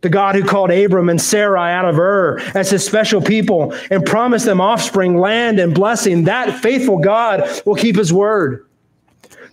The 0.04 0.10
God 0.10 0.34
who 0.34 0.44
called 0.44 0.70
Abram 0.70 1.08
and 1.08 1.18
Sarai 1.18 1.72
out 1.72 1.86
of 1.86 1.98
Ur 1.98 2.38
as 2.54 2.68
his 2.68 2.84
special 2.84 3.22
people 3.22 3.72
and 3.90 4.04
promised 4.04 4.44
them 4.44 4.60
offspring, 4.60 5.16
land, 5.16 5.58
and 5.58 5.74
blessing, 5.74 6.24
that 6.24 6.60
faithful 6.60 6.98
God 6.98 7.48
will 7.64 7.74
keep 7.74 7.96
his 7.96 8.12
word. 8.12 8.66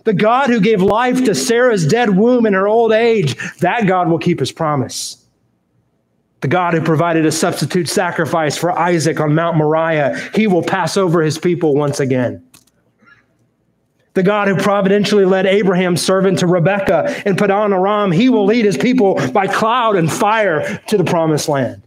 The 0.04 0.12
God 0.12 0.50
who 0.50 0.60
gave 0.60 0.82
life 0.82 1.24
to 1.24 1.34
Sarah's 1.34 1.86
dead 1.86 2.18
womb 2.18 2.44
in 2.44 2.52
her 2.52 2.68
old 2.68 2.92
age, 2.92 3.34
that 3.60 3.86
God 3.86 4.10
will 4.10 4.18
keep 4.18 4.40
his 4.40 4.52
promise. 4.52 5.24
The 6.42 6.48
God 6.48 6.74
who 6.74 6.82
provided 6.82 7.24
a 7.24 7.32
substitute 7.32 7.88
sacrifice 7.88 8.58
for 8.58 8.78
Isaac 8.78 9.20
on 9.20 9.34
Mount 9.34 9.56
Moriah, 9.56 10.18
he 10.34 10.48
will 10.48 10.62
pass 10.62 10.98
over 10.98 11.22
his 11.22 11.38
people 11.38 11.74
once 11.74 11.98
again 11.98 12.44
the 14.14 14.22
God 14.22 14.48
who 14.48 14.56
providentially 14.56 15.24
led 15.24 15.46
Abraham's 15.46 16.02
servant 16.02 16.40
to 16.40 16.46
Rebekah 16.46 17.22
and 17.24 17.38
Padan 17.38 17.72
Aram, 17.72 18.12
he 18.12 18.28
will 18.28 18.44
lead 18.44 18.64
his 18.64 18.76
people 18.76 19.14
by 19.32 19.46
cloud 19.46 19.96
and 19.96 20.12
fire 20.12 20.78
to 20.88 20.98
the 20.98 21.04
promised 21.04 21.48
land. 21.48 21.82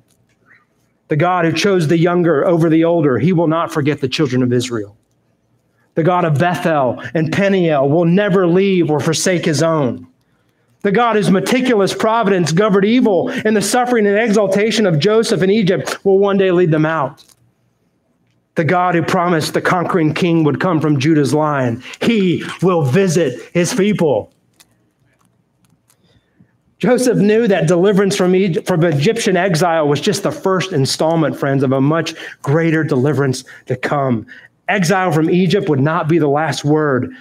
The 1.08 1.16
God 1.16 1.46
who 1.46 1.54
chose 1.54 1.88
the 1.88 2.00
younger 2.00 2.46
over 2.46 2.68
the 2.68 2.84
older, 2.84 3.20
he 3.20 3.32
will 3.32 3.48
not 3.48 3.72
forget 3.72 4.02
the 4.02 4.10
children 4.10 4.42
of 4.42 4.52
Israel. 4.52 4.98
The 5.94 6.04
God 6.04 6.26
of 6.26 6.40
Bethel 6.40 7.02
and 7.14 7.32
Peniel 7.32 7.88
will 7.88 8.06
never 8.06 8.48
leave 8.48 8.90
or 8.90 9.00
forsake 9.00 9.46
his 9.46 9.62
own. 9.62 10.08
The 10.82 10.92
God 10.92 11.16
whose 11.16 11.32
meticulous 11.32 11.94
providence 11.94 12.52
governed 12.52 12.86
evil 12.86 13.30
and 13.30 13.56
the 13.56 13.62
suffering 13.62 14.08
and 14.08 14.18
exaltation 14.18 14.86
of 14.86 15.00
Joseph 15.00 15.42
in 15.42 15.50
Egypt 15.50 16.04
will 16.04 16.18
one 16.18 16.38
day 16.38 16.52
lead 16.52 16.72
them 16.72 16.86
out 16.86 17.24
the 18.56 18.64
God 18.64 18.96
who 18.96 19.04
promised 19.04 19.54
the 19.54 19.62
conquering 19.62 20.14
king 20.14 20.44
would 20.44 20.60
come 20.60 20.80
from 20.80 21.00
Judah's 21.00 21.34
line. 21.34 21.84
He 22.02 22.44
will 22.62 22.84
visit 22.84 23.52
his 23.54 23.74
people. 23.74 24.32
Joseph 26.80 27.18
knew 27.18 27.48
that 27.48 27.68
deliverance 27.68 28.16
from, 28.16 28.36
Egypt, 28.36 28.68
from 28.68 28.84
Egyptian 28.84 29.38
exile 29.38 29.88
was 29.88 30.02
just 30.02 30.24
the 30.24 30.32
first 30.32 30.74
installment, 30.74 31.38
friends, 31.38 31.64
of 31.64 31.72
a 31.72 31.82
much 31.82 32.16
greater 32.42 32.84
deliverance 32.84 33.44
to 33.68 33.76
come. 33.76 34.26
Exile 34.68 35.12
from 35.12 35.30
Egypt 35.30 35.70
would 35.70 35.80
not 35.80 36.08
be 36.08 36.18
the 36.20 36.28
last 36.28 36.66
word. 36.66 37.14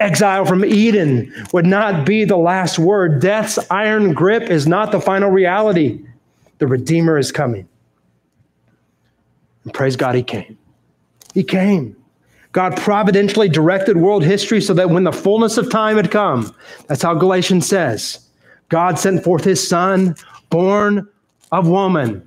Exile 0.00 0.44
from 0.44 0.64
Eden 0.64 1.32
would 1.52 1.66
not 1.66 2.04
be 2.06 2.24
the 2.24 2.36
last 2.36 2.78
word. 2.78 3.20
Death's 3.20 3.58
iron 3.70 4.12
grip 4.12 4.50
is 4.50 4.66
not 4.66 4.92
the 4.92 5.00
final 5.00 5.30
reality. 5.30 6.04
The 6.58 6.66
Redeemer 6.66 7.18
is 7.18 7.32
coming. 7.32 7.68
And 9.68 9.74
praise 9.74 9.96
God, 9.96 10.14
he 10.14 10.22
came. 10.22 10.56
He 11.34 11.44
came. 11.44 11.94
God 12.52 12.74
providentially 12.78 13.50
directed 13.50 13.98
world 13.98 14.24
history 14.24 14.62
so 14.62 14.72
that 14.72 14.88
when 14.88 15.04
the 15.04 15.12
fullness 15.12 15.58
of 15.58 15.70
time 15.70 15.98
had 15.98 16.10
come, 16.10 16.54
that's 16.86 17.02
how 17.02 17.12
Galatians 17.12 17.68
says, 17.68 18.26
God 18.70 18.98
sent 18.98 19.22
forth 19.22 19.44
his 19.44 19.68
son, 19.68 20.16
born 20.48 21.06
of 21.52 21.68
woman, 21.68 22.26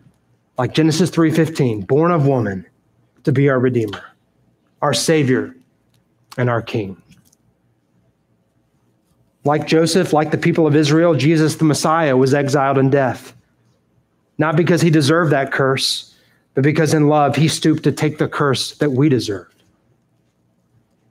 like 0.60 0.76
Genesis 0.76 1.10
3:15, 1.10 1.88
born 1.88 2.12
of 2.12 2.28
woman, 2.28 2.64
to 3.24 3.32
be 3.32 3.50
our 3.50 3.60
redeemer, 3.60 4.04
our 4.84 4.94
savior, 4.94 5.56
and 6.38 6.48
our 6.48 6.62
king. 6.62 7.02
Like 9.46 9.66
Joseph, 9.66 10.14
like 10.14 10.30
the 10.30 10.38
people 10.38 10.68
of 10.68 10.76
Israel, 10.76 11.16
Jesus 11.16 11.56
the 11.56 11.66
Messiah 11.66 12.16
was 12.16 12.36
exiled 12.36 12.78
in 12.78 12.92
death. 12.92 13.34
Not 14.38 14.56
because 14.56 14.84
he 14.84 14.92
deserved 14.92 15.32
that 15.32 15.52
curse, 15.52 16.11
but 16.54 16.64
because 16.64 16.94
in 16.94 17.08
love 17.08 17.36
he 17.36 17.48
stooped 17.48 17.84
to 17.84 17.92
take 17.92 18.18
the 18.18 18.28
curse 18.28 18.76
that 18.76 18.92
we 18.92 19.10
deserved. 19.10 19.52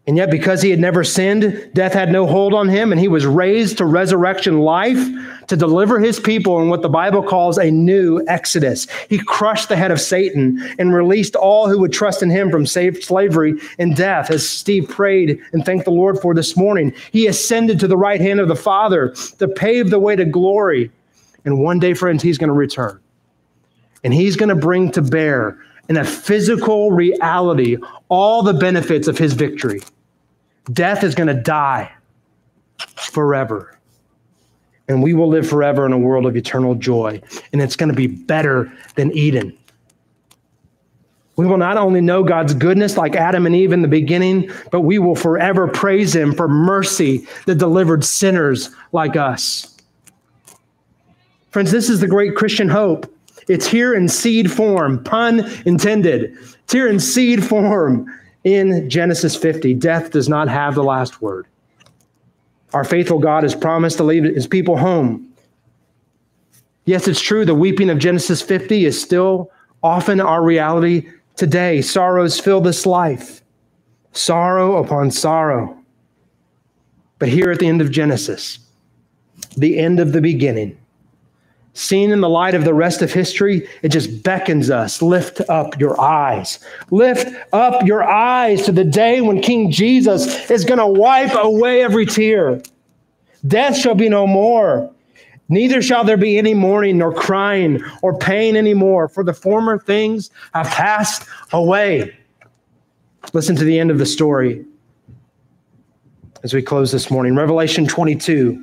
And 0.06 0.16
yet, 0.16 0.30
because 0.30 0.60
he 0.60 0.70
had 0.70 0.80
never 0.80 1.04
sinned, 1.04 1.70
death 1.74 1.92
had 1.92 2.10
no 2.10 2.26
hold 2.26 2.52
on 2.52 2.68
him, 2.68 2.90
and 2.90 3.00
he 3.00 3.06
was 3.06 3.26
raised 3.26 3.78
to 3.78 3.84
resurrection 3.84 4.58
life 4.58 4.98
to 5.46 5.56
deliver 5.56 6.00
his 6.00 6.18
people 6.18 6.60
in 6.60 6.68
what 6.68 6.82
the 6.82 6.88
Bible 6.88 7.22
calls 7.22 7.58
a 7.58 7.70
new 7.70 8.20
exodus. 8.26 8.88
He 9.08 9.18
crushed 9.18 9.68
the 9.68 9.76
head 9.76 9.92
of 9.92 10.00
Satan 10.00 10.60
and 10.80 10.92
released 10.92 11.36
all 11.36 11.68
who 11.68 11.78
would 11.78 11.92
trust 11.92 12.22
in 12.22 12.30
him 12.30 12.50
from 12.50 12.66
slavery 12.66 13.60
and 13.78 13.94
death, 13.94 14.30
as 14.30 14.48
Steve 14.48 14.88
prayed 14.88 15.38
and 15.52 15.64
thanked 15.64 15.84
the 15.84 15.92
Lord 15.92 16.18
for 16.18 16.34
this 16.34 16.56
morning. 16.56 16.92
He 17.12 17.28
ascended 17.28 17.78
to 17.78 17.86
the 17.86 17.96
right 17.96 18.20
hand 18.20 18.40
of 18.40 18.48
the 18.48 18.56
Father 18.56 19.14
to 19.38 19.46
pave 19.46 19.90
the 19.90 20.00
way 20.00 20.16
to 20.16 20.24
glory. 20.24 20.90
And 21.44 21.60
one 21.60 21.78
day, 21.78 21.94
friends, 21.94 22.22
he's 22.22 22.38
going 22.38 22.48
to 22.48 22.54
return. 22.54 23.00
And 24.04 24.14
he's 24.14 24.36
going 24.36 24.48
to 24.48 24.54
bring 24.54 24.90
to 24.92 25.02
bear 25.02 25.58
in 25.88 25.96
a 25.96 26.04
physical 26.04 26.92
reality 26.92 27.76
all 28.08 28.42
the 28.42 28.54
benefits 28.54 29.08
of 29.08 29.18
his 29.18 29.34
victory. 29.34 29.82
Death 30.72 31.02
is 31.02 31.14
going 31.14 31.26
to 31.26 31.34
die 31.34 31.92
forever. 32.96 33.76
And 34.88 35.02
we 35.02 35.14
will 35.14 35.28
live 35.28 35.48
forever 35.48 35.86
in 35.86 35.92
a 35.92 35.98
world 35.98 36.26
of 36.26 36.36
eternal 36.36 36.74
joy. 36.74 37.20
And 37.52 37.60
it's 37.60 37.76
going 37.76 37.90
to 37.90 37.94
be 37.94 38.06
better 38.06 38.72
than 38.96 39.12
Eden. 39.12 39.56
We 41.36 41.46
will 41.46 41.58
not 41.58 41.76
only 41.78 42.00
know 42.00 42.22
God's 42.22 42.54
goodness 42.54 42.96
like 42.96 43.16
Adam 43.16 43.46
and 43.46 43.54
Eve 43.54 43.72
in 43.72 43.82
the 43.82 43.88
beginning, 43.88 44.50
but 44.70 44.82
we 44.82 44.98
will 44.98 45.14
forever 45.14 45.68
praise 45.68 46.14
Him 46.14 46.34
for 46.34 46.48
mercy 46.48 47.26
that 47.46 47.54
delivered 47.54 48.04
sinners 48.04 48.70
like 48.92 49.16
us. 49.16 49.74
Friends, 51.50 51.70
this 51.70 51.88
is 51.88 52.00
the 52.00 52.06
great 52.06 52.36
Christian 52.36 52.68
hope. 52.68 53.12
It's 53.50 53.66
here 53.66 53.94
in 53.94 54.06
seed 54.06 54.48
form, 54.48 55.02
pun 55.02 55.40
intended. 55.66 56.38
It's 56.62 56.72
here 56.72 56.86
in 56.86 57.00
seed 57.00 57.44
form 57.44 58.06
in 58.44 58.88
Genesis 58.88 59.34
50. 59.34 59.74
Death 59.74 60.12
does 60.12 60.28
not 60.28 60.46
have 60.46 60.76
the 60.76 60.84
last 60.84 61.20
word. 61.20 61.48
Our 62.72 62.84
faithful 62.84 63.18
God 63.18 63.42
has 63.42 63.56
promised 63.56 63.96
to 63.96 64.04
leave 64.04 64.22
his 64.22 64.46
people 64.46 64.76
home. 64.76 65.34
Yes, 66.84 67.08
it's 67.08 67.20
true, 67.20 67.44
the 67.44 67.56
weeping 67.56 67.90
of 67.90 67.98
Genesis 67.98 68.40
50 68.40 68.84
is 68.84 69.02
still 69.02 69.50
often 69.82 70.20
our 70.20 70.44
reality 70.44 71.10
today. 71.34 71.82
Sorrows 71.82 72.38
fill 72.38 72.60
this 72.60 72.86
life, 72.86 73.42
sorrow 74.12 74.76
upon 74.76 75.10
sorrow. 75.10 75.76
But 77.18 77.28
here 77.28 77.50
at 77.50 77.58
the 77.58 77.66
end 77.66 77.80
of 77.80 77.90
Genesis, 77.90 78.60
the 79.56 79.76
end 79.76 79.98
of 79.98 80.12
the 80.12 80.20
beginning, 80.20 80.78
Seen 81.80 82.10
in 82.10 82.20
the 82.20 82.28
light 82.28 82.54
of 82.54 82.64
the 82.64 82.74
rest 82.74 83.00
of 83.00 83.10
history, 83.10 83.66
it 83.80 83.88
just 83.88 84.22
beckons 84.22 84.68
us 84.68 85.00
lift 85.00 85.40
up 85.48 85.80
your 85.80 85.98
eyes. 85.98 86.58
Lift 86.90 87.34
up 87.54 87.86
your 87.86 88.04
eyes 88.04 88.66
to 88.66 88.72
the 88.72 88.84
day 88.84 89.22
when 89.22 89.40
King 89.40 89.70
Jesus 89.70 90.50
is 90.50 90.66
going 90.66 90.78
to 90.78 90.86
wipe 90.86 91.34
away 91.34 91.82
every 91.82 92.04
tear. 92.04 92.60
Death 93.46 93.78
shall 93.78 93.94
be 93.94 94.10
no 94.10 94.26
more. 94.26 94.92
Neither 95.48 95.80
shall 95.80 96.04
there 96.04 96.18
be 96.18 96.36
any 96.36 96.52
mourning, 96.52 96.98
nor 96.98 97.14
crying, 97.14 97.82
or 98.02 98.14
pain 98.18 98.56
anymore, 98.56 99.08
for 99.08 99.24
the 99.24 99.32
former 99.32 99.78
things 99.78 100.30
have 100.52 100.66
passed 100.66 101.26
away. 101.50 102.14
Listen 103.32 103.56
to 103.56 103.64
the 103.64 103.78
end 103.78 103.90
of 103.90 103.96
the 103.96 104.04
story 104.04 104.66
as 106.42 106.52
we 106.52 106.60
close 106.60 106.92
this 106.92 107.10
morning. 107.10 107.36
Revelation 107.36 107.86
22, 107.86 108.62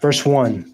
verse 0.00 0.24
1. 0.24 0.73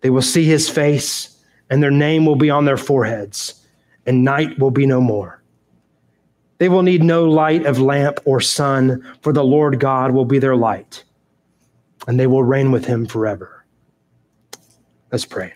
They 0.00 0.10
will 0.10 0.22
see 0.22 0.44
his 0.44 0.68
face, 0.68 1.42
and 1.68 1.82
their 1.82 1.90
name 1.90 2.24
will 2.24 2.36
be 2.36 2.50
on 2.50 2.64
their 2.64 2.76
foreheads, 2.76 3.66
and 4.06 4.24
night 4.24 4.58
will 4.58 4.70
be 4.70 4.86
no 4.86 5.00
more. 5.00 5.42
They 6.58 6.68
will 6.68 6.82
need 6.82 7.02
no 7.02 7.24
light 7.24 7.64
of 7.64 7.80
lamp 7.80 8.20
or 8.24 8.40
sun, 8.40 9.06
for 9.22 9.32
the 9.32 9.44
Lord 9.44 9.80
God 9.80 10.12
will 10.12 10.24
be 10.24 10.38
their 10.38 10.56
light, 10.56 11.04
and 12.06 12.18
they 12.18 12.26
will 12.26 12.42
reign 12.42 12.70
with 12.70 12.84
him 12.84 13.06
forever. 13.06 13.64
Let's 15.10 15.24
pray. 15.24 15.54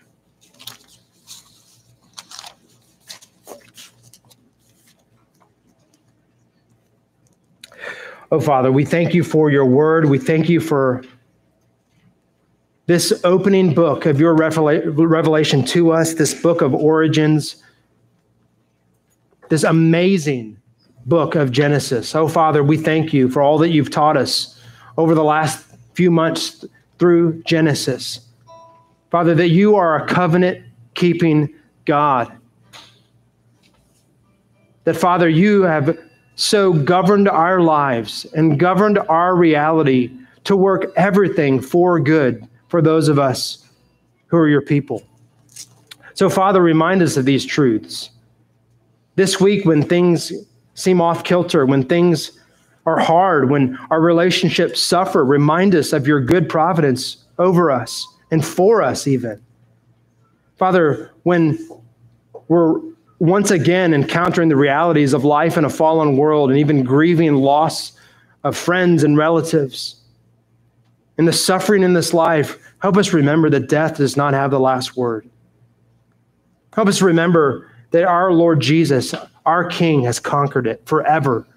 Oh, 8.31 8.39
Father, 8.39 8.71
we 8.71 8.83
thank 8.83 9.13
you 9.13 9.23
for 9.23 9.49
your 9.51 9.65
word. 9.65 10.09
We 10.09 10.17
thank 10.17 10.49
you 10.49 10.59
for 10.59 11.03
this 12.87 13.21
opening 13.23 13.73
book 13.73 14.05
of 14.05 14.19
your 14.19 14.35
revelation 14.35 15.65
to 15.65 15.91
us, 15.91 16.13
this 16.13 16.39
book 16.39 16.61
of 16.61 16.73
origins, 16.73 17.63
this 19.49 19.63
amazing 19.63 20.57
book 21.05 21.35
of 21.35 21.51
Genesis. 21.51 22.13
Oh, 22.15 22.27
Father, 22.27 22.63
we 22.63 22.77
thank 22.77 23.13
you 23.13 23.29
for 23.29 23.41
all 23.41 23.57
that 23.59 23.69
you've 23.69 23.91
taught 23.91 24.17
us 24.17 24.59
over 24.97 25.15
the 25.15 25.23
last 25.23 25.65
few 25.93 26.11
months 26.11 26.63
through 26.99 27.41
Genesis. 27.43 28.19
Father, 29.09 29.33
that 29.35 29.49
you 29.49 29.75
are 29.75 30.03
a 30.03 30.07
covenant 30.07 30.63
keeping 30.93 31.53
God. 31.85 32.31
That, 34.83 34.95
Father, 34.95 35.27
you 35.27 35.63
have 35.63 35.97
so 36.35 36.73
governed 36.73 37.27
our 37.27 37.61
lives 37.61 38.25
and 38.33 38.59
governed 38.59 38.99
our 38.99 39.35
reality 39.35 40.11
to 40.43 40.55
work 40.55 40.91
everything 40.95 41.59
for 41.59 41.99
good 41.99 42.47
for 42.75 42.81
those 42.81 43.07
of 43.07 43.17
us 43.17 43.63
who 44.27 44.35
are 44.35 44.49
your 44.49 44.61
people. 44.61 45.01
So, 46.13 46.29
Father, 46.29 46.61
remind 46.61 47.01
us 47.01 47.15
of 47.15 47.23
these 47.23 47.45
truths. 47.45 48.09
This 49.15 49.39
week, 49.39 49.63
when 49.63 49.81
things 49.81 50.33
seem 50.73 50.99
off 50.99 51.23
kilter, 51.23 51.65
when 51.65 51.85
things 51.85 52.37
are 52.85 52.99
hard, 52.99 53.49
when 53.49 53.77
our 53.91 54.01
relationships 54.01 54.81
suffer, 54.81 55.23
remind 55.23 55.73
us 55.73 55.93
of 55.93 56.05
your 56.05 56.19
good 56.19 56.49
providence 56.49 57.23
over 57.39 57.71
us 57.71 58.05
and 58.29 58.45
for 58.45 58.81
us, 58.81 59.07
even. 59.07 59.41
Father, 60.57 61.11
when 61.23 61.57
we're 62.49 62.81
once 63.19 63.51
again 63.51 63.93
encountering 63.93 64.49
the 64.49 64.57
realities 64.57 65.13
of 65.13 65.23
life 65.23 65.55
in 65.55 65.63
a 65.63 65.69
fallen 65.69 66.17
world 66.17 66.49
and 66.49 66.59
even 66.59 66.83
grieving 66.83 67.35
loss 67.35 67.93
of 68.43 68.57
friends 68.57 69.05
and 69.05 69.17
relatives, 69.17 70.01
in 71.17 71.25
the 71.25 71.33
suffering 71.33 71.83
in 71.83 71.93
this 71.93 72.13
life, 72.13 72.59
help 72.79 72.97
us 72.97 73.13
remember 73.13 73.49
that 73.49 73.69
death 73.69 73.97
does 73.97 74.17
not 74.17 74.33
have 74.33 74.51
the 74.51 74.59
last 74.59 74.97
word. 74.97 75.29
Help 76.73 76.87
us 76.87 77.01
remember 77.01 77.71
that 77.91 78.03
our 78.03 78.31
Lord 78.31 78.59
Jesus, 78.59 79.15
our 79.45 79.69
King, 79.69 80.03
has 80.03 80.19
conquered 80.19 80.67
it 80.67 80.85
forever. 80.85 81.47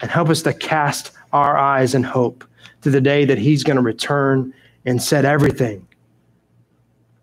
And 0.00 0.10
help 0.10 0.30
us 0.30 0.42
to 0.42 0.54
cast 0.54 1.12
our 1.32 1.56
eyes 1.56 1.94
in 1.94 2.02
hope 2.02 2.44
to 2.80 2.90
the 2.90 3.00
day 3.00 3.24
that 3.26 3.38
He's 3.38 3.62
going 3.62 3.76
to 3.76 3.82
return 3.82 4.54
and 4.84 5.00
set 5.00 5.24
everything 5.24 5.86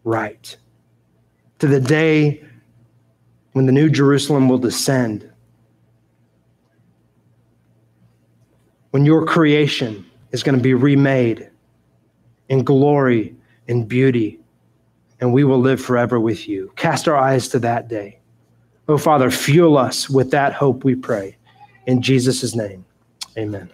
right. 0.04 0.56
To 1.60 1.68
the 1.68 1.82
day 1.82 2.44
when 3.54 3.66
the 3.66 3.72
new 3.72 3.90
Jerusalem 3.90 4.48
will 4.48 4.60
descend. 4.60 5.30
When 8.92 9.06
your 9.06 9.26
creation 9.26 10.09
is 10.32 10.44
going 10.44 10.58
to 10.58 10.62
be 10.62 10.74
remade 10.74 11.50
in 12.50 12.64
glory 12.64 13.36
and 13.68 13.88
beauty, 13.88 14.40
and 15.20 15.34
we 15.34 15.44
will 15.44 15.60
live 15.60 15.82
forever 15.82 16.20
with 16.20 16.48
you. 16.48 16.72
Cast 16.76 17.08
our 17.08 17.16
eyes 17.16 17.48
to 17.50 17.60
that 17.60 17.88
day. 17.88 18.20
Oh, 18.88 18.98
Father, 18.98 19.30
fuel 19.30 19.78
us 19.78 20.10
with 20.10 20.32
that 20.32 20.54
hope, 20.54 20.84
we 20.84 20.96
pray. 20.96 21.38
In 21.86 22.02
Jesus' 22.02 22.56
name, 22.56 22.86
amen. 23.38 23.70